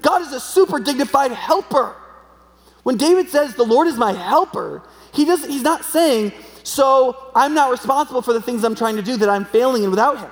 God 0.00 0.22
is 0.22 0.32
a 0.32 0.40
super 0.40 0.78
dignified 0.78 1.32
helper. 1.32 1.94
When 2.84 2.96
David 2.96 3.28
says, 3.28 3.54
The 3.54 3.64
Lord 3.64 3.86
is 3.86 3.96
my 3.96 4.12
helper, 4.12 4.82
he 5.12 5.24
doesn't, 5.24 5.50
he's 5.50 5.62
not 5.62 5.84
saying, 5.84 6.32
So 6.68 7.30
I'm 7.34 7.54
not 7.54 7.70
responsible 7.70 8.20
for 8.20 8.34
the 8.34 8.42
things 8.42 8.62
I'm 8.62 8.74
trying 8.74 8.96
to 8.96 9.02
do 9.02 9.16
that 9.16 9.28
I'm 9.28 9.46
failing 9.46 9.84
in 9.84 9.90
without 9.90 10.18
Him. 10.18 10.30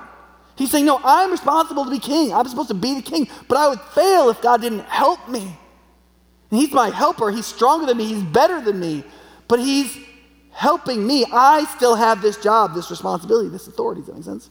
He's 0.55 0.69
saying, 0.69 0.85
No, 0.85 1.01
I'm 1.03 1.31
responsible 1.31 1.83
to 1.83 1.89
be 1.89 1.97
king. 1.97 2.31
I'm 2.31 2.47
supposed 2.47 2.67
to 2.69 2.75
be 2.75 2.93
the 2.93 3.01
king, 3.01 3.27
but 3.47 3.57
I 3.57 3.67
would 3.67 3.81
fail 3.81 4.29
if 4.29 4.39
God 4.39 4.61
didn't 4.61 4.85
help 4.85 5.27
me. 5.27 5.57
And 6.51 6.59
he's 6.59 6.71
my 6.71 6.91
helper. 6.91 7.31
He's 7.31 7.47
stronger 7.47 7.87
than 7.87 7.97
me. 7.97 8.05
He's 8.05 8.23
better 8.23 8.61
than 8.61 8.79
me. 8.79 9.03
But 9.47 9.59
He's 9.59 9.97
helping 10.51 11.05
me, 11.05 11.25
I 11.31 11.65
still 11.75 11.95
have 11.95 12.21
this 12.21 12.37
job, 12.37 12.73
this 12.73 12.89
responsibility, 12.91 13.49
this 13.49 13.67
authority. 13.67 14.01
Does 14.01 14.07
that 14.07 14.15
make 14.15 14.23
sense? 14.23 14.49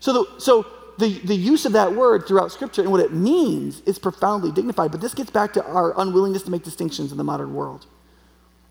So, 0.00 0.12
the, 0.12 0.40
so 0.40 0.66
the, 0.98 1.18
the 1.24 1.34
use 1.34 1.66
of 1.66 1.72
that 1.72 1.92
word 1.92 2.26
throughout 2.26 2.52
Scripture 2.52 2.82
and 2.82 2.90
what 2.90 3.00
it 3.00 3.12
means 3.12 3.80
is 3.82 3.98
profoundly 3.98 4.52
dignified. 4.52 4.92
But 4.92 5.00
this 5.00 5.14
gets 5.14 5.30
back 5.30 5.52
to 5.54 5.64
our 5.64 5.98
unwillingness 6.00 6.42
to 6.42 6.50
make 6.50 6.62
distinctions 6.62 7.12
in 7.12 7.18
the 7.18 7.24
modern 7.24 7.54
world 7.54 7.86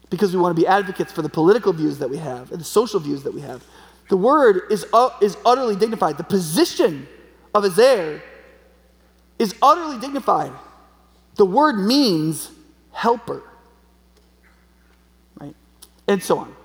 because 0.09 0.33
we 0.33 0.41
want 0.41 0.55
to 0.55 0.61
be 0.61 0.67
advocates 0.67 1.11
for 1.11 1.21
the 1.21 1.29
political 1.29 1.73
views 1.73 1.97
that 1.99 2.09
we 2.09 2.17
have 2.17 2.51
and 2.51 2.59
the 2.59 2.65
social 2.65 2.99
views 2.99 3.23
that 3.23 3.33
we 3.33 3.41
have. 3.41 3.63
The 4.09 4.17
word 4.17 4.63
is, 4.69 4.85
uh, 4.93 5.09
is 5.21 5.37
utterly 5.45 5.75
dignified. 5.75 6.17
The 6.17 6.23
position 6.23 7.07
of 7.53 7.65
Ezer 7.65 8.21
is 9.39 9.55
utterly 9.61 9.99
dignified. 9.99 10.51
The 11.35 11.45
word 11.45 11.79
means 11.79 12.51
helper, 12.91 13.43
right? 15.39 15.55
And 16.07 16.21
so 16.21 16.39
on 16.39 16.55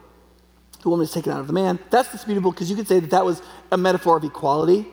the 0.82 0.88
woman 0.88 1.04
is 1.04 1.12
taken 1.12 1.32
out 1.32 1.40
of 1.40 1.46
the 1.46 1.52
man. 1.52 1.78
That's 1.90 2.10
disputable 2.10 2.52
because 2.52 2.70
you 2.70 2.76
could 2.76 2.88
say 2.88 3.00
that 3.00 3.10
that 3.10 3.24
was 3.24 3.42
a 3.70 3.76
metaphor 3.76 4.16
of 4.16 4.24
equality 4.24 4.86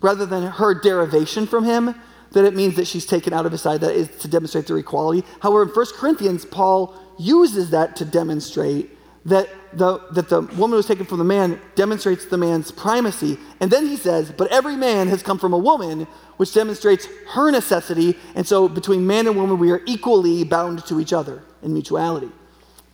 rather 0.00 0.26
than 0.26 0.42
her 0.44 0.74
derivation 0.74 1.46
from 1.46 1.64
him, 1.64 1.94
that 2.32 2.44
it 2.44 2.54
means 2.54 2.76
that 2.76 2.86
she's 2.86 3.06
taken 3.06 3.32
out 3.32 3.46
of 3.46 3.52
his 3.52 3.62
side, 3.62 3.80
that 3.80 3.94
is 3.94 4.08
to 4.18 4.28
demonstrate 4.28 4.66
their 4.66 4.76
equality. 4.78 5.24
However, 5.40 5.62
in 5.62 5.68
1 5.68 5.86
Corinthians, 5.94 6.44
Paul 6.44 6.94
uses 7.18 7.70
that 7.70 7.96
to 7.96 8.04
demonstrate 8.04 8.90
that 9.24 9.48
the, 9.72 9.98
that 10.12 10.28
the 10.28 10.42
woman 10.42 10.76
was 10.76 10.86
taken 10.86 11.04
from 11.04 11.18
the 11.18 11.24
man 11.24 11.60
demonstrates 11.74 12.26
the 12.26 12.38
man's 12.38 12.70
primacy. 12.70 13.38
And 13.60 13.70
then 13.70 13.86
he 13.86 13.96
says, 13.96 14.30
But 14.30 14.52
every 14.52 14.76
man 14.76 15.08
has 15.08 15.22
come 15.22 15.38
from 15.38 15.52
a 15.52 15.58
woman, 15.58 16.06
which 16.36 16.54
demonstrates 16.54 17.08
her 17.30 17.50
necessity. 17.50 18.16
And 18.34 18.46
so 18.46 18.68
between 18.68 19.06
man 19.06 19.26
and 19.26 19.36
woman, 19.36 19.58
we 19.58 19.72
are 19.72 19.82
equally 19.86 20.44
bound 20.44 20.84
to 20.86 21.00
each 21.00 21.12
other 21.12 21.42
in 21.62 21.72
mutuality, 21.72 22.30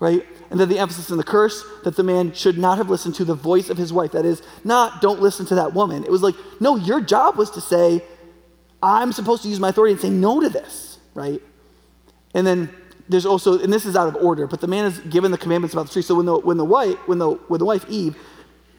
right? 0.01 0.27
and 0.53 0.61
then 0.61 0.69
the 0.69 0.79
emphasis 0.79 1.09
in 1.09 1.17
the 1.17 1.25
curse 1.25 1.65
that 1.83 1.97
the 1.97 2.03
man 2.03 2.31
should 2.35 2.59
not 2.59 2.77
have 2.77 2.91
listened 2.91 3.15
to 3.15 3.25
the 3.25 3.35
voice 3.35 3.71
of 3.71 3.79
his 3.79 3.91
wife. 3.91 4.13
That 4.13 4.27
is, 4.27 4.43
not 4.65 5.01
don't 5.01 5.19
listen 5.19 5.47
to 5.47 5.55
that 5.55 5.73
woman. 5.73 6.05
It 6.05 6.11
was 6.11 6.23
like, 6.23 6.35
no, 6.61 6.77
your 6.77 7.01
job 7.01 7.39
was 7.39 7.51
to 7.53 7.61
say, 7.63 8.05
I'm 8.83 9.13
supposed 9.13 9.45
to 9.45 9.49
use 9.49 9.59
my 9.59 9.71
authority 9.71 9.93
and 9.93 10.01
say 10.01 10.11
no 10.11 10.43
to 10.43 10.51
this, 10.51 10.99
right? 11.15 11.41
And 12.35 12.47
then 12.47 12.69
there's 13.09 13.27
also, 13.27 13.59
and 13.59 13.73
this 13.73 13.85
is 13.85 13.97
out 13.97 14.09
of 14.09 14.17
order, 14.17 14.47
but 14.47 14.61
the 14.61 14.67
man 14.67 14.85
is 14.85 14.99
given 15.01 15.31
the 15.31 15.39
commandments 15.39 15.75
about 15.75 15.87
the 15.87 15.93
tree. 15.93 16.03
So 16.03 16.15
when 16.15 16.27
the 16.27 16.39
when 16.39 16.57
the 16.57 16.65
wife 16.65 16.97
when 17.07 17.19
the 17.19 17.31
when 17.31 17.59
the 17.59 17.65
wife 17.65 17.85
Eve 17.89 18.17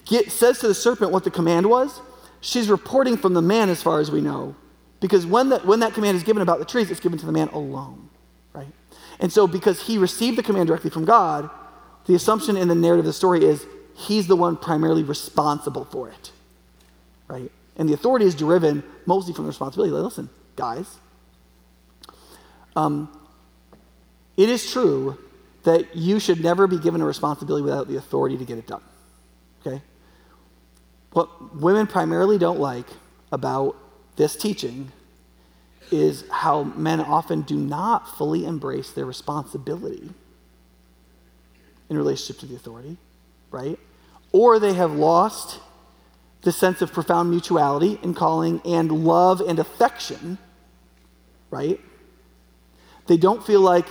get, 0.05 0.31
says 0.31 0.59
to 0.59 0.67
the 0.67 0.73
serpent 0.73 1.11
what 1.11 1.23
the 1.23 1.31
command 1.31 1.69
was, 1.69 2.01
she's 2.41 2.69
reporting 2.69 3.17
from 3.17 3.33
the 3.33 3.41
man 3.41 3.69
as 3.69 3.81
far 3.81 3.99
as 3.99 4.09
we 4.11 4.21
know, 4.21 4.55
because 4.99 5.25
when 5.25 5.49
that 5.49 5.65
when 5.65 5.79
that 5.81 5.93
command 5.93 6.17
is 6.17 6.23
given 6.23 6.41
about 6.41 6.59
the 6.59 6.65
trees, 6.65 6.89
it's 6.89 6.99
given 6.99 7.19
to 7.19 7.25
the 7.25 7.31
man 7.31 7.49
alone, 7.49 8.09
right? 8.53 8.71
And 9.19 9.31
so 9.31 9.47
because 9.47 9.81
he 9.87 9.97
received 9.97 10.37
the 10.37 10.43
command 10.43 10.67
directly 10.67 10.89
from 10.89 11.05
God, 11.05 11.49
the 12.05 12.15
assumption 12.15 12.57
in 12.57 12.67
the 12.67 12.75
narrative 12.75 13.05
of 13.05 13.07
the 13.07 13.13
story 13.13 13.43
is 13.43 13.65
he's 13.95 14.27
the 14.27 14.35
one 14.35 14.57
primarily 14.57 15.03
responsible 15.03 15.85
for 15.85 16.09
it, 16.09 16.31
right? 17.27 17.51
And 17.75 17.89
the 17.89 17.93
authority 17.93 18.25
is 18.25 18.35
driven 18.35 18.83
mostly 19.05 19.33
from 19.33 19.45
the 19.45 19.49
responsibility. 19.49 19.91
Like, 19.91 20.03
listen, 20.03 20.29
guys, 20.55 20.97
um, 22.75 23.09
it 24.37 24.49
is 24.49 24.71
true 24.71 25.17
that 25.63 25.95
you 25.95 26.19
should 26.19 26.43
never 26.43 26.67
be 26.67 26.77
given 26.77 27.01
a 27.01 27.05
responsibility 27.05 27.63
without 27.63 27.87
the 27.87 27.95
authority 27.95 28.37
to 28.37 28.45
get 28.45 28.57
it 28.57 28.67
done. 28.67 28.81
Okay? 29.65 29.81
What 31.11 31.55
women 31.55 31.87
primarily 31.87 32.37
don't 32.37 32.59
like 32.59 32.87
about 33.31 33.75
this 34.15 34.35
teaching 34.35 34.91
is 35.91 36.25
how 36.29 36.63
men 36.63 36.99
often 36.99 37.41
do 37.41 37.55
not 37.55 38.17
fully 38.17 38.45
embrace 38.45 38.91
their 38.91 39.05
responsibility 39.05 40.09
in 41.89 41.97
relationship 41.97 42.39
to 42.39 42.45
the 42.45 42.55
authority, 42.55 42.97
right? 43.51 43.79
Or 44.31 44.59
they 44.59 44.73
have 44.73 44.91
lost 44.93 45.59
the 46.41 46.51
sense 46.51 46.81
of 46.81 46.91
profound 46.91 47.29
mutuality 47.29 47.99
in 48.03 48.13
calling 48.13 48.61
and 48.65 48.91
love 49.05 49.39
and 49.39 49.59
affection, 49.59 50.37
right? 51.51 51.79
They 53.07 53.17
don't 53.17 53.45
feel 53.45 53.61
like 53.61 53.87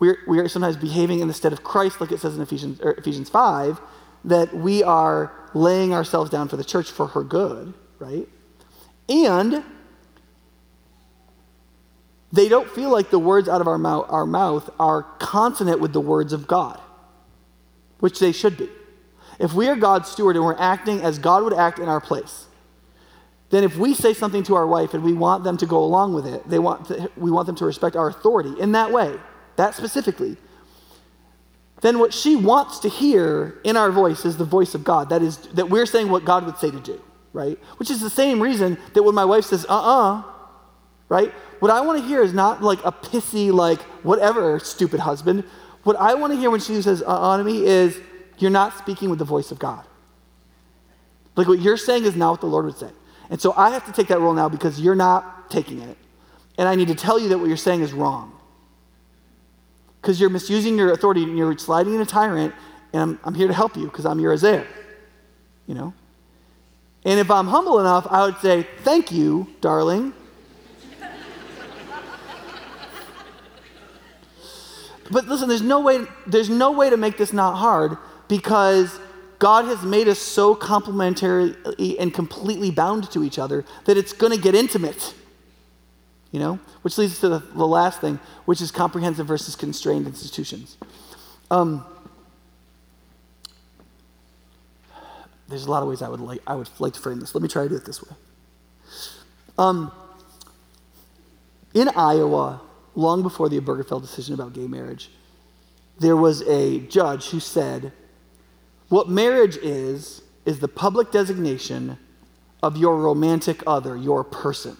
we're, 0.00 0.18
we 0.26 0.38
are 0.40 0.48
sometimes 0.48 0.76
behaving 0.76 1.20
in 1.20 1.28
the 1.28 1.34
stead 1.34 1.52
of 1.52 1.62
Christ, 1.62 2.00
like 2.00 2.10
it 2.10 2.20
says 2.20 2.34
in 2.34 2.42
Ephesians, 2.42 2.80
Ephesians 2.80 3.28
5, 3.28 3.80
that 4.24 4.54
we 4.54 4.82
are 4.82 5.32
laying 5.54 5.94
ourselves 5.94 6.30
down 6.30 6.48
for 6.48 6.56
the 6.56 6.64
church 6.64 6.90
for 6.90 7.06
her 7.08 7.22
good, 7.22 7.74
right? 7.98 8.28
And 9.08 9.62
they 12.32 12.48
don't 12.48 12.68
feel 12.70 12.90
like 12.90 13.10
the 13.10 13.18
words 13.18 13.48
out 13.48 13.60
of 13.60 13.68
our 13.68 13.78
mouth, 13.78 14.06
our 14.08 14.26
mouth 14.26 14.70
are 14.78 15.02
consonant 15.18 15.80
with 15.80 15.92
the 15.92 16.00
words 16.00 16.32
of 16.32 16.46
God 16.46 16.80
which 18.00 18.18
they 18.18 18.32
should 18.32 18.56
be. 18.56 18.68
If 19.38 19.54
we 19.54 19.68
are 19.68 19.76
God's 19.76 20.10
steward 20.10 20.36
and 20.36 20.44
we're 20.44 20.58
acting 20.58 21.00
as 21.00 21.18
God 21.18 21.44
would 21.44 21.54
act 21.54 21.78
in 21.78 21.88
our 21.88 22.00
place, 22.00 22.46
then 23.50 23.64
if 23.64 23.76
we 23.76 23.94
say 23.94 24.12
something 24.12 24.42
to 24.44 24.54
our 24.54 24.66
wife 24.66 24.94
and 24.94 25.02
we 25.02 25.12
want 25.12 25.44
them 25.44 25.56
to 25.58 25.66
go 25.66 25.82
along 25.82 26.14
with 26.14 26.26
it, 26.26 26.48
they 26.48 26.58
want 26.58 26.86
to, 26.86 27.10
we 27.16 27.30
want 27.30 27.46
them 27.46 27.56
to 27.56 27.64
respect 27.64 27.96
our 27.96 28.08
authority 28.08 28.54
in 28.60 28.72
that 28.72 28.90
way, 28.90 29.16
that 29.60 29.74
specifically, 29.74 30.38
then 31.82 31.98
what 31.98 32.14
she 32.14 32.34
wants 32.34 32.78
to 32.80 32.88
hear 32.88 33.60
in 33.62 33.76
our 33.76 33.90
voice 33.90 34.24
is 34.24 34.38
the 34.38 34.44
voice 34.44 34.74
of 34.74 34.84
God. 34.84 35.10
That 35.10 35.22
is, 35.22 35.36
that 35.54 35.68
we're 35.68 35.86
saying 35.86 36.08
what 36.08 36.24
God 36.24 36.46
would 36.46 36.56
say 36.56 36.70
to 36.70 36.80
do, 36.80 37.00
right? 37.34 37.58
Which 37.76 37.90
is 37.90 38.00
the 38.00 38.10
same 38.10 38.40
reason 38.40 38.78
that 38.94 39.02
when 39.02 39.14
my 39.14 39.24
wife 39.24 39.44
says, 39.44 39.66
uh 39.68 39.74
uh-uh, 39.74 40.18
uh, 40.18 40.22
right? 41.10 41.30
What 41.60 41.70
I 41.70 41.82
want 41.82 42.00
to 42.00 42.06
hear 42.06 42.22
is 42.22 42.32
not 42.32 42.62
like 42.62 42.78
a 42.84 42.92
pissy, 42.92 43.52
like, 43.52 43.80
whatever, 44.02 44.58
stupid 44.60 45.00
husband. 45.00 45.44
What 45.82 45.96
I 45.96 46.14
want 46.14 46.32
to 46.32 46.38
hear 46.38 46.50
when 46.50 46.60
she 46.60 46.80
says 46.80 47.02
uh, 47.02 47.06
uh 47.06 47.36
to 47.36 47.44
me 47.44 47.64
is, 47.64 48.00
you're 48.38 48.50
not 48.50 48.78
speaking 48.78 49.10
with 49.10 49.18
the 49.18 49.26
voice 49.26 49.50
of 49.50 49.58
God. 49.58 49.84
Like 51.36 51.48
what 51.48 51.60
you're 51.60 51.76
saying 51.76 52.04
is 52.04 52.16
not 52.16 52.30
what 52.30 52.40
the 52.40 52.46
Lord 52.46 52.64
would 52.64 52.78
say. 52.78 52.90
And 53.28 53.38
so 53.38 53.52
I 53.56 53.70
have 53.70 53.84
to 53.84 53.92
take 53.92 54.08
that 54.08 54.20
role 54.20 54.32
now 54.32 54.48
because 54.48 54.80
you're 54.80 54.94
not 54.94 55.50
taking 55.50 55.80
it. 55.82 55.98
And 56.56 56.66
I 56.66 56.74
need 56.74 56.88
to 56.88 56.94
tell 56.94 57.18
you 57.18 57.28
that 57.28 57.38
what 57.38 57.48
you're 57.48 57.56
saying 57.58 57.82
is 57.82 57.92
wrong. 57.92 58.39
Because 60.00 60.20
you're 60.20 60.30
misusing 60.30 60.78
your 60.78 60.92
authority 60.92 61.22
and 61.22 61.36
you're 61.36 61.56
sliding 61.58 61.94
in 61.94 62.00
a 62.00 62.06
tyrant, 62.06 62.54
and 62.92 63.02
I'm, 63.02 63.20
I'm 63.24 63.34
here 63.34 63.48
to 63.48 63.54
help 63.54 63.76
you 63.76 63.84
because 63.84 64.06
I'm 64.06 64.18
your 64.18 64.32
Ezer. 64.32 64.66
You 65.66 65.74
know? 65.74 65.94
And 67.04 67.20
if 67.20 67.30
I'm 67.30 67.46
humble 67.46 67.80
enough, 67.80 68.06
I 68.10 68.24
would 68.24 68.38
say, 68.38 68.66
Thank 68.82 69.12
you, 69.12 69.48
darling. 69.60 70.14
But 75.10 75.26
listen, 75.26 75.48
there's 75.48 75.62
no 75.62 75.80
way, 75.80 76.04
there's 76.26 76.48
no 76.48 76.70
way 76.70 76.88
to 76.88 76.96
make 76.96 77.18
this 77.18 77.32
not 77.32 77.56
hard 77.56 77.98
because 78.28 79.00
God 79.40 79.64
has 79.64 79.82
made 79.82 80.06
us 80.06 80.18
so 80.18 80.54
complementary 80.54 81.56
and 81.98 82.14
completely 82.14 82.70
bound 82.70 83.10
to 83.12 83.24
each 83.24 83.38
other 83.38 83.64
that 83.86 83.96
it's 83.96 84.12
going 84.12 84.32
to 84.32 84.40
get 84.40 84.54
intimate. 84.54 85.14
You 86.32 86.38
know? 86.38 86.60
Which 86.82 86.96
leads 86.96 87.18
to 87.20 87.28
the, 87.28 87.38
the, 87.38 87.66
last 87.66 88.00
thing, 88.00 88.20
which 88.44 88.60
is 88.60 88.70
comprehensive 88.70 89.26
versus 89.26 89.56
constrained 89.56 90.06
institutions. 90.06 90.76
Um, 91.50 91.84
there's 95.48 95.64
a 95.64 95.70
lot 95.70 95.82
of 95.82 95.88
ways 95.88 96.02
I 96.02 96.08
would 96.08 96.20
like, 96.20 96.40
I 96.46 96.54
would 96.54 96.68
like 96.78 96.92
to 96.94 97.00
frame 97.00 97.18
this. 97.18 97.34
Let 97.34 97.42
me 97.42 97.48
try 97.48 97.64
to 97.64 97.68
do 97.68 97.74
it 97.74 97.84
this 97.84 98.02
way. 98.02 98.16
Um, 99.58 99.92
in 101.74 101.88
Iowa, 101.88 102.60
long 102.94 103.22
before 103.22 103.48
the 103.48 103.60
Obergefell 103.60 104.00
decision 104.00 104.34
about 104.34 104.52
gay 104.52 104.66
marriage, 104.66 105.10
there 105.98 106.16
was 106.16 106.42
a 106.42 106.80
judge 106.80 107.30
who 107.30 107.40
said, 107.40 107.92
What 108.88 109.08
marriage 109.08 109.56
is, 109.56 110.22
is 110.46 110.60
the 110.60 110.68
public 110.68 111.10
designation 111.10 111.98
of 112.62 112.76
your 112.76 112.96
romantic 112.96 113.62
other, 113.66 113.96
your 113.96 114.24
person. 114.24 114.76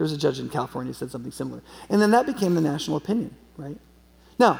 There 0.00 0.04
was 0.06 0.12
a 0.12 0.16
judge 0.16 0.38
in 0.38 0.48
California 0.48 0.94
who 0.94 0.94
said 0.94 1.10
something 1.10 1.30
similar. 1.30 1.60
And 1.90 2.00
then 2.00 2.12
that 2.12 2.24
became 2.24 2.54
the 2.54 2.62
national 2.62 2.96
opinion, 2.96 3.36
right? 3.58 3.76
Now, 4.38 4.58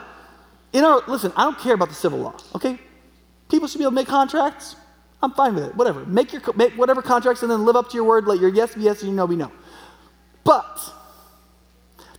in 0.74 0.84
our, 0.84 1.02
listen, 1.08 1.32
I 1.34 1.44
don't 1.44 1.58
care 1.58 1.72
about 1.72 1.88
the 1.88 1.94
civil 1.94 2.18
law, 2.18 2.34
okay? 2.54 2.78
People 3.48 3.66
should 3.66 3.78
be 3.78 3.84
able 3.84 3.92
to 3.92 3.94
make 3.94 4.06
contracts. 4.06 4.76
I'm 5.22 5.30
fine 5.30 5.54
with 5.54 5.64
it, 5.64 5.74
whatever. 5.74 6.04
Make 6.04 6.34
your 6.34 6.42
make 6.56 6.74
whatever 6.74 7.00
contracts 7.00 7.40
and 7.40 7.50
then 7.50 7.64
live 7.64 7.74
up 7.74 7.88
to 7.88 7.94
your 7.94 8.04
word. 8.04 8.26
Let 8.26 8.38
your 8.38 8.50
yes 8.50 8.74
be 8.74 8.82
yes 8.82 9.00
and 9.00 9.08
your 9.08 9.16
no 9.16 9.26
be 9.26 9.34
no. 9.34 9.50
But 10.44 10.78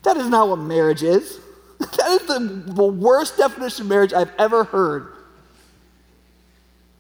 that 0.02 0.18
is 0.18 0.28
not 0.28 0.50
what 0.50 0.56
marriage 0.56 1.04
is. 1.04 1.40
That 1.98 2.22
is 2.22 2.28
the, 2.28 2.40
the 2.74 2.84
worst 2.84 3.38
definition 3.38 3.84
of 3.84 3.90
marriage 3.90 4.14
I've 4.14 4.32
ever 4.40 4.64
heard. 4.64 5.14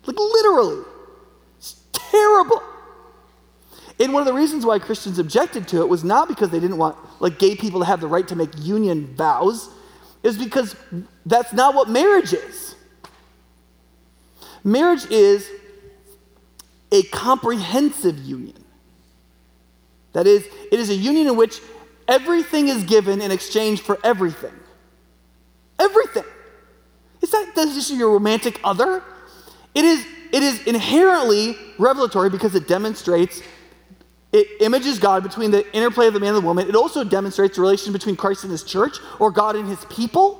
Like 0.05 0.19
literally, 0.19 0.83
it's 1.57 1.81
terrible. 1.93 2.61
And 4.01 4.13
one 4.13 4.21
of 4.21 4.27
the 4.27 4.33
reasons 4.33 4.65
why 4.65 4.79
Christians 4.79 5.19
objected 5.19 5.67
to 5.69 5.81
it 5.81 5.87
was 5.87 6.03
not 6.03 6.27
because 6.27 6.49
they 6.49 6.59
didn't 6.59 6.77
want 6.77 6.97
like 7.21 7.37
gay 7.37 7.55
people 7.55 7.81
to 7.81 7.85
have 7.85 8.01
the 8.01 8.07
right 8.07 8.27
to 8.29 8.35
make 8.35 8.49
union 8.57 9.05
vows, 9.15 9.69
is 10.23 10.37
because 10.37 10.75
that's 11.25 11.53
not 11.53 11.75
what 11.75 11.87
marriage 11.87 12.33
is. 12.33 12.75
Marriage 14.63 15.05
is 15.11 15.47
a 16.91 17.03
comprehensive 17.03 18.17
union. 18.19 18.63
That 20.13 20.27
is, 20.27 20.47
it 20.71 20.79
is 20.79 20.89
a 20.89 20.95
union 20.95 21.27
in 21.27 21.35
which 21.37 21.59
everything 22.07 22.67
is 22.67 22.83
given 22.83 23.21
in 23.21 23.31
exchange 23.31 23.81
for 23.81 23.99
everything. 24.03 24.53
Everything. 25.79 26.25
It's 27.21 27.33
not 27.33 27.53
just 27.55 27.91
your 27.91 28.11
romantic 28.11 28.59
other. 28.63 29.03
It 29.73 29.85
is, 29.85 30.05
it 30.31 30.43
is 30.43 30.65
inherently 30.67 31.55
revelatory 31.77 32.29
because 32.29 32.55
it 32.55 32.67
demonstrates, 32.67 33.41
it 34.31 34.47
images 34.61 34.97
God 34.97 35.23
between 35.23 35.51
the 35.51 35.69
interplay 35.75 36.07
of 36.07 36.13
the 36.13 36.19
man 36.19 36.29
and 36.29 36.37
the 36.37 36.47
woman. 36.47 36.67
It 36.67 36.75
also 36.75 37.03
demonstrates 37.03 37.57
the 37.57 37.61
relation 37.61 37.91
between 37.91 38.15
Christ 38.15 38.43
and 38.43 38.51
his 38.51 38.63
church 38.63 38.97
or 39.19 39.29
God 39.31 39.55
and 39.55 39.67
his 39.67 39.83
people. 39.85 40.37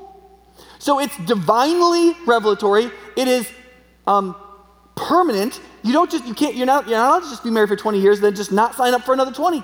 So 0.79 0.99
it's 0.99 1.15
divinely 1.25 2.15
revelatory. 2.25 2.89
It 3.17 3.27
is 3.27 3.49
um, 4.07 4.35
permanent. 4.95 5.59
You 5.83 5.93
don't 5.93 6.09
just, 6.09 6.25
you 6.25 6.33
can't, 6.33 6.55
you're 6.55 6.65
not, 6.65 6.87
you're 6.87 6.97
not 6.97 7.23
just 7.23 7.43
be 7.43 7.51
married 7.51 7.69
for 7.69 7.75
20 7.75 7.99
years 7.99 8.19
and 8.19 8.25
then 8.25 8.35
just 8.35 8.51
not 8.51 8.75
sign 8.75 8.93
up 8.93 9.03
for 9.03 9.13
another 9.13 9.31
20. 9.31 9.63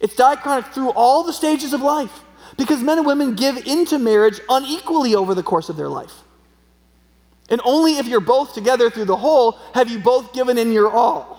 It's 0.00 0.14
diachronic 0.14 0.72
through 0.72 0.90
all 0.90 1.24
the 1.24 1.32
stages 1.32 1.72
of 1.72 1.80
life 1.80 2.24
because 2.56 2.82
men 2.82 2.98
and 2.98 3.06
women 3.06 3.34
give 3.34 3.56
into 3.66 3.98
marriage 3.98 4.40
unequally 4.48 5.14
over 5.14 5.34
the 5.34 5.42
course 5.42 5.68
of 5.68 5.76
their 5.76 5.88
life. 5.88 6.12
And 7.48 7.60
only 7.64 7.98
if 7.98 8.06
you're 8.06 8.20
both 8.20 8.52
together 8.52 8.90
through 8.90 9.06
the 9.06 9.16
whole 9.16 9.52
have 9.74 9.90
you 9.90 9.98
both 9.98 10.32
given 10.32 10.58
in 10.58 10.72
your 10.72 10.90
all, 10.90 11.37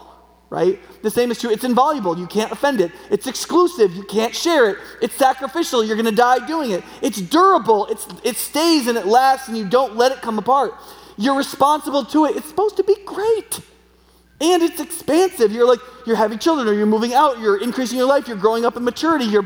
right? 0.49 0.79
The 1.03 1.11
same 1.11 1.31
is 1.31 1.39
true. 1.39 1.51
It's 1.51 1.63
invaluable. 1.63 2.17
You 2.17 2.27
can't 2.27 2.51
offend 2.51 2.81
it. 2.81 2.91
It's 3.09 3.27
exclusive. 3.27 3.93
You 3.93 4.03
can't 4.03 4.35
share 4.35 4.71
it. 4.71 4.77
It's 5.01 5.15
sacrificial. 5.15 5.83
You're 5.83 5.95
going 5.95 6.05
to 6.05 6.11
die 6.11 6.45
doing 6.45 6.71
it. 6.71 6.83
It's 7.01 7.21
durable. 7.21 7.85
It's, 7.87 8.07
it 8.23 8.35
stays 8.35 8.87
and 8.87 8.97
it 8.97 9.05
lasts 9.05 9.47
and 9.47 9.57
you 9.57 9.67
don't 9.67 9.95
let 9.95 10.11
it 10.11 10.21
come 10.21 10.39
apart. 10.39 10.73
You're 11.17 11.37
responsible 11.37 12.05
to 12.05 12.25
it. 12.25 12.35
It's 12.35 12.47
supposed 12.47 12.77
to 12.77 12.83
be 12.83 12.95
great. 13.05 13.59
And 14.41 14.63
it's 14.63 14.79
expansive. 14.79 15.51
You're 15.51 15.67
like, 15.67 15.79
you're 16.05 16.15
having 16.15 16.39
children 16.39 16.67
or 16.67 16.73
you're 16.73 16.85
moving 16.85 17.13
out, 17.13 17.39
you're 17.39 17.61
increasing 17.61 17.97
your 17.97 18.07
life, 18.07 18.27
you're 18.27 18.37
growing 18.37 18.63
up 18.63 18.77
in 18.77 18.85
maturity, 18.85 19.25
you're, 19.25 19.43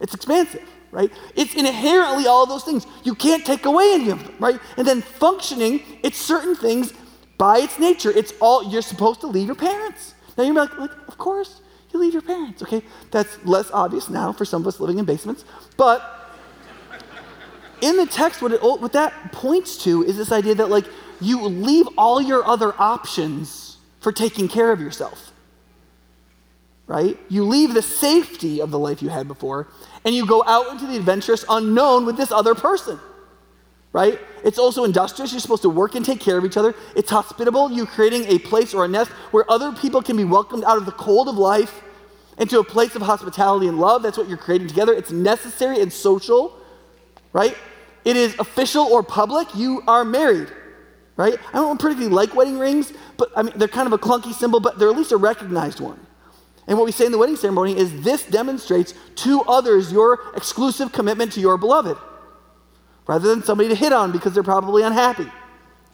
it's 0.00 0.12
expansive, 0.12 0.62
right? 0.90 1.10
It's 1.34 1.54
inherently 1.54 2.26
all 2.26 2.44
those 2.44 2.62
things. 2.62 2.86
You 3.04 3.14
can't 3.14 3.44
take 3.44 3.64
away 3.64 3.94
any 3.94 4.10
of 4.10 4.22
them, 4.22 4.34
right? 4.38 4.60
And 4.76 4.86
then 4.86 5.00
functioning, 5.00 5.82
it's 6.02 6.18
certain 6.18 6.54
things 6.54 6.92
by 7.38 7.60
its 7.60 7.78
nature. 7.78 8.10
It's 8.10 8.34
all, 8.38 8.70
you're 8.70 8.82
supposed 8.82 9.22
to 9.22 9.26
leave 9.28 9.46
your 9.46 9.56
parents. 9.56 10.11
Now 10.36 10.44
you're 10.44 10.54
like, 10.54 10.76
like 10.78 10.92
of 11.08 11.18
course, 11.18 11.60
you 11.92 12.00
leave 12.00 12.12
your 12.12 12.22
parents, 12.22 12.62
okay? 12.62 12.82
That's 13.10 13.44
less 13.44 13.70
obvious 13.70 14.08
now 14.08 14.32
for 14.32 14.44
some 14.44 14.62
of 14.62 14.68
us 14.68 14.80
living 14.80 14.98
in 14.98 15.04
basements, 15.04 15.44
but 15.76 16.22
in 17.82 17.96
the 17.96 18.06
text, 18.06 18.40
what, 18.40 18.52
it, 18.52 18.62
what 18.62 18.92
that 18.92 19.32
points 19.32 19.76
to 19.84 20.04
is 20.04 20.16
this 20.16 20.32
idea 20.32 20.54
that, 20.54 20.70
like, 20.70 20.86
you 21.20 21.42
leave 21.42 21.86
all 21.98 22.22
your 22.22 22.44
other 22.46 22.72
options 22.80 23.76
for 24.00 24.12
taking 24.12 24.48
care 24.48 24.72
of 24.72 24.80
yourself. 24.80 25.32
Right? 26.86 27.18
You 27.28 27.44
leave 27.44 27.74
the 27.74 27.82
safety 27.82 28.60
of 28.60 28.70
the 28.70 28.78
life 28.78 29.02
you 29.02 29.08
had 29.08 29.26
before 29.28 29.68
and 30.04 30.14
you 30.14 30.26
go 30.26 30.44
out 30.46 30.70
into 30.72 30.86
the 30.86 30.96
adventurous 30.96 31.44
unknown 31.48 32.06
with 32.06 32.16
this 32.16 32.30
other 32.30 32.54
person. 32.54 32.98
Right? 33.92 34.18
It's 34.42 34.58
also 34.58 34.84
industrious. 34.84 35.32
You're 35.32 35.40
supposed 35.40 35.62
to 35.62 35.68
work 35.68 35.94
and 35.94 36.04
take 36.04 36.18
care 36.18 36.38
of 36.38 36.44
each 36.44 36.56
other. 36.56 36.74
It's 36.96 37.10
hospitable. 37.10 37.70
You're 37.70 37.86
creating 37.86 38.24
a 38.26 38.38
place 38.38 38.72
or 38.72 38.84
a 38.86 38.88
nest 38.88 39.10
where 39.32 39.50
other 39.50 39.72
people 39.72 40.02
can 40.02 40.16
be 40.16 40.24
welcomed 40.24 40.64
out 40.64 40.78
of 40.78 40.86
the 40.86 40.92
cold 40.92 41.28
of 41.28 41.36
life 41.36 41.82
into 42.38 42.58
a 42.58 42.64
place 42.64 42.96
of 42.96 43.02
hospitality 43.02 43.68
and 43.68 43.78
love. 43.78 44.02
That's 44.02 44.16
what 44.16 44.28
you're 44.28 44.38
creating 44.38 44.68
together. 44.68 44.94
It's 44.94 45.12
necessary 45.12 45.80
and 45.80 45.92
social, 45.92 46.58
right? 47.34 47.54
It 48.04 48.16
is 48.16 48.34
official 48.38 48.84
or 48.84 49.02
public. 49.02 49.54
You 49.54 49.82
are 49.86 50.04
married 50.04 50.50
right? 51.16 51.38
I 51.50 51.58
don't 51.58 51.80
particularly 51.80 52.14
like 52.14 52.34
wedding 52.34 52.58
rings, 52.58 52.92
but 53.16 53.30
I 53.36 53.42
mean, 53.42 53.52
they're 53.56 53.68
kind 53.68 53.86
of 53.86 53.92
a 53.92 53.98
clunky 53.98 54.32
symbol, 54.32 54.60
but 54.60 54.78
they're 54.78 54.90
at 54.90 54.96
least 54.96 55.12
a 55.12 55.16
recognized 55.16 55.80
one. 55.80 56.00
And 56.66 56.78
what 56.78 56.84
we 56.84 56.92
say 56.92 57.06
in 57.06 57.12
the 57.12 57.18
wedding 57.18 57.36
ceremony 57.36 57.76
is 57.76 58.02
this 58.02 58.24
demonstrates 58.24 58.94
to 59.16 59.42
others 59.42 59.92
your 59.92 60.20
exclusive 60.34 60.92
commitment 60.92 61.32
to 61.32 61.40
your 61.40 61.58
beloved, 61.58 61.98
rather 63.06 63.28
than 63.28 63.42
somebody 63.42 63.68
to 63.68 63.74
hit 63.74 63.92
on 63.92 64.12
because 64.12 64.34
they're 64.34 64.42
probably 64.42 64.82
unhappy, 64.82 65.30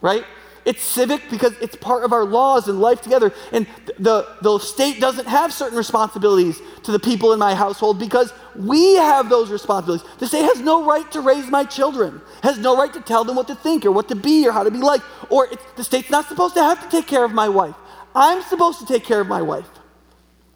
right? 0.01 0.25
It's 0.65 0.83
civic 0.83 1.29
because 1.31 1.53
it's 1.61 1.75
part 1.75 2.03
of 2.03 2.13
our 2.13 2.25
laws 2.25 2.67
and 2.67 2.79
life 2.79 3.01
together. 3.01 3.33
And 3.51 3.65
the, 3.97 4.27
the 4.41 4.59
state 4.59 4.99
doesn't 4.99 5.27
have 5.27 5.53
certain 5.53 5.77
responsibilities 5.77 6.61
to 6.83 6.91
the 6.91 6.99
people 6.99 7.33
in 7.33 7.39
my 7.39 7.55
household 7.55 7.97
because 7.97 8.33
we 8.55 8.95
have 8.95 9.29
those 9.29 9.49
responsibilities. 9.49 10.07
The 10.19 10.27
state 10.27 10.43
has 10.43 10.59
no 10.59 10.85
right 10.85 11.09
to 11.13 11.21
raise 11.21 11.47
my 11.47 11.63
children, 11.63 12.21
has 12.43 12.57
no 12.57 12.77
right 12.77 12.93
to 12.93 13.01
tell 13.01 13.23
them 13.23 13.35
what 13.35 13.47
to 13.47 13.55
think 13.55 13.85
or 13.85 13.91
what 13.91 14.09
to 14.09 14.15
be 14.15 14.47
or 14.47 14.51
how 14.51 14.63
to 14.63 14.71
be 14.71 14.79
like. 14.79 15.01
Or 15.31 15.47
the 15.75 15.83
state's 15.83 16.09
not 16.09 16.27
supposed 16.27 16.55
to 16.55 16.61
have 16.61 16.83
to 16.83 16.89
take 16.89 17.07
care 17.07 17.23
of 17.23 17.31
my 17.31 17.49
wife. 17.49 17.75
I'm 18.13 18.41
supposed 18.43 18.79
to 18.79 18.85
take 18.85 19.03
care 19.03 19.21
of 19.21 19.27
my 19.27 19.41
wife, 19.41 19.69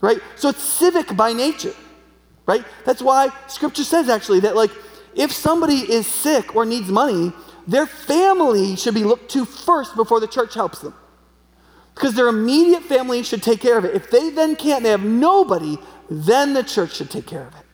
right? 0.02 0.20
So 0.36 0.50
it's 0.50 0.62
civic 0.62 1.16
by 1.16 1.34
nature, 1.34 1.74
right? 2.46 2.66
That's 2.86 3.02
why 3.02 3.30
scripture 3.48 3.84
says 3.84 4.10
actually 4.10 4.42
that, 4.42 4.56
like, 4.56 4.72
if 5.16 5.32
somebody 5.32 5.80
is 5.92 6.08
sick 6.08 6.56
or 6.56 6.66
needs 6.66 6.90
money, 6.90 7.32
their 7.68 7.86
family 7.86 8.76
should 8.76 8.94
be 8.94 9.04
looked 9.04 9.32
to 9.32 9.46
first 9.46 9.96
before 9.96 10.20
the 10.20 10.28
church 10.28 10.54
helps 10.54 10.80
them. 10.80 10.94
Because 11.96 12.16
their 12.16 12.28
immediate 12.28 12.84
family 12.84 13.24
should 13.24 13.44
take 13.44 13.62
care 13.62 13.78
of 13.78 13.86
it. 13.86 13.96
If 13.96 14.10
they 14.10 14.30
then 14.32 14.56
can't, 14.56 14.84
they 14.84 14.90
have 14.90 15.04
nobody, 15.04 15.78
then 16.10 16.54
the 16.54 16.64
church 16.64 16.96
should 16.96 17.10
take 17.10 17.28
care 17.28 17.46
of 17.48 17.54
it. 17.54 17.66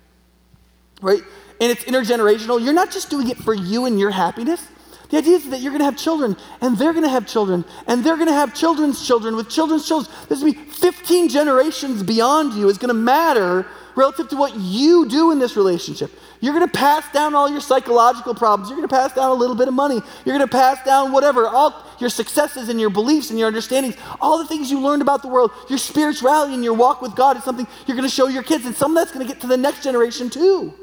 Right? 1.02 1.22
And 1.62 1.72
it's 1.72 1.84
intergenerational. 1.86 2.64
You're 2.64 2.74
not 2.74 2.92
just 2.92 3.10
doing 3.10 3.30
it 3.30 3.38
for 3.38 3.54
you 3.54 3.86
and 3.86 4.00
your 4.00 4.12
happiness. 4.12 4.66
The 5.10 5.18
idea 5.18 5.38
is 5.38 5.50
that 5.50 5.62
you're 5.62 5.72
going 5.72 5.80
to 5.80 5.86
have 5.86 5.98
children, 5.98 6.38
and 6.62 6.78
they're 6.78 6.94
going 6.94 7.04
to 7.04 7.10
have 7.10 7.26
children, 7.26 7.66
and 7.88 8.04
they're 8.04 8.16
going 8.16 8.28
to 8.28 8.34
have 8.34 8.54
children's 8.54 9.06
children 9.06 9.36
with 9.36 9.50
children's 9.50 9.88
children. 9.88 10.14
There's 10.28 10.42
going 10.42 10.54
to 10.54 10.60
be 10.60 10.66
15 10.66 11.30
generations 11.30 12.04
beyond 12.04 12.54
you. 12.54 12.70
It's 12.70 12.78
going 12.78 12.90
to 12.90 12.94
matter 12.94 13.66
relative 14.00 14.30
to 14.30 14.38
what 14.38 14.56
you 14.56 15.08
do 15.10 15.32
in 15.32 15.40
this 15.40 15.58
relationship. 15.58 16.10
You're 16.40 16.54
going 16.54 16.66
to 16.66 16.72
pass 16.72 17.12
down 17.12 17.36
all 17.36 17.50
your 17.50 17.60
psychological 17.60 18.34
problems. 18.34 18.70
You're 18.70 18.78
going 18.78 18.88
to 18.88 18.96
pass 18.96 19.14
down 19.14 19.30
a 19.30 19.34
little 19.34 19.58
bit 19.58 19.68
of 19.68 19.74
money. 19.74 20.02
You're 20.24 20.38
going 20.38 20.48
to 20.48 20.52
pass 20.52 20.82
down 20.86 21.12
whatever, 21.12 21.48
all 21.48 21.86
your 22.00 22.10
successes 22.10 22.70
and 22.70 22.80
your 22.80 22.90
beliefs 22.90 23.30
and 23.30 23.38
your 23.38 23.48
understandings, 23.48 23.98
all 24.22 24.38
the 24.38 24.48
things 24.48 24.72
you 24.72 24.80
learned 24.80 25.02
about 25.02 25.22
the 25.22 25.28
world, 25.28 25.52
your 25.68 25.78
spirituality 25.78 26.54
and 26.54 26.64
your 26.64 26.74
walk 26.74 27.02
with 27.02 27.14
God 27.14 27.36
is 27.36 27.44
something 27.44 27.68
you're 27.86 27.98
going 27.98 28.08
to 28.08 28.16
show 28.16 28.28
your 28.28 28.42
kids. 28.42 28.66
And 28.66 28.74
some 28.74 28.92
of 28.92 28.96
that's 28.96 29.12
going 29.12 29.28
to 29.28 29.32
get 29.32 29.42
to 29.42 29.48
the 29.48 29.58
next 29.58 29.84
generation 29.84 30.30
too. 30.30 30.74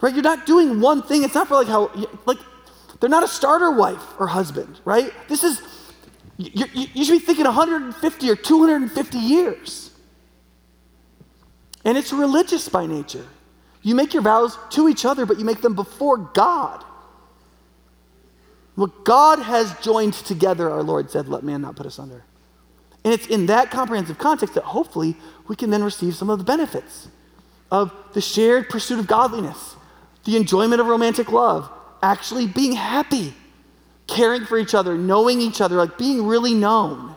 Right? 0.00 0.12
You're 0.12 0.24
not 0.24 0.46
doing 0.46 0.80
one 0.80 1.02
thing. 1.02 1.22
It's 1.22 1.34
not 1.34 1.46
for 1.46 1.54
like 1.54 1.68
how, 1.68 1.92
like, 2.26 2.38
they're 3.00 3.08
not 3.08 3.22
a 3.22 3.28
starter 3.28 3.70
wife 3.70 4.02
or 4.18 4.26
husband, 4.26 4.80
right? 4.84 5.12
This 5.28 5.44
is, 5.44 5.62
you, 6.38 6.66
you, 6.74 6.86
you 6.92 7.04
should 7.04 7.12
be 7.12 7.24
thinking 7.24 7.44
150 7.44 8.30
or 8.30 8.36
250 8.36 9.18
years. 9.18 9.92
And 11.86 11.96
it's 11.96 12.12
religious 12.12 12.68
by 12.68 12.84
nature. 12.84 13.24
You 13.82 13.94
make 13.94 14.12
your 14.12 14.22
vows 14.22 14.58
to 14.70 14.88
each 14.88 15.04
other, 15.04 15.24
but 15.24 15.38
you 15.38 15.44
make 15.44 15.60
them 15.60 15.74
before 15.74 16.18
God. 16.18 16.84
What 18.74 19.04
God 19.04 19.38
has 19.38 19.72
joined 19.80 20.14
together, 20.14 20.68
our 20.68 20.82
Lord 20.82 21.10
said, 21.12 21.28
let 21.28 21.44
man 21.44 21.62
not 21.62 21.76
put 21.76 21.86
asunder. 21.86 22.24
And 23.04 23.14
it's 23.14 23.28
in 23.28 23.46
that 23.46 23.70
comprehensive 23.70 24.18
context 24.18 24.56
that 24.56 24.64
hopefully 24.64 25.16
we 25.46 25.54
can 25.54 25.70
then 25.70 25.84
receive 25.84 26.16
some 26.16 26.28
of 26.28 26.38
the 26.38 26.44
benefits 26.44 27.06
of 27.70 27.92
the 28.14 28.20
shared 28.20 28.68
pursuit 28.68 28.98
of 28.98 29.06
godliness, 29.06 29.76
the 30.24 30.36
enjoyment 30.36 30.80
of 30.80 30.88
romantic 30.88 31.30
love, 31.30 31.70
actually 32.02 32.48
being 32.48 32.72
happy, 32.72 33.32
caring 34.08 34.44
for 34.44 34.58
each 34.58 34.74
other, 34.74 34.98
knowing 34.98 35.40
each 35.40 35.60
other, 35.60 35.76
like 35.76 35.96
being 35.96 36.26
really 36.26 36.52
known, 36.52 37.14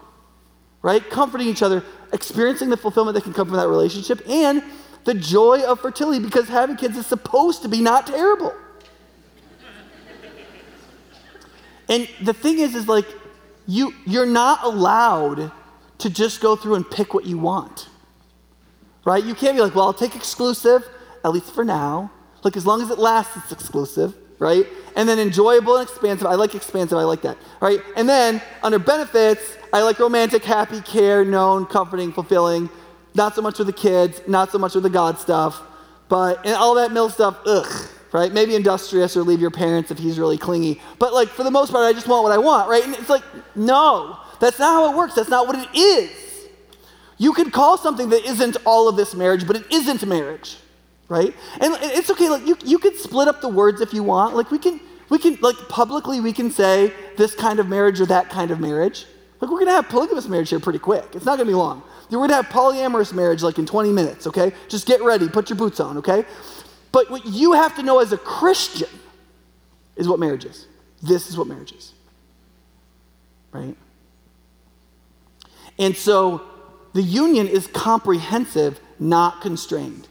right? 0.83 1.09
Comforting 1.09 1.47
each 1.47 1.63
other, 1.63 1.83
experiencing 2.13 2.69
the 2.69 2.77
fulfillment 2.77 3.15
that 3.15 3.23
can 3.23 3.33
come 3.33 3.47
from 3.47 3.57
that 3.57 3.67
relationship, 3.67 4.21
and 4.27 4.63
the 5.05 5.13
joy 5.13 5.63
of 5.63 5.79
fertility 5.79 6.23
because 6.23 6.47
having 6.47 6.75
kids 6.75 6.97
is 6.97 7.05
supposed 7.05 7.61
to 7.61 7.67
be 7.67 7.81
not 7.81 8.07
terrible. 8.07 8.53
and 11.87 12.07
the 12.21 12.33
thing 12.33 12.59
is, 12.59 12.75
is 12.75 12.87
like, 12.87 13.05
you, 13.67 13.93
you're 14.05 14.25
not 14.25 14.63
allowed 14.63 15.51
to 15.99 16.09
just 16.09 16.41
go 16.41 16.55
through 16.55 16.75
and 16.75 16.89
pick 16.89 17.13
what 17.13 17.25
you 17.25 17.37
want. 17.37 17.87
Right? 19.05 19.23
You 19.23 19.35
can't 19.35 19.55
be 19.55 19.61
like, 19.61 19.75
well, 19.75 19.85
I'll 19.85 19.93
take 19.93 20.15
exclusive, 20.15 20.87
at 21.23 21.31
least 21.31 21.53
for 21.53 21.63
now. 21.63 22.11
Like, 22.43 22.57
as 22.57 22.65
long 22.65 22.81
as 22.81 22.89
it 22.89 22.99
lasts, 22.99 23.35
it's 23.37 23.51
exclusive, 23.51 24.15
right? 24.39 24.65
And 24.95 25.07
then 25.07 25.19
enjoyable 25.19 25.75
and 25.75 25.87
expansive. 25.87 26.25
I 26.25 26.35
like 26.35 26.55
expansive, 26.55 26.97
I 26.97 27.03
like 27.03 27.21
that, 27.21 27.37
right? 27.61 27.81
And 27.95 28.07
then 28.07 28.41
under 28.63 28.79
benefits, 28.79 29.57
I 29.71 29.83
like 29.83 29.99
romantic, 29.99 30.43
happy, 30.43 30.81
care, 30.81 31.23
known, 31.23 31.65
comforting, 31.65 32.11
fulfilling. 32.11 32.69
Not 33.15 33.35
so 33.35 33.41
much 33.41 33.57
with 33.57 33.67
the 33.67 33.73
kids, 33.73 34.21
not 34.27 34.51
so 34.51 34.57
much 34.57 34.75
with 34.75 34.83
the 34.83 34.89
God 34.89 35.19
stuff, 35.19 35.61
but 36.07 36.45
and 36.45 36.55
all 36.55 36.75
that 36.75 36.91
mill 36.91 37.09
stuff, 37.09 37.39
ugh, 37.45 37.87
right? 38.11 38.31
Maybe 38.31 38.55
industrious 38.55 39.15
or 39.17 39.23
leave 39.23 39.41
your 39.41 39.51
parents 39.51 39.91
if 39.91 39.97
he's 39.97 40.19
really 40.19 40.37
clingy. 40.37 40.81
But 40.97 41.13
like 41.13 41.29
for 41.29 41.43
the 41.43 41.51
most 41.51 41.71
part, 41.71 41.85
I 41.85 41.93
just 41.93 42.07
want 42.07 42.23
what 42.23 42.31
I 42.31 42.37
want, 42.37 42.69
right? 42.69 42.83
And 42.83 42.93
it's 42.95 43.09
like, 43.09 43.23
no, 43.55 44.17
that's 44.39 44.59
not 44.59 44.73
how 44.73 44.93
it 44.93 44.97
works. 44.97 45.15
That's 45.15 45.29
not 45.29 45.47
what 45.47 45.57
it 45.57 45.77
is. 45.77 46.11
You 47.17 47.33
could 47.33 47.51
call 47.51 47.77
something 47.77 48.09
that 48.09 48.25
isn't 48.25 48.57
all 48.65 48.87
of 48.87 48.95
this 48.95 49.13
marriage, 49.13 49.45
but 49.45 49.57
it 49.57 49.71
isn't 49.71 50.05
marriage, 50.05 50.57
right? 51.09 51.33
And 51.59 51.75
it's 51.81 52.09
okay, 52.11 52.29
like 52.29 52.47
you, 52.47 52.57
you 52.63 52.79
could 52.79 52.95
split 52.95 53.27
up 53.27 53.41
the 53.41 53.49
words 53.49 53.81
if 53.81 53.93
you 53.93 54.03
want. 54.03 54.35
Like 54.35 54.51
we 54.51 54.57
can, 54.57 54.79
we 55.09 55.19
can, 55.19 55.37
like 55.41 55.57
publicly, 55.67 56.21
we 56.21 56.31
can 56.31 56.49
say 56.49 56.93
this 57.17 57.35
kind 57.35 57.59
of 57.59 57.67
marriage 57.67 57.99
or 57.99 58.05
that 58.05 58.29
kind 58.29 58.51
of 58.51 58.59
marriage. 58.59 59.05
Like 59.39 59.49
we're 59.49 59.59
gonna 59.59 59.71
have 59.71 59.87
polygamous 59.89 60.27
marriage 60.27 60.49
here 60.49 60.59
pretty 60.59 60.79
quick. 60.79 61.05
It's 61.13 61.25
not 61.25 61.37
gonna 61.37 61.49
be 61.49 61.55
long. 61.55 61.83
We're 62.09 62.19
gonna 62.19 62.35
have 62.35 62.47
polyamorous 62.47 63.13
marriage 63.13 63.43
like 63.43 63.59
in 63.59 63.65
20 63.65 63.91
minutes, 63.91 64.27
okay? 64.27 64.51
Just 64.67 64.87
get 64.87 65.01
ready, 65.01 65.29
put 65.29 65.49
your 65.49 65.57
boots 65.57 65.79
on, 65.79 65.97
okay? 65.97 66.25
But 66.91 67.09
what 67.09 67.25
you 67.25 67.53
have 67.53 67.75
to 67.75 67.83
know 67.83 67.99
as 67.99 68.11
a 68.11 68.17
Christian 68.17 68.89
is 69.95 70.07
what 70.07 70.19
marriage 70.19 70.45
is. 70.45 70.67
This 71.01 71.29
is 71.29 71.37
what 71.37 71.47
marriage 71.47 71.71
is. 71.71 71.93
Right? 73.51 73.75
And 75.77 75.95
so 75.95 76.41
the 76.93 77.01
union 77.01 77.47
is 77.47 77.67
comprehensive, 77.67 78.79
not 78.99 79.41
constrained. 79.41 80.07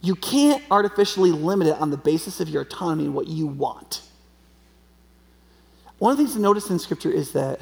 You 0.00 0.14
can't 0.14 0.62
artificially 0.70 1.30
limit 1.30 1.68
it 1.68 1.80
on 1.80 1.90
the 1.90 1.96
basis 1.96 2.40
of 2.40 2.48
your 2.48 2.62
autonomy 2.62 3.04
and 3.04 3.14
what 3.14 3.28
you 3.28 3.46
want. 3.46 4.02
One 5.98 6.12
of 6.12 6.18
the 6.18 6.24
things 6.24 6.34
to 6.34 6.40
notice 6.40 6.70
in 6.70 6.78
Scripture 6.78 7.10
is 7.10 7.32
that 7.32 7.60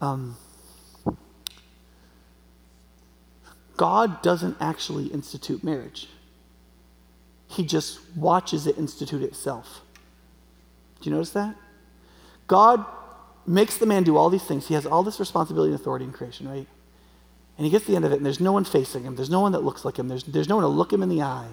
um, 0.00 0.36
God 3.76 4.22
doesn't 4.22 4.56
actually 4.60 5.06
institute 5.06 5.62
marriage, 5.62 6.08
He 7.48 7.64
just 7.64 8.00
watches 8.16 8.66
it 8.66 8.78
institute 8.78 9.22
itself. 9.22 9.82
Do 11.00 11.10
you 11.10 11.14
notice 11.14 11.30
that? 11.30 11.56
God 12.46 12.84
makes 13.46 13.76
the 13.76 13.86
man 13.86 14.02
do 14.02 14.16
all 14.16 14.30
these 14.30 14.44
things. 14.44 14.66
He 14.66 14.74
has 14.74 14.86
all 14.86 15.02
this 15.02 15.20
responsibility 15.20 15.72
and 15.72 15.80
authority 15.80 16.04
in 16.04 16.12
creation, 16.12 16.48
right? 16.48 16.66
And 17.58 17.64
he 17.64 17.70
gets 17.70 17.86
the 17.86 17.96
end 17.96 18.04
of 18.04 18.12
it, 18.12 18.16
and 18.16 18.26
there's 18.26 18.40
no 18.40 18.52
one 18.52 18.64
facing 18.64 19.04
him. 19.04 19.16
There's 19.16 19.30
no 19.30 19.40
one 19.40 19.52
that 19.52 19.62
looks 19.62 19.84
like 19.84 19.98
him. 19.98 20.08
There's, 20.08 20.24
there's 20.24 20.48
no 20.48 20.56
one 20.56 20.62
to 20.62 20.68
look 20.68 20.92
him 20.92 21.02
in 21.02 21.08
the 21.08 21.22
eye, 21.22 21.48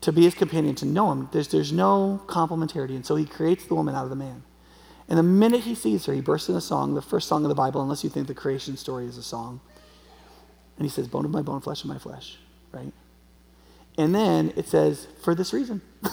to 0.00 0.12
be 0.12 0.22
his 0.22 0.34
companion, 0.34 0.74
to 0.76 0.86
know 0.86 1.12
him. 1.12 1.28
There's, 1.32 1.48
there's 1.48 1.72
no 1.72 2.20
complementarity. 2.26 2.96
And 2.96 3.06
so 3.06 3.14
he 3.16 3.24
creates 3.24 3.64
the 3.66 3.74
woman 3.74 3.94
out 3.94 4.04
of 4.04 4.10
the 4.10 4.16
man. 4.16 4.42
And 5.08 5.18
the 5.18 5.22
minute 5.22 5.60
he 5.60 5.74
sees 5.74 6.04
her, 6.06 6.12
he 6.12 6.20
bursts 6.20 6.48
in 6.48 6.56
a 6.56 6.60
song, 6.60 6.94
the 6.94 7.02
first 7.02 7.28
song 7.28 7.44
of 7.44 7.48
the 7.48 7.54
Bible, 7.54 7.80
unless 7.80 8.04
you 8.04 8.10
think 8.10 8.26
the 8.26 8.34
creation 8.34 8.76
story 8.76 9.06
is 9.06 9.16
a 9.16 9.22
song. 9.22 9.60
And 10.76 10.84
he 10.84 10.90
says, 10.90 11.08
Bone 11.08 11.24
of 11.24 11.30
my 11.30 11.42
bone, 11.42 11.60
flesh 11.60 11.82
of 11.82 11.88
my 11.88 11.98
flesh, 11.98 12.36
right? 12.72 12.92
And 13.96 14.14
then 14.14 14.52
it 14.56 14.68
says, 14.68 15.08
For 15.22 15.34
this 15.34 15.52
reason. 15.52 15.80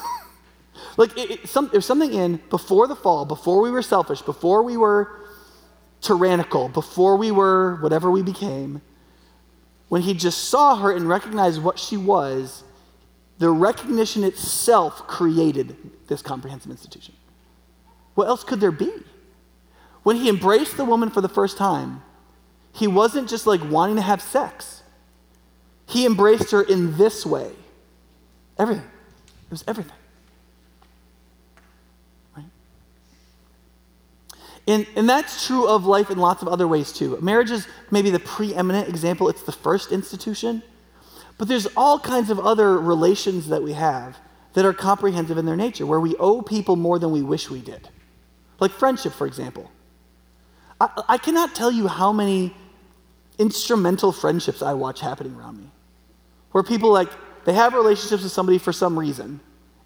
Like, 0.98 1.18
it, 1.18 1.32
it, 1.32 1.48
some, 1.48 1.70
there's 1.72 1.86
something 1.86 2.14
in 2.14 2.38
before 2.50 2.88
the 2.88 2.96
fall, 2.96 3.26
before 3.26 3.62
we 3.62 3.72
were 3.72 3.82
selfish, 3.82 4.22
before 4.22 4.64
we 4.64 4.78
were 4.78 5.26
tyrannical, 6.02 6.70
before 6.70 7.18
we 7.18 7.32
were 7.32 7.76
whatever 7.82 8.10
we 8.10 8.22
became, 8.22 8.82
when 9.90 10.02
he 10.02 10.14
just 10.14 10.46
saw 10.46 10.76
her 10.78 10.92
and 10.92 11.08
recognized 11.08 11.62
what 11.62 11.80
she 11.80 11.98
was, 11.98 12.64
the 13.38 13.50
recognition 13.50 14.24
itself 14.24 15.06
created 15.08 15.76
this 16.08 16.22
comprehensive 16.22 16.72
institution. 16.72 17.14
What 18.16 18.28
else 18.28 18.44
could 18.44 18.60
there 18.60 18.72
be? 18.72 18.92
When 20.04 20.16
he 20.16 20.30
embraced 20.30 20.78
the 20.78 20.86
woman 20.86 21.10
for 21.10 21.22
the 21.22 21.30
first 21.30 21.58
time, 21.58 22.02
he 22.74 22.88
wasn't 22.88 23.30
just 23.30 23.46
like 23.46 23.64
wanting 23.64 23.98
to 23.98 24.02
have 24.02 24.22
sex. 24.22 24.84
He 25.88 26.06
embraced 26.06 26.52
her 26.52 26.62
in 26.62 26.98
this 26.98 27.26
way. 27.26 27.52
Everything. 28.58 28.86
It 28.86 29.52
was 29.52 29.64
everything. 29.68 29.96
Right? 32.36 32.46
And, 34.68 34.88
and 34.96 35.08
that's 35.08 35.46
true 35.46 35.68
of 35.68 35.86
life 35.86 36.10
in 36.10 36.18
lots 36.18 36.42
of 36.42 36.48
other 36.48 36.68
ways 36.68 36.92
too. 36.92 37.18
Marriage 37.22 37.52
is 37.52 37.68
maybe 37.92 38.10
the 38.10 38.20
preeminent 38.20 38.90
example, 38.90 39.30
it's 39.30 39.44
the 39.44 39.52
first 39.52 39.92
institution. 39.92 40.64
But 41.38 41.48
there's 41.48 41.68
all 41.76 42.00
kinds 42.00 42.30
of 42.30 42.40
other 42.40 42.80
relations 42.80 43.50
that 43.50 43.62
we 43.62 43.74
have 43.74 44.18
that 44.54 44.66
are 44.66 44.74
comprehensive 44.74 45.38
in 45.38 45.46
their 45.46 45.58
nature, 45.58 45.86
where 45.86 46.00
we 46.00 46.16
owe 46.16 46.42
people 46.42 46.78
more 46.78 46.98
than 46.98 47.12
we 47.12 47.22
wish 47.22 47.50
we 47.50 47.60
did. 47.60 47.90
Like 48.60 48.72
friendship, 48.72 49.14
for 49.14 49.28
example. 49.28 49.72
I, 50.80 51.04
I 51.10 51.18
cannot 51.18 51.56
tell 51.56 51.72
you 51.72 51.88
how 51.88 52.12
many 52.12 52.54
instrumental 53.38 54.12
friendships 54.12 54.62
I 54.62 54.74
watch 54.74 55.02
happening 55.02 55.36
around 55.36 55.58
me, 55.58 55.70
where 56.52 56.64
people 56.64 56.92
like, 56.92 57.10
they 57.46 57.54
have 57.54 57.74
relationships 57.74 58.24
with 58.24 58.32
somebody 58.32 58.58
for 58.58 58.74
some 58.74 58.98
reason, 58.98 59.40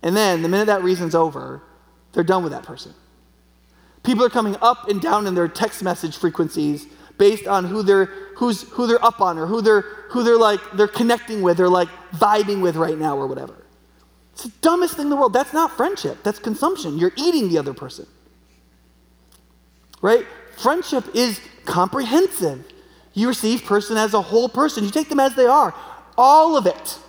and 0.04 0.16
then 0.16 0.42
the 0.42 0.50
minute 0.50 0.66
that 0.66 0.84
reason's 0.84 1.16
over, 1.16 1.62
they're 2.14 2.24
done 2.24 2.44
with 2.44 2.52
that 2.52 2.64
person. 2.64 2.94
People 4.04 4.24
are 4.24 4.30
coming 4.30 4.56
up 4.62 4.88
and 4.88 5.02
down 5.02 5.28
in 5.28 5.36
their 5.36 5.48
text 5.48 5.84
message 5.84 6.18
frequencies 6.18 6.88
based 7.18 7.48
on 7.48 7.66
who 7.66 7.84
they're 7.84 8.06
who's 8.38 8.64
who 8.72 8.88
they're 8.88 9.04
up 9.04 9.20
on 9.20 9.38
or 9.38 9.46
who 9.46 9.62
they're 9.62 9.82
who 10.10 10.24
they're 10.24 10.38
like 10.38 10.62
they're 10.74 10.88
connecting 10.88 11.42
with 11.42 11.60
or 11.60 11.68
like 11.68 11.90
vibing 12.14 12.62
with 12.62 12.78
right 12.78 12.98
now 12.98 13.18
or 13.18 13.28
whatever. 13.28 13.56
It's 14.34 14.44
the 14.44 14.52
dumbest 14.62 14.96
thing 14.96 15.08
in 15.08 15.10
the 15.10 15.18
world. 15.18 15.34
That's 15.34 15.52
not 15.52 15.76
friendship. 15.76 16.24
That's 16.24 16.40
consumption. 16.40 16.98
You're 16.98 17.12
eating 17.18 17.50
the 17.50 17.58
other 17.58 17.74
person. 17.74 18.08
Right? 20.02 20.26
Friendship 20.58 21.16
is 21.16 21.40
comprehensive. 21.66 22.66
You 23.14 23.28
receive 23.28 23.66
person 23.66 23.98
as 23.98 24.14
a 24.14 24.22
whole 24.22 24.50
person. 24.50 24.84
You 24.84 24.92
take 24.92 25.10
them 25.10 25.20
as 25.20 25.36
they 25.36 25.46
are. 25.46 25.74
All 26.18 26.58
of 26.58 26.66
it. 26.66 27.00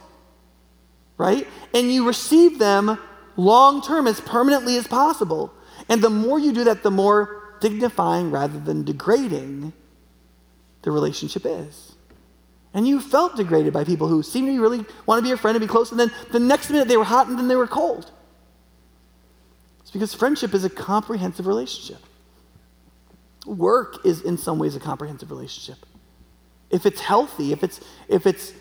Right? 1.16 1.46
And 1.74 1.92
you 1.92 2.06
receive 2.06 2.58
them 2.58 2.98
long 3.36 3.82
term 3.82 4.06
as 4.06 4.20
permanently 4.20 4.76
as 4.76 4.86
possible. 4.86 5.52
And 5.88 6.02
the 6.02 6.10
more 6.10 6.38
you 6.38 6.52
do 6.52 6.64
that, 6.64 6.82
the 6.82 6.90
more 6.90 7.56
dignifying 7.60 8.30
rather 8.30 8.58
than 8.58 8.84
degrading 8.84 9.72
the 10.82 10.90
relationship 10.90 11.42
is. 11.44 11.92
And 12.72 12.86
you 12.86 13.00
felt 13.00 13.36
degraded 13.36 13.72
by 13.72 13.84
people 13.84 14.08
who 14.08 14.22
seemed 14.22 14.48
to 14.48 14.60
really 14.60 14.84
want 15.06 15.18
to 15.18 15.22
be 15.22 15.28
your 15.28 15.36
friend 15.36 15.56
and 15.56 15.62
be 15.62 15.70
close, 15.70 15.90
and 15.90 15.98
then 15.98 16.12
the 16.30 16.38
next 16.38 16.70
minute 16.70 16.88
they 16.88 16.96
were 16.96 17.04
hot 17.04 17.26
and 17.28 17.36
then 17.36 17.48
they 17.48 17.56
were 17.56 17.66
cold. 17.66 18.10
It's 19.80 19.90
because 19.90 20.14
friendship 20.14 20.54
is 20.54 20.64
a 20.64 20.70
comprehensive 20.70 21.46
relationship. 21.46 22.00
Work 23.46 24.04
is 24.04 24.22
in 24.22 24.36
some 24.36 24.58
ways 24.58 24.76
a 24.76 24.80
comprehensive 24.80 25.30
relationship. 25.30 25.86
If 26.70 26.86
it's 26.86 27.00
healthy, 27.00 27.52
if 27.52 27.64
it's 27.64 27.80
if 28.08 28.26
it's 28.26 28.52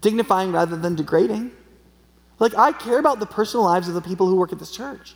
dignifying 0.00 0.52
rather 0.52 0.76
than 0.76 0.94
degrading. 0.94 1.50
Like 2.38 2.54
I 2.56 2.72
care 2.72 2.98
about 2.98 3.20
the 3.20 3.26
personal 3.26 3.64
lives 3.64 3.88
of 3.88 3.94
the 3.94 4.00
people 4.00 4.28
who 4.28 4.36
work 4.36 4.52
at 4.52 4.58
this 4.58 4.70
church. 4.70 5.14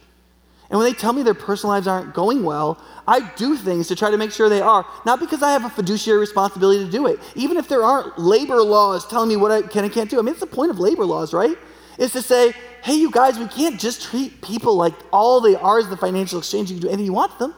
And 0.71 0.79
when 0.79 0.91
they 0.91 0.99
tell 0.99 1.13
me 1.13 1.23
their 1.23 1.35
personal 1.35 1.75
lives 1.75 1.87
aren't 1.87 2.15
going 2.15 2.45
well, 2.45 2.83
I 3.07 3.31
do 3.37 3.57
things 3.57 3.89
to 3.89 3.97
try 3.97 4.11
to 4.11 4.17
make 4.17 4.33
sure 4.33 4.49
they 4.49 4.63
are. 4.63 4.87
Not 5.05 5.21
because 5.21 5.43
I 5.43 5.53
have 5.53 5.67
a 5.67 5.71
fiduciary 5.71 6.19
responsibility 6.19 6.83
to 6.85 6.91
do 6.91 7.07
it. 7.07 7.21
Even 7.35 7.59
if 7.59 7.69
there 7.69 7.83
aren't 7.83 8.19
labor 8.19 8.63
laws 8.63 9.07
telling 9.07 9.29
me 9.29 9.37
what 9.37 9.53
I 9.53 9.61
can 9.63 9.85
and 9.85 9.93
can't 9.93 10.09
do. 10.09 10.19
I 10.19 10.23
mean, 10.23 10.33
it's 10.33 10.41
the 10.41 10.47
point 10.47 10.71
of 10.71 10.79
labor 10.79 11.05
laws, 11.05 11.35
right? 11.35 11.59
Is 11.99 12.13
to 12.13 12.23
say, 12.23 12.55
hey, 12.83 12.95
you 12.95 13.11
guys, 13.11 13.39
we 13.39 13.47
can't 13.49 13.79
just 13.79 14.03
treat 14.03 14.41
people 14.41 14.75
like 14.75 14.95
all 15.13 15.43
they 15.43 15.57
are 15.57 15.79
is 15.79 15.89
the 15.89 15.97
financial 15.97 16.39
exchange. 16.39 16.71
You 16.71 16.77
can 16.77 16.83
do 16.83 16.89
anything 16.89 17.05
you 17.05 17.13
want 17.13 17.39
them. 17.39 17.55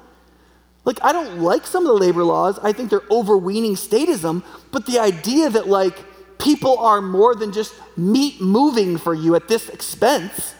Like, 0.84 0.98
I 1.02 1.12
don't 1.12 1.40
like 1.40 1.66
some 1.66 1.86
of 1.86 1.88
the 1.88 2.04
labor 2.04 2.24
laws. 2.24 2.58
I 2.58 2.72
think 2.72 2.90
they're 2.90 3.02
overweening 3.10 3.74
statism. 3.74 4.44
But 4.70 4.86
the 4.86 4.98
idea 4.98 5.48
that, 5.50 5.66
like, 5.66 5.96
people 6.38 6.78
are 6.78 7.00
more 7.00 7.34
than 7.34 7.52
just 7.52 7.74
meat 7.96 8.40
moving 8.40 8.98
for 8.98 9.14
you 9.14 9.34
at 9.34 9.48
this 9.48 9.68
expense 9.70 10.54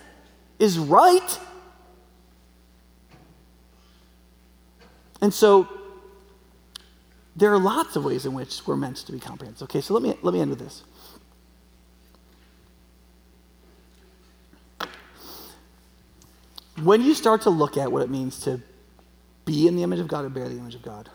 is 0.59 0.79
right. 0.79 1.39
And 5.21 5.33
so 5.33 5.69
there 7.37 7.53
are 7.53 7.59
lots 7.59 7.97
of 7.97 8.05
ways 8.05 8.25
in 8.25 8.33
which 8.33 8.67
we're 8.67 8.77
meant 8.77 8.97
to 8.99 9.13
be 9.13 9.21
comprehensive. 9.21 9.69
Okay, 9.69 9.81
so 9.81 9.93
let 9.93 10.03
me, 10.03 10.17
let 10.23 10.33
me 10.33 10.41
end 10.41 10.51
with 10.51 10.59
this. 10.59 10.85
When 16.83 17.03
you 17.03 17.15
start 17.15 17.43
to 17.43 17.51
look 17.51 17.77
at 17.77 17.93
what 17.93 18.03
it 18.03 18.11
means 18.11 18.41
to 18.41 18.61
be 19.45 19.67
in 19.67 19.77
the 19.77 19.83
image 19.83 20.01
of 20.01 20.09
God 20.09 20.25
and 20.25 20.35
bear 20.35 20.49
the 20.49 20.59
image 20.59 20.75
of 20.75 20.83
God, 20.83 21.11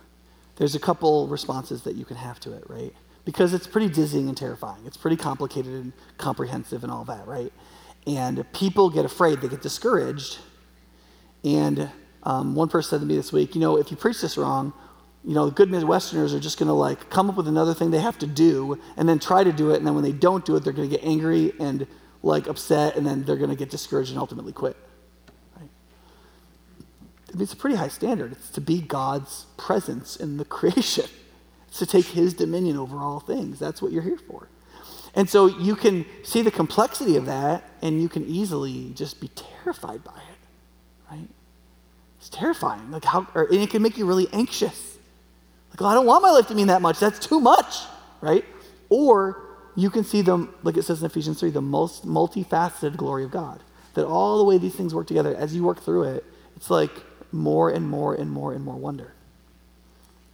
there's 0.58 0.76
a 0.76 0.80
couple 0.80 1.28
responses 1.28 1.84
that 1.84 1.96
you 1.96 2.06
can 2.06 2.18
have 2.18 2.40
to 2.42 2.54
it, 2.54 2.64
right? 2.70 2.94
because 3.30 3.54
it's 3.54 3.68
pretty 3.68 3.88
dizzying 3.90 4.28
and 4.28 4.36
terrifying. 4.36 4.82
It's 4.88 4.98
pretty 4.98 5.16
complicated 5.16 5.72
and 5.74 5.94
comprehensive 6.18 6.84
and 6.84 6.92
all 6.92 7.06
that, 7.06 7.28
right? 7.28 7.54
And 8.08 8.44
people 8.54 8.90
get 8.90 9.06
afraid, 9.06 9.40
they 9.40 9.48
get 9.48 9.62
discouraged. 9.62 10.40
And 11.44 11.92
um, 12.24 12.56
one 12.56 12.70
person 12.70 12.90
said 12.90 13.00
to 13.02 13.06
me 13.06 13.16
this 13.16 13.32
week, 13.32 13.54
you 13.54 13.62
know, 13.62 13.78
if 13.78 13.92
you 13.92 13.98
preach 13.98 14.20
this 14.22 14.36
wrong, 14.36 14.74
you 15.24 15.36
know, 15.36 15.52
good 15.52 15.70
Midwesterners 15.70 16.34
are 16.34 16.40
just 16.40 16.58
going 16.58 16.70
to 16.70 16.74
like 16.74 17.12
come 17.12 17.30
up 17.30 17.36
with 17.36 17.48
another 17.48 17.76
thing 17.76 17.92
they 17.92 18.00
have 18.00 18.18
to 18.18 18.26
do 18.26 18.80
and 18.98 19.08
then 19.08 19.20
try 19.20 19.44
to 19.44 19.52
do 19.52 19.70
it. 19.70 19.78
And 19.78 19.86
then 19.86 19.94
when 19.94 20.04
they 20.04 20.12
don't 20.12 20.44
do 20.44 20.56
it, 20.56 20.64
they're 20.64 20.74
going 20.74 20.90
to 20.90 20.98
get 20.98 21.06
angry 21.06 21.54
and 21.60 21.86
like 22.24 22.48
upset 22.48 22.96
and 22.96 23.06
then 23.06 23.26
they're 23.26 23.38
going 23.38 23.52
to 23.52 23.56
get 23.56 23.70
discouraged 23.70 24.10
and 24.10 24.20
ultimately 24.20 24.54
quit. 24.54 24.76
I 27.30 27.34
mean, 27.34 27.44
it's 27.44 27.54
a 27.54 27.58
pretty 27.58 27.76
high 27.76 27.88
standard. 27.88 28.32
It's 28.32 28.50
to 28.52 28.62
be 28.62 28.82
God's 28.82 29.46
presence 29.58 30.16
in 30.16 30.38
the 30.38 30.46
creation, 30.58 31.06
it's 31.68 31.80
to 31.80 31.86
take 31.86 32.06
his 32.06 32.34
dominion 32.34 32.78
over 32.78 32.98
all 32.98 33.20
things. 33.20 33.60
That's 33.60 33.82
what 33.82 33.92
you're 33.92 34.04
here 34.04 34.18
for. 34.18 34.48
And 35.16 35.30
so 35.30 35.48
you 35.48 35.76
can 35.76 36.06
see 36.24 36.42
the 36.42 36.52
complexity 36.52 37.16
of 37.16 37.26
that 37.26 37.64
and 37.82 38.02
you 38.02 38.10
can 38.10 38.26
easily 38.26 38.92
just 38.94 39.20
be 39.20 39.30
terrified 39.30 40.04
by 40.04 40.14
it, 40.14 41.12
right? 41.12 41.28
It's 42.18 42.30
terrifying. 42.30 42.92
Like 42.92 43.06
how, 43.06 43.28
or, 43.34 43.46
and 43.46 43.60
it 43.60 43.70
can 43.70 43.82
make 43.82 43.98
you 43.98 44.06
really 44.06 44.28
anxious. 44.32 44.98
Like, 45.72 45.82
oh, 45.82 45.86
I 45.86 45.94
don't 45.94 46.06
want 46.06 46.22
my 46.22 46.32
life 46.32 46.48
to 46.48 46.56
mean 46.56 46.68
that 46.68 46.82
much. 46.82 47.00
That's 47.00 47.20
too 47.20 47.40
much, 47.40 47.76
right? 48.22 48.46
Or 48.90 49.42
you 49.76 49.90
can 49.90 50.04
see 50.04 50.22
them, 50.22 50.54
like 50.64 50.78
it 50.78 50.84
says 50.84 51.00
in 51.00 51.06
Ephesians 51.06 51.40
3, 51.40 51.52
the 51.52 51.62
most 51.62 52.06
multifaceted 52.06 52.98
glory 52.98 53.24
of 53.24 53.32
God. 53.32 53.64
That 53.96 54.06
all 54.06 54.38
the 54.38 54.44
way 54.44 54.58
these 54.58 54.76
things 54.76 54.94
work 54.94 55.08
together, 55.08 55.36
as 55.36 55.56
you 55.56 55.64
work 55.64 55.82
through 55.82 56.04
it, 56.04 56.26
it's 56.56 56.70
like 56.70 56.92
more 57.32 57.70
and 57.70 57.88
more 57.88 58.16
and 58.16 58.30
more 58.32 58.54
and 58.54 58.64
more 58.64 58.76
wonder. 58.76 59.14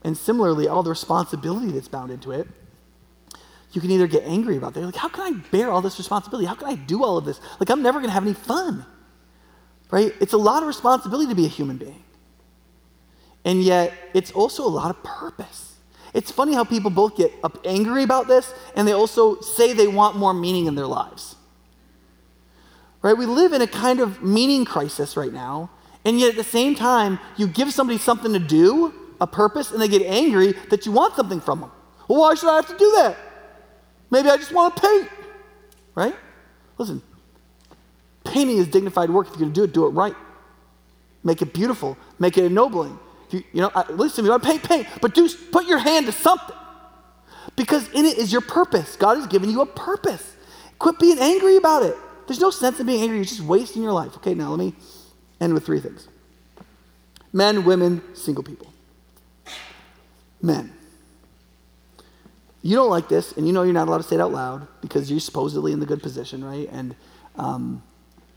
And 0.03 0.17
similarly, 0.17 0.67
all 0.67 0.83
the 0.83 0.89
responsibility 0.89 1.71
that's 1.71 1.87
bound 1.87 2.11
into 2.11 2.31
it, 2.31 2.47
you 3.71 3.81
can 3.81 3.91
either 3.91 4.07
get 4.07 4.23
angry 4.23 4.55
about. 4.55 4.73
They're 4.73 4.85
like, 4.85 4.95
how 4.95 5.09
can 5.09 5.33
I 5.33 5.37
bear 5.51 5.69
all 5.69 5.81
this 5.81 5.97
responsibility? 5.97 6.47
How 6.47 6.55
can 6.55 6.67
I 6.67 6.75
do 6.75 7.03
all 7.03 7.17
of 7.17 7.25
this? 7.25 7.41
Like, 7.59 7.69
I'm 7.69 7.81
never 7.81 7.99
going 7.99 8.09
to 8.09 8.13
have 8.13 8.23
any 8.23 8.33
fun, 8.33 8.85
right? 9.91 10.13
It's 10.21 10.33
a 10.33 10.37
lot 10.37 10.61
of 10.63 10.67
responsibility 10.67 11.27
to 11.29 11.35
be 11.35 11.45
a 11.45 11.49
human 11.49 11.77
being. 11.77 12.03
And 13.43 13.61
yet, 13.61 13.93
it's 14.13 14.31
also 14.31 14.65
a 14.65 14.69
lot 14.69 14.89
of 14.89 15.03
purpose. 15.03 15.75
It's 16.13 16.31
funny 16.31 16.53
how 16.53 16.63
people 16.63 16.89
both 16.89 17.17
get 17.17 17.31
up 17.43 17.59
angry 17.65 18.03
about 18.03 18.27
this 18.27 18.53
and 18.75 18.87
they 18.87 18.93
also 18.93 19.41
say 19.41 19.73
they 19.73 19.87
want 19.87 20.15
more 20.15 20.33
meaning 20.33 20.65
in 20.65 20.75
their 20.75 20.87
lives. 20.87 21.35
Right? 23.01 23.17
We 23.17 23.25
live 23.25 23.51
in 23.51 23.61
a 23.61 23.67
kind 23.67 23.99
of 23.99 24.23
meaning 24.23 24.63
crisis 24.63 25.17
right 25.17 25.33
now, 25.33 25.69
and 26.05 26.19
yet 26.19 26.29
at 26.29 26.35
the 26.35 26.43
same 26.43 26.75
time, 26.75 27.19
you 27.35 27.47
give 27.47 27.73
somebody 27.73 27.97
something 27.97 28.31
to 28.33 28.39
do, 28.39 28.93
a 29.19 29.25
purpose, 29.25 29.71
and 29.71 29.81
they 29.81 29.87
get 29.87 30.03
angry 30.03 30.53
that 30.69 30.85
you 30.85 30.91
want 30.91 31.15
something 31.15 31.41
from 31.41 31.61
them. 31.61 31.71
Well, 32.07 32.21
why 32.21 32.35
should 32.35 32.49
I 32.49 32.57
have 32.57 32.67
to 32.67 32.77
do 32.77 32.91
that? 32.97 33.17
Maybe 34.11 34.29
I 34.29 34.37
just 34.37 34.53
want 34.53 34.75
to 34.75 34.81
paint. 34.81 35.09
Right? 35.95 36.15
Listen, 36.77 37.01
painting 38.23 38.57
is 38.57 38.67
dignified 38.67 39.09
work. 39.09 39.27
If 39.27 39.33
you're 39.33 39.39
going 39.39 39.53
to 39.53 39.59
do 39.59 39.63
it, 39.63 39.73
do 39.73 39.85
it 39.87 39.89
right. 39.89 40.15
Make 41.23 41.41
it 41.41 41.53
beautiful, 41.53 41.97
make 42.19 42.37
it 42.37 42.45
ennobling. 42.45 42.99
You, 43.31 43.43
you 43.51 43.61
know, 43.61 43.71
I, 43.73 43.91
listen, 43.91 44.23
you 44.23 44.31
want 44.31 44.43
to 44.43 44.49
paint, 44.49 44.63
paint, 44.63 44.87
but 45.01 45.15
do 45.15 45.27
put 45.51 45.65
your 45.65 45.79
hand 45.79 46.05
to 46.05 46.11
something. 46.11 46.55
Because 47.55 47.89
in 47.89 48.05
it 48.05 48.17
is 48.17 48.31
your 48.31 48.41
purpose. 48.41 48.95
God 48.95 49.17
has 49.17 49.25
given 49.25 49.49
you 49.49 49.61
a 49.61 49.65
purpose. 49.65 50.35
Quit 50.77 50.99
being 50.99 51.17
angry 51.17 51.55
about 51.55 51.83
it. 51.83 51.95
There's 52.27 52.39
no 52.39 52.51
sense 52.51 52.79
in 52.79 52.85
being 52.85 53.01
angry. 53.01 53.17
You're 53.17 53.25
just 53.25 53.41
wasting 53.41 53.81
your 53.81 53.93
life. 53.93 54.15
Okay, 54.17 54.35
now 54.35 54.49
let 54.49 54.59
me 54.59 54.75
end 55.39 55.53
with 55.53 55.65
three 55.65 55.79
things 55.79 56.07
men, 57.33 57.65
women, 57.65 58.01
single 58.13 58.43
people. 58.43 58.71
Men. 60.41 60.71
You 62.61 62.75
don't 62.75 62.89
like 62.89 63.09
this, 63.09 63.33
and 63.33 63.45
you 63.45 63.53
know 63.53 63.63
you're 63.63 63.73
not 63.73 63.88
allowed 63.88 63.97
to 63.97 64.03
say 64.03 64.15
it 64.15 64.21
out 64.21 64.31
loud 64.31 64.67
because 64.81 65.11
you're 65.11 65.19
supposedly 65.19 65.71
in 65.71 65.79
the 65.79 65.86
good 65.86 66.01
position, 66.01 66.43
right? 66.43 66.67
And 66.71 66.95
um, 67.36 67.83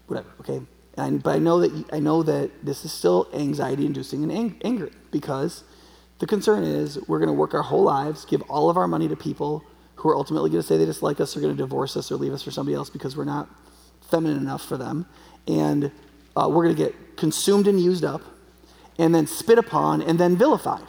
whatever, 0.06 0.28
okay? 0.40 0.60
I, 0.98 1.10
but 1.10 1.34
I 1.34 1.38
know 1.38 1.60
that 1.60 1.84
I 1.92 2.00
know 2.00 2.22
that 2.24 2.50
this 2.64 2.84
is 2.84 2.92
still 2.92 3.28
anxiety-inducing 3.32 4.22
and 4.22 4.32
ang- 4.32 4.60
anger 4.64 4.90
because 5.12 5.64
the 6.18 6.26
concern 6.26 6.64
is 6.64 6.98
we're 7.06 7.20
going 7.20 7.28
to 7.28 7.34
work 7.34 7.54
our 7.54 7.62
whole 7.62 7.84
lives, 7.84 8.24
give 8.24 8.42
all 8.42 8.68
of 8.68 8.76
our 8.76 8.88
money 8.88 9.08
to 9.08 9.16
people 9.16 9.64
who 9.94 10.08
are 10.08 10.16
ultimately 10.16 10.50
going 10.50 10.62
to 10.62 10.66
say 10.66 10.76
they 10.76 10.84
dislike 10.84 11.20
us, 11.20 11.36
or 11.36 11.40
going 11.40 11.56
to 11.56 11.62
divorce 11.62 11.96
us, 11.96 12.10
or 12.10 12.16
leave 12.16 12.32
us 12.32 12.42
for 12.42 12.50
somebody 12.50 12.74
else 12.74 12.90
because 12.90 13.16
we're 13.16 13.24
not 13.24 13.48
feminine 14.10 14.38
enough 14.38 14.64
for 14.64 14.76
them, 14.76 15.06
and 15.46 15.90
uh, 16.38 16.48
we're 16.48 16.64
going 16.64 16.76
to 16.76 16.82
get 16.82 17.16
consumed 17.16 17.66
and 17.66 17.80
used 17.80 18.04
up, 18.04 18.22
and 18.98 19.14
then 19.14 19.26
spit 19.26 19.58
upon, 19.58 20.00
and 20.02 20.18
then 20.18 20.36
vilified. 20.36 20.84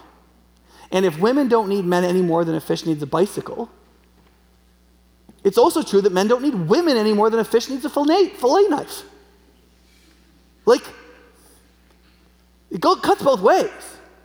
And 0.92 1.06
if 1.06 1.20
women 1.20 1.48
don't 1.48 1.70
need 1.70 1.86
men 1.86 2.04
any 2.04 2.22
more 2.22 2.46
than 2.46 2.56
a 2.56 2.62
fish 2.62 2.86
needs 2.86 3.02
a 3.02 3.08
bicycle, 3.08 3.70
it's 5.44 5.58
also 5.58 5.82
true 5.82 6.02
that 6.02 6.12
men 6.12 6.28
don't 6.28 6.42
need 6.42 6.56
women 6.56 6.98
any 6.98 7.14
more 7.14 7.30
than 7.30 7.40
a 7.40 7.46
fish 7.46 7.70
needs 7.70 7.86
a 7.86 7.90
fillet, 7.90 8.30
fillet 8.30 8.68
knife. 8.68 9.04
Like, 10.66 10.84
it 12.70 12.82
go, 12.82 12.96
cuts 12.96 13.24
both 13.24 13.42
ways, 13.42 13.72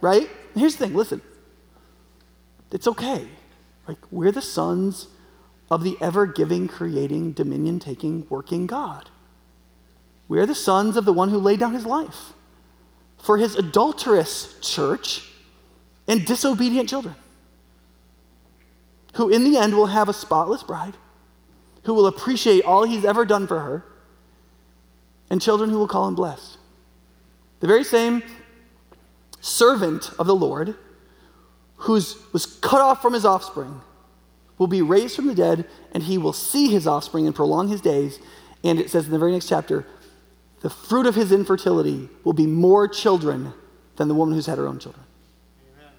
right? 0.01 0.29
Here's 0.55 0.77
the 0.77 0.87
thing 0.87 0.95
listen, 0.95 1.22
it's 2.70 2.87
okay. 2.87 3.27
Like, 3.87 3.99
we're 4.11 4.33
the 4.33 4.43
sons 4.43 5.09
of 5.70 5.85
the 5.85 5.97
ever 6.01 6.27
giving, 6.27 6.68
creating, 6.68 7.33
dominion 7.33 7.79
taking, 7.79 8.27
working 8.29 8.66
God. 8.66 9.11
We 10.29 10.39
are 10.39 10.47
the 10.47 10.55
sons 10.55 10.97
of 10.97 11.05
the 11.05 11.12
one 11.12 11.29
who 11.29 11.39
laid 11.39 11.61
down 11.61 11.75
his 11.75 11.87
life 11.87 12.33
for 13.18 13.39
his 13.39 13.57
adulterous 13.57 14.59
church 14.61 15.31
and 16.07 16.25
disobedient 16.27 16.89
children, 16.89 17.14
who 19.14 19.29
in 19.29 19.45
the 19.45 19.57
end 19.57 19.75
will 19.75 19.87
have 19.87 20.09
a 20.09 20.12
spotless 20.12 20.62
bride, 20.62 20.95
who 21.85 21.95
will 21.95 22.07
appreciate 22.07 22.64
all 22.64 22.85
he's 22.85 23.05
ever 23.05 23.25
done 23.25 23.47
for 23.47 23.61
her 23.61 23.85
and 25.31 25.41
children 25.41 25.70
who 25.70 25.79
will 25.79 25.89
call 25.89 26.07
him 26.07 26.14
blessed. 26.14 26.59
The 27.61 27.66
very 27.66 27.85
same 27.85 28.22
servant 29.41 30.11
of 30.18 30.27
the 30.27 30.35
Lord 30.35 30.75
who 31.77 31.93
was 31.93 32.59
cut 32.61 32.81
off 32.81 33.03
from 33.03 33.12
his 33.12 33.25
offspring 33.25 33.81
will 34.59 34.66
be 34.66 34.83
raised 34.83 35.16
from 35.16 35.27
the 35.27 35.35
dead, 35.35 35.66
and 35.93 36.03
he 36.03 36.16
will 36.16 36.33
see 36.33 36.68
his 36.68 36.87
offspring 36.87 37.27
and 37.27 37.35
prolong 37.35 37.68
his 37.68 37.81
days. 37.81 38.20
And 38.62 38.79
it 38.79 38.91
says 38.91 39.07
in 39.07 39.11
the 39.11 39.18
very 39.18 39.33
next 39.33 39.49
chapter, 39.49 39.87
the 40.65 40.71
fruit 40.71 41.05
of 41.05 41.15
his 41.15 41.31
infertility 41.31 42.09
will 42.25 42.33
be 42.33 42.47
more 42.47 42.89
children 42.89 43.53
than 43.97 44.09
the 44.09 44.15
woman 44.15 44.35
who's 44.35 44.47
had 44.47 44.57
her 44.57 44.67
own 44.67 44.79
children. 44.79 45.05
Amen. 45.77 45.93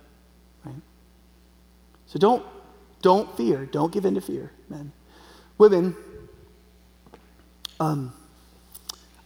Right? 0.64 0.82
So 2.08 2.18
don't, 2.18 2.44
don't 3.04 3.38
fear. 3.38 3.68
Don't 3.68 3.94
give 3.94 4.06
in 4.06 4.16
to 4.16 4.22
fear, 4.22 4.52
men. 4.68 4.92
Women, 5.60 5.96
um, 7.80 8.12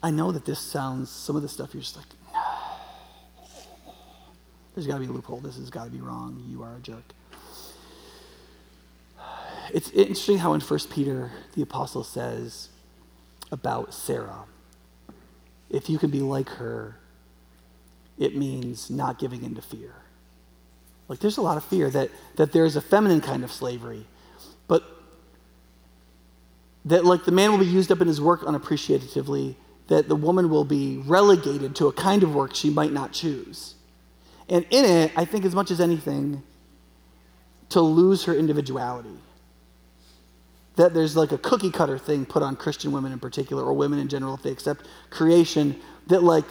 I 0.04 0.12
know 0.12 0.34
that 0.34 0.44
this 0.44 0.60
sounds, 0.60 1.10
some 1.10 1.38
of 1.38 1.42
the 1.42 1.48
stuff 1.48 1.74
you're 1.74 1.84
just 1.84 1.96
like, 1.96 2.08
there's 4.76 4.88
got 4.88 4.96
to 4.96 5.00
be 5.00 5.06
a 5.06 5.10
loophole. 5.10 5.40
This 5.40 5.56
has 5.56 5.70
got 5.70 5.86
to 5.86 5.90
be 5.90 6.02
wrong. 6.02 6.44
You 6.50 6.64
are 6.64 6.76
a 6.76 6.82
jerk. 6.82 7.14
It's 9.74 9.90
interesting 9.92 10.40
how 10.40 10.52
in 10.52 10.60
1 10.60 10.80
Peter 10.90 11.32
the 11.56 11.62
apostle 11.62 12.04
says 12.04 12.68
about 13.54 13.94
Sarah, 13.94 14.44
if 15.70 15.90
you 15.90 15.98
can 15.98 16.10
be 16.10 16.22
like 16.22 16.50
her, 16.50 16.96
it 18.18 18.36
means 18.36 18.90
not 18.90 19.20
giving 19.20 19.44
in 19.44 19.56
to 19.56 19.62
fear. 19.62 19.94
Like 21.08 21.20
there's 21.20 21.38
a 21.38 21.42
lot 21.42 21.58
of 21.58 21.66
fear 21.66 21.90
that, 21.90 22.10
that 22.36 22.52
there's 22.52 22.76
a 22.76 22.82
feminine 22.82 23.22
kind 23.22 23.44
of 23.44 23.52
slavery, 23.52 24.06
but 24.68 24.84
that 26.86 27.06
like 27.06 27.26
the 27.26 27.32
man 27.32 27.52
will 27.52 27.60
be 27.60 27.66
used 27.66 27.92
up 27.92 28.02
in 28.02 28.08
his 28.08 28.22
work 28.22 28.42
unappreciatively 28.42 29.56
that 29.88 30.08
the 30.08 30.16
woman 30.16 30.50
will 30.50 30.64
be 30.64 30.98
relegated 30.98 31.76
to 31.76 31.88
a 31.88 31.94
kind 31.94 32.22
of 32.22 32.36
work 32.36 32.54
she 32.54 32.70
might 32.70 32.94
not 32.94 33.12
choose. 33.12 33.74
And 34.48 34.66
in 34.70 34.86
it, 34.86 35.12
I 35.16 35.26
think 35.26 35.46
as 35.46 35.56
much 35.56 35.72
as 35.72 35.82
anything, 35.82 36.44
to 37.70 37.82
lose 37.82 38.26
her 38.26 38.34
individuality. 38.34 39.18
That 40.80 40.94
there's 40.94 41.18
like 41.18 41.34
a 41.34 41.38
cookie 41.38 41.72
cutter 41.72 41.98
thing 41.98 42.26
put 42.26 42.42
on 42.42 42.56
Christian 42.56 42.94
women 42.94 43.12
in 43.12 43.20
particular, 43.20 43.66
or 43.66 43.74
women 43.74 44.00
in 44.00 44.08
general, 44.08 44.34
if 44.34 44.44
they 44.44 44.52
accept 44.52 44.88
creation, 45.10 45.76
that 46.08 46.24
like 46.24 46.46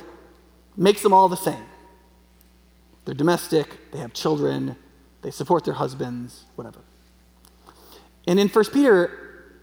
makes 0.76 1.02
them 1.02 1.14
all 1.14 1.30
the 1.30 1.36
same. 1.36 1.64
They're 3.06 3.14
domestic, 3.14 3.90
they 3.90 3.98
have 3.98 4.12
children, 4.12 4.76
they 5.22 5.30
support 5.30 5.64
their 5.64 5.72
husbands, 5.72 6.44
whatever. 6.56 6.80
And 8.26 8.38
in 8.38 8.48
1 8.48 8.64
Peter, 8.66 9.54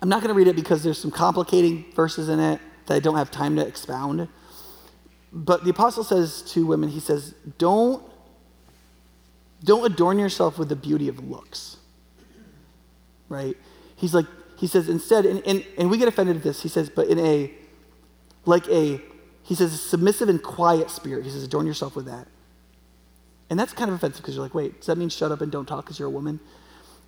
I'm 0.00 0.08
not 0.08 0.22
going 0.22 0.28
to 0.28 0.34
read 0.34 0.48
it 0.48 0.56
because 0.56 0.82
there's 0.82 0.96
some 0.96 1.10
complicating 1.10 1.84
verses 1.94 2.30
in 2.30 2.40
it 2.40 2.62
that 2.86 2.94
I 2.94 3.00
don't 3.00 3.16
have 3.16 3.30
time 3.30 3.56
to 3.56 3.66
expound. 3.66 4.26
But 5.30 5.64
the 5.64 5.70
apostle 5.70 6.02
says 6.02 6.40
to 6.52 6.64
women, 6.64 6.88
he 6.88 7.00
says, 7.00 7.34
don't, 7.58 8.02
don't 9.62 9.84
adorn 9.84 10.18
yourself 10.18 10.58
with 10.58 10.70
the 10.70 10.76
beauty 10.76 11.08
of 11.08 11.18
looks. 11.28 11.76
Right? 13.28 13.58
He's 13.98 14.14
like, 14.14 14.26
he 14.56 14.66
says, 14.66 14.88
instead, 14.88 15.26
and, 15.26 15.44
and, 15.46 15.64
and 15.76 15.90
we 15.90 15.98
get 15.98 16.08
offended 16.08 16.36
at 16.36 16.42
this, 16.42 16.62
he 16.62 16.68
says, 16.68 16.88
but 16.88 17.08
in 17.08 17.18
a, 17.18 17.52
like 18.44 18.66
a, 18.68 19.00
he 19.42 19.54
says, 19.54 19.80
submissive 19.80 20.28
and 20.28 20.42
quiet 20.42 20.90
spirit. 20.90 21.24
He 21.24 21.30
says, 21.30 21.42
adorn 21.42 21.66
yourself 21.66 21.96
with 21.96 22.06
that. 22.06 22.28
And 23.50 23.58
that's 23.58 23.72
kind 23.72 23.90
of 23.90 23.96
offensive 23.96 24.22
because 24.22 24.36
you're 24.36 24.44
like, 24.44 24.54
wait, 24.54 24.78
does 24.78 24.86
that 24.86 24.98
mean 24.98 25.08
shut 25.08 25.32
up 25.32 25.40
and 25.40 25.50
don't 25.50 25.66
talk 25.66 25.84
because 25.84 25.98
you're 25.98 26.08
a 26.08 26.12
woman? 26.12 26.38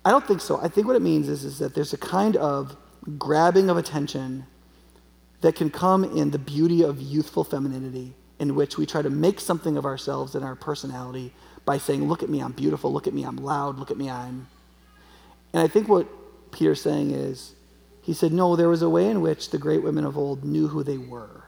I 0.03 0.11
don't 0.11 0.25
think 0.27 0.41
so. 0.41 0.59
I 0.61 0.67
think 0.67 0.87
what 0.87 0.95
it 0.95 1.01
means 1.01 1.29
is, 1.29 1.45
is 1.45 1.59
that 1.59 1.75
there's 1.75 1.93
a 1.93 1.97
kind 1.97 2.35
of 2.35 2.75
grabbing 3.17 3.69
of 3.69 3.77
attention 3.77 4.45
that 5.41 5.55
can 5.55 5.69
come 5.69 6.03
in 6.03 6.31
the 6.31 6.39
beauty 6.39 6.83
of 6.83 7.01
youthful 7.01 7.43
femininity, 7.43 8.13
in 8.39 8.55
which 8.55 8.77
we 8.77 8.85
try 8.85 9.01
to 9.01 9.09
make 9.09 9.39
something 9.39 9.77
of 9.77 9.85
ourselves 9.85 10.35
and 10.35 10.43
our 10.43 10.55
personality 10.55 11.33
by 11.63 11.77
saying, 11.77 12.07
Look 12.07 12.23
at 12.23 12.29
me, 12.29 12.41
I'm 12.41 12.51
beautiful. 12.53 12.91
Look 12.91 13.07
at 13.07 13.13
me, 13.13 13.23
I'm 13.23 13.37
loud. 13.37 13.77
Look 13.77 13.91
at 13.91 13.97
me, 13.97 14.09
I'm. 14.09 14.47
And 15.53 15.61
I 15.61 15.67
think 15.67 15.87
what 15.87 16.07
Peter's 16.51 16.81
saying 16.81 17.11
is, 17.11 17.53
he 18.01 18.13
said, 18.13 18.31
No, 18.31 18.55
there 18.55 18.69
was 18.69 18.81
a 18.81 18.89
way 18.89 19.07
in 19.07 19.21
which 19.21 19.49
the 19.49 19.57
great 19.57 19.83
women 19.83 20.05
of 20.05 20.17
old 20.17 20.43
knew 20.43 20.67
who 20.67 20.83
they 20.83 20.97
were. 20.97 21.43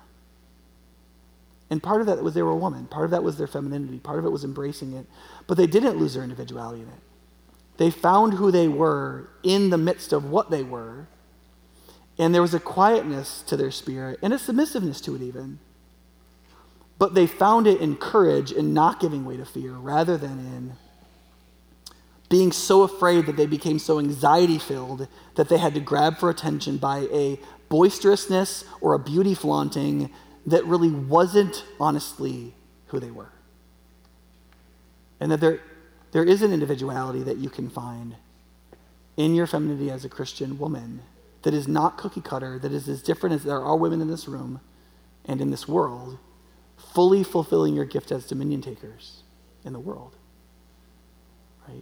And 1.69 1.81
part 1.81 2.01
of 2.01 2.07
that 2.07 2.23
was 2.23 2.35
they 2.35 2.43
were 2.43 2.51
a 2.51 2.55
woman. 2.55 2.85
Part 2.85 3.05
of 3.05 3.11
that 3.11 3.23
was 3.23 3.37
their 3.37 3.47
femininity. 3.47 3.97
Part 3.99 4.19
of 4.19 4.25
it 4.25 4.29
was 4.29 4.43
embracing 4.43 4.93
it. 4.93 5.07
But 5.47 5.57
they 5.57 5.65
didn't 5.65 5.97
lose 5.97 6.13
their 6.13 6.23
individuality 6.23 6.81
in 6.81 6.87
it. 6.87 6.99
They 7.77 7.89
found 7.89 8.35
who 8.35 8.51
they 8.51 8.67
were 8.67 9.29
in 9.41 9.71
the 9.71 9.77
midst 9.77 10.13
of 10.13 10.25
what 10.25 10.51
they 10.51 10.61
were. 10.61 11.07
And 12.19 12.33
there 12.33 12.43
was 12.43 12.53
a 12.53 12.59
quietness 12.59 13.41
to 13.47 13.57
their 13.57 13.71
spirit 13.71 14.19
and 14.21 14.33
a 14.33 14.37
submissiveness 14.37 15.01
to 15.01 15.15
it, 15.15 15.23
even. 15.23 15.57
But 16.99 17.15
they 17.15 17.25
found 17.25 17.65
it 17.65 17.81
in 17.81 17.95
courage 17.95 18.51
and 18.51 18.75
not 18.75 18.99
giving 18.99 19.25
way 19.25 19.37
to 19.37 19.45
fear 19.45 19.71
rather 19.71 20.15
than 20.15 20.39
in 20.39 20.73
being 22.33 22.51
so 22.51 22.81
afraid 22.81 23.27
that 23.27 23.37
they 23.37 23.45
became 23.45 23.77
so 23.77 23.99
anxiety 23.99 24.57
filled 24.57 25.07
that 25.35 25.49
they 25.49 25.57
had 25.59 25.75
to 25.75 25.79
grab 25.79 26.17
for 26.17 26.31
attention 26.31 26.77
by 26.77 27.07
a 27.11 27.37
boisterousness 27.69 28.65
or 28.81 28.95
a 28.95 28.97
beauty 28.97 29.35
flaunting 29.35 30.09
that 30.47 30.65
really 30.65 30.89
wasn't 30.89 31.63
honestly 31.79 32.55
who 32.87 32.99
they 32.99 33.11
were. 33.11 33.31
And 35.19 35.31
that 35.31 35.41
there, 35.41 35.59
there 36.11 36.23
is 36.23 36.41
an 36.41 36.51
individuality 36.51 37.21
that 37.21 37.37
you 37.37 37.51
can 37.51 37.69
find 37.69 38.15
in 39.15 39.35
your 39.35 39.45
femininity 39.45 39.91
as 39.91 40.03
a 40.03 40.09
Christian 40.09 40.57
woman 40.57 41.03
that 41.43 41.53
is 41.53 41.67
not 41.67 41.99
cookie 41.99 42.19
cutter, 42.19 42.57
that 42.57 42.71
is 42.71 42.89
as 42.89 43.03
different 43.03 43.35
as 43.35 43.43
there 43.43 43.61
are 43.61 43.77
women 43.77 44.01
in 44.01 44.07
this 44.07 44.27
room 44.27 44.59
and 45.25 45.39
in 45.39 45.51
this 45.51 45.67
world, 45.67 46.17
fully 46.95 47.23
fulfilling 47.23 47.75
your 47.75 47.85
gift 47.85 48.11
as 48.11 48.25
dominion 48.25 48.63
takers 48.63 49.21
in 49.63 49.71
the 49.71 49.79
world. 49.79 50.15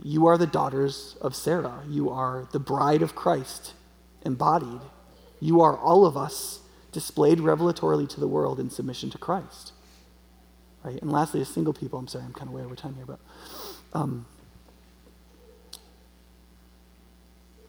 You 0.04 0.28
are 0.28 0.38
the 0.38 0.48
daughters 0.48 1.16
of 1.22 1.36
Sarah. 1.36 1.84
You 1.88 2.10
are 2.10 2.48
the 2.52 2.60
bride 2.60 3.02
of 3.02 3.16
Christ 3.16 3.74
embodied. 4.24 4.82
You 5.40 5.62
are 5.62 5.78
all 5.78 6.06
of 6.06 6.16
us 6.16 6.60
displayed 6.92 7.40
revelatorily 7.40 8.08
to 8.10 8.20
the 8.20 8.28
world 8.28 8.60
in 8.60 8.70
submission 8.70 9.10
to 9.12 9.18
Christ. 9.18 9.74
Right? 10.84 11.02
And 11.02 11.12
lastly, 11.12 11.42
as 11.42 11.50
single 11.50 11.74
people, 11.74 12.00
I'm 12.00 12.08
sorry, 12.08 12.26
I'm 12.26 12.34
kind 12.34 12.48
of 12.48 12.54
way 12.54 12.64
over 12.64 12.76
time 12.76 12.96
here, 12.96 13.06
but 13.06 13.20
um, 13.94 14.26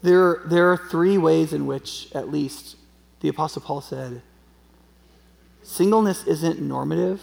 there, 0.01 0.41
there 0.45 0.71
are 0.71 0.77
three 0.77 1.17
ways 1.17 1.53
in 1.53 1.65
which, 1.65 2.09
at 2.13 2.29
least, 2.29 2.75
the 3.21 3.29
Apostle 3.29 3.61
Paul 3.61 3.81
said 3.81 4.21
singleness 5.61 6.25
isn't 6.25 6.59
normative, 6.59 7.21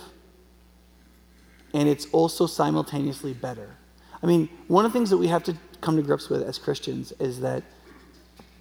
and 1.74 1.88
it's 1.88 2.06
also 2.06 2.46
simultaneously 2.46 3.34
better. 3.34 3.76
I 4.22 4.26
mean, 4.26 4.48
one 4.68 4.84
of 4.84 4.92
the 4.92 4.98
things 4.98 5.10
that 5.10 5.18
we 5.18 5.28
have 5.28 5.44
to 5.44 5.56
come 5.80 5.96
to 5.96 6.02
grips 6.02 6.28
with 6.28 6.42
as 6.42 6.58
Christians 6.58 7.12
is 7.18 7.40
that 7.40 7.62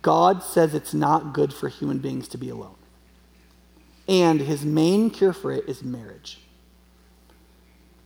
God 0.02 0.44
says 0.44 0.74
it's 0.74 0.94
not 0.94 1.34
good 1.34 1.54
for 1.54 1.68
human 1.68 2.00
beings 2.00 2.28
to 2.30 2.38
be 2.38 2.50
alone. 2.50 2.76
And 4.08 4.40
his 4.40 4.64
main 4.64 5.10
cure 5.10 5.34
for 5.34 5.52
it 5.52 5.68
is 5.68 5.84
marriage. 5.84 6.40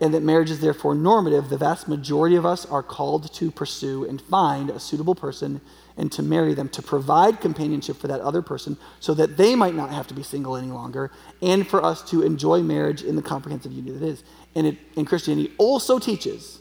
And 0.01 0.13
that 0.13 0.23
marriage 0.23 0.51
is 0.51 0.59
therefore 0.59 0.95
normative. 0.95 1.49
The 1.49 1.57
vast 1.57 1.87
majority 1.87 2.35
of 2.35 2.45
us 2.45 2.65
are 2.65 2.83
called 2.83 3.31
to 3.35 3.51
pursue 3.51 4.03
and 4.03 4.21
find 4.21 4.69
a 4.69 4.79
suitable 4.79 5.15
person 5.15 5.61
and 5.95 6.11
to 6.11 6.23
marry 6.23 6.53
them, 6.55 6.67
to 6.69 6.81
provide 6.81 7.39
companionship 7.39 7.95
for 7.97 8.07
that 8.07 8.19
other 8.19 8.41
person 8.41 8.75
so 8.99 9.13
that 9.13 9.37
they 9.37 9.55
might 9.55 9.75
not 9.75 9.91
have 9.91 10.07
to 10.07 10.13
be 10.13 10.23
single 10.23 10.57
any 10.57 10.71
longer, 10.71 11.11
and 11.41 11.67
for 11.67 11.85
us 11.85 12.01
to 12.09 12.23
enjoy 12.23 12.61
marriage 12.61 13.03
in 13.03 13.15
the 13.15 13.21
comprehensive 13.21 13.71
unity 13.71 13.97
that 13.97 14.05
is. 14.05 14.23
And, 14.55 14.67
it, 14.67 14.77
and 14.97 15.07
Christianity 15.07 15.53
also 15.57 15.99
teaches 15.99 16.59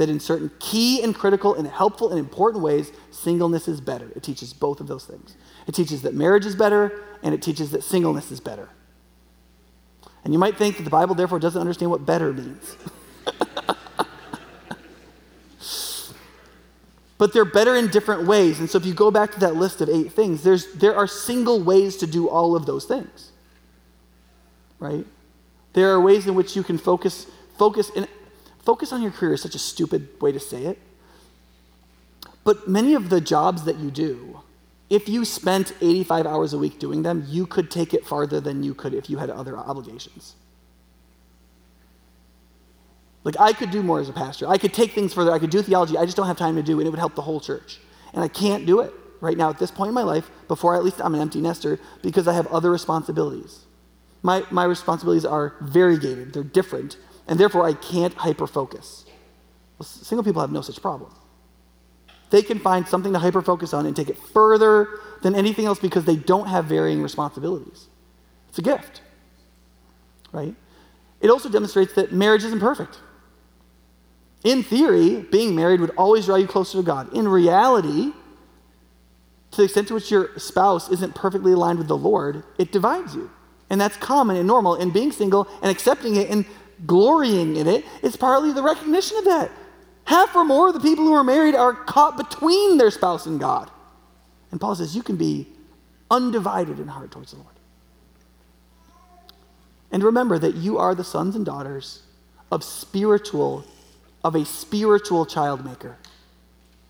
that 0.00 0.08
in 0.08 0.18
certain 0.18 0.50
key 0.60 1.02
and 1.02 1.14
critical 1.14 1.54
and 1.54 1.68
helpful 1.68 2.08
and 2.08 2.18
important 2.18 2.64
ways, 2.64 2.90
singleness 3.10 3.68
is 3.68 3.82
better. 3.82 4.10
It 4.16 4.22
teaches 4.22 4.54
both 4.54 4.80
of 4.80 4.86
those 4.86 5.04
things. 5.04 5.36
It 5.66 5.74
teaches 5.74 6.00
that 6.02 6.14
marriage 6.14 6.46
is 6.46 6.56
better, 6.56 7.04
and 7.22 7.34
it 7.34 7.42
teaches 7.42 7.70
that 7.72 7.84
singleness 7.84 8.32
is 8.32 8.40
better. 8.40 8.70
And 10.24 10.32
you 10.32 10.38
might 10.38 10.56
think 10.56 10.78
that 10.78 10.84
the 10.84 10.90
Bible, 10.90 11.14
therefore, 11.14 11.38
doesn't 11.38 11.60
understand 11.60 11.90
what 11.90 12.06
better 12.06 12.32
means. 12.32 12.78
but 17.18 17.34
they're 17.34 17.44
better 17.44 17.76
in 17.76 17.88
different 17.88 18.26
ways. 18.26 18.58
And 18.58 18.70
so 18.70 18.78
if 18.78 18.86
you 18.86 18.94
go 18.94 19.10
back 19.10 19.32
to 19.32 19.40
that 19.40 19.56
list 19.56 19.82
of 19.82 19.90
eight 19.90 20.14
things, 20.14 20.42
there's, 20.42 20.72
there 20.72 20.96
are 20.96 21.06
single 21.06 21.62
ways 21.62 21.98
to 21.98 22.06
do 22.06 22.26
all 22.26 22.56
of 22.56 22.64
those 22.64 22.86
things. 22.86 23.32
Right? 24.78 25.04
There 25.74 25.90
are 25.90 26.00
ways 26.00 26.26
in 26.26 26.34
which 26.34 26.56
you 26.56 26.62
can 26.62 26.78
focus, 26.78 27.26
focus, 27.58 27.90
and 27.94 28.08
focus 28.64 28.92
on 28.92 29.02
your 29.02 29.10
career 29.10 29.34
is 29.34 29.42
such 29.42 29.54
a 29.54 29.58
stupid 29.58 30.08
way 30.20 30.32
to 30.32 30.40
say 30.40 30.64
it. 30.64 30.78
But 32.44 32.68
many 32.68 32.94
of 32.94 33.10
the 33.10 33.20
jobs 33.20 33.64
that 33.64 33.76
you 33.76 33.90
do, 33.90 34.40
if 34.88 35.08
you 35.08 35.24
spent 35.24 35.72
85 35.80 36.26
hours 36.26 36.52
a 36.52 36.58
week 36.58 36.78
doing 36.78 37.02
them, 37.02 37.24
you 37.28 37.46
could 37.46 37.70
take 37.70 37.94
it 37.94 38.06
farther 38.06 38.40
than 38.40 38.62
you 38.62 38.74
could 38.74 38.94
if 38.94 39.08
you 39.10 39.18
had 39.18 39.30
other 39.30 39.56
obligations. 39.56 40.34
Like, 43.22 43.38
I 43.38 43.52
could 43.52 43.70
do 43.70 43.82
more 43.82 44.00
as 44.00 44.08
a 44.08 44.14
pastor. 44.14 44.48
I 44.48 44.56
could 44.56 44.72
take 44.72 44.92
things 44.92 45.12
further. 45.12 45.30
I 45.30 45.38
could 45.38 45.50
do 45.50 45.60
theology. 45.60 45.98
I 45.98 46.06
just 46.06 46.16
don't 46.16 46.26
have 46.26 46.38
time 46.38 46.56
to 46.56 46.62
do, 46.62 46.78
and 46.78 46.86
it 46.86 46.90
would 46.90 46.98
help 46.98 47.14
the 47.14 47.22
whole 47.22 47.40
church. 47.40 47.78
And 48.14 48.24
I 48.24 48.28
can't 48.28 48.64
do 48.64 48.80
it 48.80 48.92
right 49.20 49.36
now 49.36 49.50
at 49.50 49.58
this 49.58 49.70
point 49.70 49.88
in 49.88 49.94
my 49.94 50.02
life 50.02 50.30
before 50.48 50.74
at 50.74 50.82
least 50.82 51.00
I'm 51.00 51.14
an 51.14 51.20
empty 51.20 51.40
nester 51.40 51.78
because 52.02 52.26
I 52.26 52.32
have 52.32 52.46
other 52.46 52.70
responsibilities. 52.70 53.66
My, 54.22 54.44
my 54.50 54.64
responsibilities 54.64 55.24
are 55.24 55.54
variegated, 55.60 56.32
they're 56.32 56.42
different 56.42 56.96
and 57.30 57.38
therefore 57.38 57.64
I 57.64 57.72
can't 57.72 58.12
hyper 58.12 58.46
focus. 58.46 59.06
Well, 59.78 59.86
single 59.86 60.24
people 60.24 60.42
have 60.42 60.52
no 60.52 60.60
such 60.60 60.82
problem. 60.82 61.14
They 62.28 62.42
can 62.42 62.58
find 62.58 62.86
something 62.86 63.12
to 63.12 63.18
hyper 63.18 63.40
focus 63.40 63.72
on 63.72 63.86
and 63.86 63.96
take 63.96 64.10
it 64.10 64.18
further 64.18 65.00
than 65.22 65.34
anything 65.34 65.64
else 65.64 65.78
because 65.78 66.04
they 66.04 66.16
don't 66.16 66.48
have 66.48 66.66
varying 66.66 67.02
responsibilities. 67.02 67.86
It's 68.48 68.58
a 68.58 68.62
gift, 68.62 69.00
right? 70.32 70.54
It 71.20 71.30
also 71.30 71.48
demonstrates 71.48 71.94
that 71.94 72.12
marriage 72.12 72.44
isn't 72.44 72.60
perfect. 72.60 72.98
In 74.42 74.62
theory, 74.62 75.22
being 75.30 75.54
married 75.54 75.80
would 75.80 75.90
always 75.90 76.26
draw 76.26 76.36
you 76.36 76.46
closer 76.46 76.78
to 76.78 76.82
God. 76.82 77.12
In 77.14 77.28
reality, 77.28 78.12
to 79.52 79.56
the 79.56 79.64
extent 79.64 79.88
to 79.88 79.94
which 79.94 80.10
your 80.10 80.36
spouse 80.38 80.90
isn't 80.90 81.14
perfectly 81.14 81.52
aligned 81.52 81.78
with 81.78 81.88
the 81.88 81.96
Lord, 81.96 82.42
it 82.58 82.72
divides 82.72 83.14
you. 83.14 83.30
And 83.68 83.80
that's 83.80 83.96
common 83.96 84.36
and 84.36 84.46
normal. 84.48 84.74
And 84.74 84.92
being 84.92 85.12
single 85.12 85.46
and 85.62 85.70
accepting 85.70 86.16
it 86.16 86.28
and 86.28 86.44
glorying 86.86 87.56
in 87.56 87.66
it, 87.66 87.84
it 88.02 88.04
is 88.04 88.16
partly 88.16 88.52
the 88.52 88.62
recognition 88.62 89.18
of 89.18 89.24
that. 89.24 89.50
Half 90.04 90.34
or 90.34 90.44
more 90.44 90.68
of 90.68 90.74
the 90.74 90.80
people 90.80 91.04
who 91.04 91.12
are 91.12 91.24
married 91.24 91.54
are 91.54 91.72
caught 91.72 92.16
between 92.16 92.78
their 92.78 92.90
spouse 92.90 93.26
and 93.26 93.38
God. 93.38 93.70
And 94.50 94.60
Paul 94.60 94.74
says 94.74 94.96
you 94.96 95.02
can 95.02 95.16
be 95.16 95.46
undivided 96.10 96.80
in 96.80 96.88
heart 96.88 97.10
towards 97.10 97.30
the 97.30 97.36
Lord. 97.38 97.54
And 99.92 100.02
remember 100.02 100.38
that 100.38 100.54
you 100.54 100.78
are 100.78 100.94
the 100.94 101.04
sons 101.04 101.36
and 101.36 101.44
daughters 101.44 102.02
of 102.50 102.64
spiritual, 102.64 103.64
of 104.24 104.34
a 104.34 104.44
spiritual 104.44 105.26
child 105.26 105.64
maker. 105.64 105.96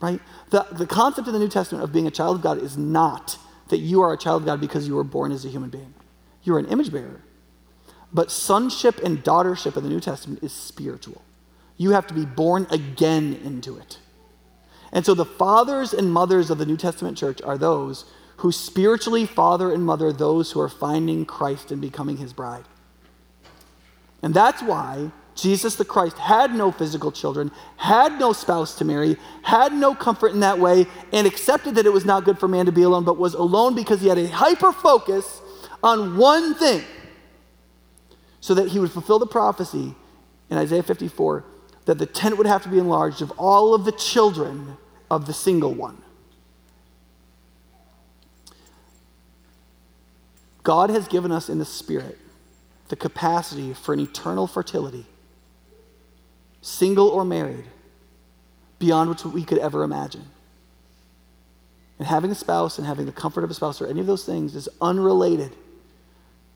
Right? 0.01 0.20
The, 0.51 0.66
the 0.72 0.86
concept 0.86 1.28
in 1.28 1.34
the 1.34 1.38
New 1.38 1.49
Testament 1.49 1.84
of 1.84 1.93
being 1.93 2.07
a 2.07 2.11
child 2.11 2.36
of 2.36 2.43
God 2.43 2.59
is 2.62 2.78
not 2.78 3.36
that 3.68 3.78
you 3.78 4.03
are 4.03 4.12
a 4.12 4.18
child 4.18 4.43
of 4.43 4.47
God 4.47 4.61
because 4.61 4.88
you 4.88 4.95
were 4.95 5.05
born 5.05 5.32
as 5.32 5.45
a 5.45 5.49
human 5.49 5.70
being. 5.70 5.95
You're 6.43 6.59
an 6.59 6.66
image 6.66 6.91
bearer. 6.91 7.20
But 8.12 8.30
sonship 8.30 8.98
and 8.98 9.22
daughtership 9.22 9.76
in 9.76 9.84
the 9.84 9.88
New 9.88 10.00
Testament 10.00 10.42
is 10.42 10.52
spiritual. 10.52 11.22
You 11.76 11.90
have 11.90 12.06
to 12.08 12.14
be 12.14 12.26
born 12.26 12.66
again 12.70 13.40
into 13.44 13.78
it. 13.78 13.98
And 14.92 15.06
so 15.06 15.14
the 15.14 15.24
fathers 15.24 15.92
and 15.92 16.12
mothers 16.12 16.50
of 16.50 16.58
the 16.58 16.66
New 16.66 16.76
Testament 16.76 17.16
church 17.16 17.40
are 17.42 17.56
those 17.56 18.04
who 18.38 18.50
spiritually 18.50 19.26
father 19.26 19.72
and 19.72 19.84
mother 19.84 20.12
those 20.12 20.50
who 20.50 20.61
are 20.61 20.68
finding 20.68 21.24
Christ 21.24 21.70
and 21.70 21.80
becoming 21.80 22.16
his 22.16 22.32
bride. 22.32 22.64
And 24.22 24.34
that's 24.34 24.62
why 24.62 25.12
Jesus 25.34 25.76
the 25.76 25.84
Christ 25.84 26.18
had 26.18 26.54
no 26.54 26.72
physical 26.72 27.12
children, 27.12 27.50
had 27.76 28.18
no 28.18 28.32
spouse 28.32 28.76
to 28.76 28.84
marry, 28.84 29.16
had 29.42 29.72
no 29.72 29.94
comfort 29.94 30.32
in 30.32 30.40
that 30.40 30.58
way, 30.58 30.86
and 31.12 31.26
accepted 31.26 31.76
that 31.76 31.86
it 31.86 31.92
was 31.92 32.04
not 32.04 32.24
good 32.24 32.38
for 32.38 32.48
man 32.48 32.66
to 32.66 32.72
be 32.72 32.82
alone, 32.82 33.04
but 33.04 33.16
was 33.16 33.34
alone 33.34 33.74
because 33.74 34.00
he 34.00 34.08
had 34.08 34.18
a 34.18 34.28
hyper 34.28 34.72
focus 34.72 35.40
on 35.82 36.16
one 36.16 36.54
thing 36.54 36.82
so 38.41 38.55
that 38.55 38.68
he 38.68 38.78
would 38.78 38.91
fulfill 38.91 39.18
the 39.18 39.26
prophecy 39.26 39.95
in 40.49 40.59
Isaiah 40.59 40.82
54 40.82 41.45
that 41.86 41.99
the 41.99 42.07
tent 42.07 42.38
would 42.38 42.47
have 42.47 42.62
to 42.62 42.68
be 42.68 42.78
enlarged 42.78 43.22
of 43.22 43.30
all 43.32 43.74
of 43.74 43.84
the 43.84 43.93
children 43.93 44.76
of 45.11 45.26
the 45.26 45.32
single 45.32 45.74
one. 45.74 46.03
God 50.62 50.91
has 50.91 51.09
given 51.09 51.32
us 51.32 51.49
in 51.49 51.59
the 51.59 51.64
Spirit 51.64 52.18
the 52.88 52.97
capacity 52.97 53.72
for 53.72 53.93
an 53.93 54.01
eternal 54.01 54.47
fertility, 54.47 55.07
single 56.61 57.09
or 57.09 57.24
married, 57.24 57.64
beyond 58.78 59.09
what 59.09 59.24
we 59.26 59.45
could 59.45 59.59
ever 59.59 59.82
imagine. 59.84 60.24
And 61.99 62.09
having 62.09 62.30
a 62.30 62.34
spouse 62.34 62.78
and 62.78 62.86
having 62.86 63.07
the 63.07 63.12
comfort 63.12 63.45
of 63.45 63.51
a 63.51 63.55
spouse 63.55 63.80
or 63.80 63.86
any 63.86 64.01
of 64.01 64.07
those 64.07 64.24
things 64.24 64.57
is 64.57 64.68
unrelated 64.80 65.55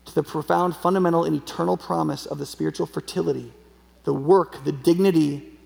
to 0.05 0.15
the 0.15 0.23
profound, 0.23 0.75
fundamental, 0.75 1.23
and 1.23 1.35
eternal 1.35 1.77
promise 1.77 2.25
of 2.25 2.37
the 2.37 2.45
spiritual 2.45 2.85
fertility, 2.85 3.51
the 4.03 4.13
work, 4.13 4.63
the 4.63 4.71
dignity, 4.71 5.57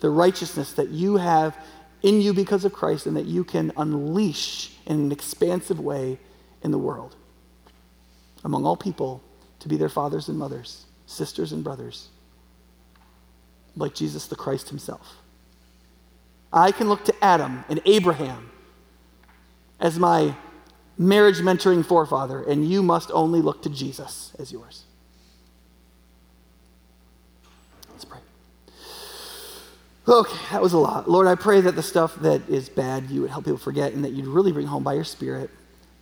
the 0.00 0.10
righteousness 0.10 0.72
that 0.72 0.88
you 0.88 1.16
have 1.16 1.56
in 2.02 2.20
you 2.20 2.32
because 2.32 2.64
of 2.64 2.72
Christ 2.72 3.06
and 3.06 3.16
that 3.16 3.26
you 3.26 3.44
can 3.44 3.72
unleash 3.76 4.72
in 4.86 5.00
an 5.00 5.12
expansive 5.12 5.80
way 5.80 6.18
in 6.62 6.70
the 6.70 6.78
world 6.78 7.16
among 8.44 8.64
all 8.64 8.76
people 8.76 9.22
to 9.60 9.68
be 9.68 9.76
their 9.76 9.88
fathers 9.88 10.28
and 10.28 10.38
mothers, 10.38 10.86
sisters 11.06 11.52
and 11.52 11.64
brothers, 11.64 12.08
like 13.76 13.94
Jesus 13.94 14.26
the 14.26 14.36
Christ 14.36 14.68
himself. 14.68 15.16
I 16.52 16.72
can 16.72 16.88
look 16.88 17.04
to 17.04 17.14
Adam 17.22 17.64
and 17.68 17.80
Abraham 17.84 18.50
as 19.80 19.98
my 19.98 20.34
marriage 20.98 21.38
mentoring 21.38 21.84
forefather, 21.84 22.42
and 22.42 22.68
you 22.68 22.82
must 22.82 23.10
only 23.12 23.40
look 23.40 23.62
to 23.62 23.70
Jesus 23.70 24.32
as 24.38 24.52
yours. 24.52 24.84
Let's 27.90 28.04
pray. 28.04 28.18
Okay, 30.08 30.38
that 30.50 30.60
was 30.60 30.72
a 30.72 30.78
lot. 30.78 31.08
Lord, 31.08 31.28
I 31.28 31.36
pray 31.36 31.60
that 31.60 31.76
the 31.76 31.82
stuff 31.82 32.16
that 32.16 32.48
is 32.48 32.68
bad 32.68 33.10
you 33.10 33.22
would 33.22 33.30
help 33.30 33.44
people 33.44 33.58
forget 33.58 33.92
and 33.92 34.04
that 34.04 34.12
you'd 34.12 34.26
really 34.26 34.52
bring 34.52 34.66
home 34.66 34.82
by 34.82 34.94
your 34.94 35.04
Spirit 35.04 35.50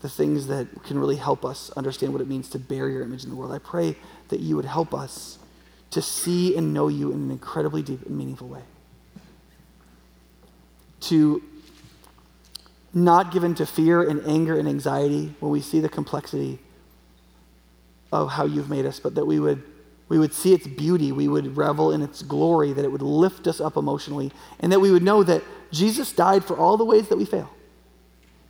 the 0.01 0.09
things 0.09 0.47
that 0.47 0.68
can 0.84 0.99
really 0.99 1.16
help 1.16 1.44
us 1.44 1.70
understand 1.70 2.12
what 2.12 2.22
it 2.22 2.28
means 2.28 2.49
to 2.51 2.59
bear 2.59 2.88
your 2.88 3.03
image 3.03 3.24
in 3.24 3.30
the 3.30 3.36
world. 3.36 3.53
I 3.53 3.59
pray 3.59 3.97
that 4.28 4.40
you 4.40 4.57
would 4.57 4.64
help 4.64 4.94
us 4.94 5.38
to 5.90 6.03
see 6.03 6.57
and 6.57 6.74
know 6.74 6.88
you 6.88 7.12
in 7.12 7.22
an 7.22 7.30
incredibly 7.30 7.82
deep 7.82 8.05
and 8.07 8.16
meaningful 8.16 8.49
way. 8.49 8.62
To 11.01 11.42
not 12.97 13.30
given 13.30 13.55
to 13.55 13.66
fear 13.66 14.09
and 14.09 14.26
anger 14.26 14.59
and 14.59 14.66
anxiety 14.66 15.34
when 15.40 15.53
we 15.53 15.61
see 15.61 15.80
the 15.80 15.88
complexity 15.88 16.59
of 18.11 18.30
how 18.30 18.47
you've 18.47 18.70
made 18.70 18.86
us, 18.86 18.99
but 18.99 19.14
that 19.14 19.26
we 19.26 19.38
would, 19.38 19.62
we 20.09 20.18
would 20.18 20.32
see 20.32 20.55
its 20.55 20.66
beauty, 20.66 21.12
we 21.12 21.28
would 21.28 21.59
revel 21.59 21.92
in 21.92 22.01
its 22.01 22.22
glory, 22.22 22.72
that 22.72 22.86
it 22.86 22.90
would 22.90 23.03
lift 23.03 23.47
us 23.47 23.61
up 23.61 23.76
emotionally, 23.76 24.32
and 24.61 24.72
that 24.72 24.80
we 24.80 24.90
would 24.90 25.03
know 25.03 25.22
that 25.22 25.44
Jesus 25.70 26.11
died 26.11 26.42
for 26.42 26.57
all 26.57 26.78
the 26.78 26.86
ways 26.86 27.09
that 27.09 27.18
we 27.18 27.26
fail. 27.26 27.51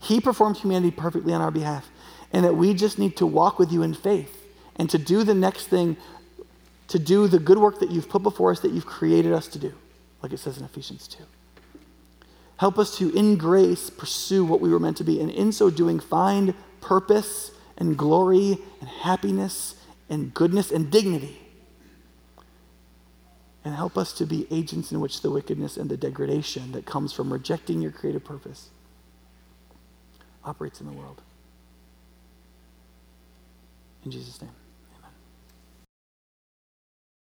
He 0.01 0.21
performed 0.21 0.59
humanity 0.59 0.93
perfectly 0.93 1.33
on 1.33 1.41
our 1.41 1.51
behalf, 1.51 1.91
and 2.33 2.45
that 2.45 2.55
we 2.55 2.73
just 2.73 3.01
need 3.01 3.17
to 3.17 3.27
walk 3.27 3.59
with 3.59 3.73
you 3.73 3.83
in 3.83 3.95
faith 3.95 4.47
and 4.77 4.89
to 4.91 4.99
do 4.99 5.25
the 5.25 5.35
next 5.35 5.67
thing, 5.67 5.97
to 6.87 7.01
do 7.01 7.27
the 7.27 7.41
good 7.41 7.59
work 7.59 7.81
that 7.81 7.91
you've 7.91 8.09
put 8.09 8.23
before 8.23 8.53
us, 8.53 8.61
that 8.61 8.71
you've 8.71 8.87
created 8.87 9.33
us 9.33 9.49
to 9.49 9.59
do, 9.59 9.75
like 10.23 10.33
it 10.33 10.39
says 10.39 10.57
in 10.57 10.65
Ephesians 10.65 11.09
2. 11.09 11.25
Help 12.59 12.79
us 12.79 12.97
to, 12.99 13.15
in 13.15 13.37
grace, 13.37 13.91
pursue 13.91 14.45
what 14.45 14.61
we 14.61 14.71
were 14.71 14.79
meant 14.79 14.97
to 14.97 15.05
be, 15.05 15.21
and 15.21 15.31
in 15.31 15.53
so 15.53 15.69
doing, 15.71 16.01
find 16.01 16.55
purpose 16.81 17.51
and 17.77 17.97
glory 17.97 18.59
and 18.81 18.89
happiness 18.89 19.75
and 20.09 20.33
goodness 20.33 20.71
and 20.71 20.91
dignity. 20.91 21.39
And 23.65 23.75
help 23.75 23.99
us 23.99 24.13
to 24.15 24.27
be 24.27 24.47
agents 24.51 24.93
in 24.93 25.01
which 25.01 25.23
the 25.23 25.31
wickedness 25.31 25.77
and 25.77 25.91
the 25.91 25.97
degradation 25.97 26.73
that 26.73 26.87
comes 26.87 27.13
from 27.13 27.33
rejecting 27.33 27.83
your 27.83 27.91
creative 27.91 28.25
purpose 28.25 28.71
operates 30.45 30.81
in 30.81 30.87
the 30.87 30.93
world. 30.93 31.21
In 34.05 34.13
Jesus' 34.13 34.41
name. 34.41 34.53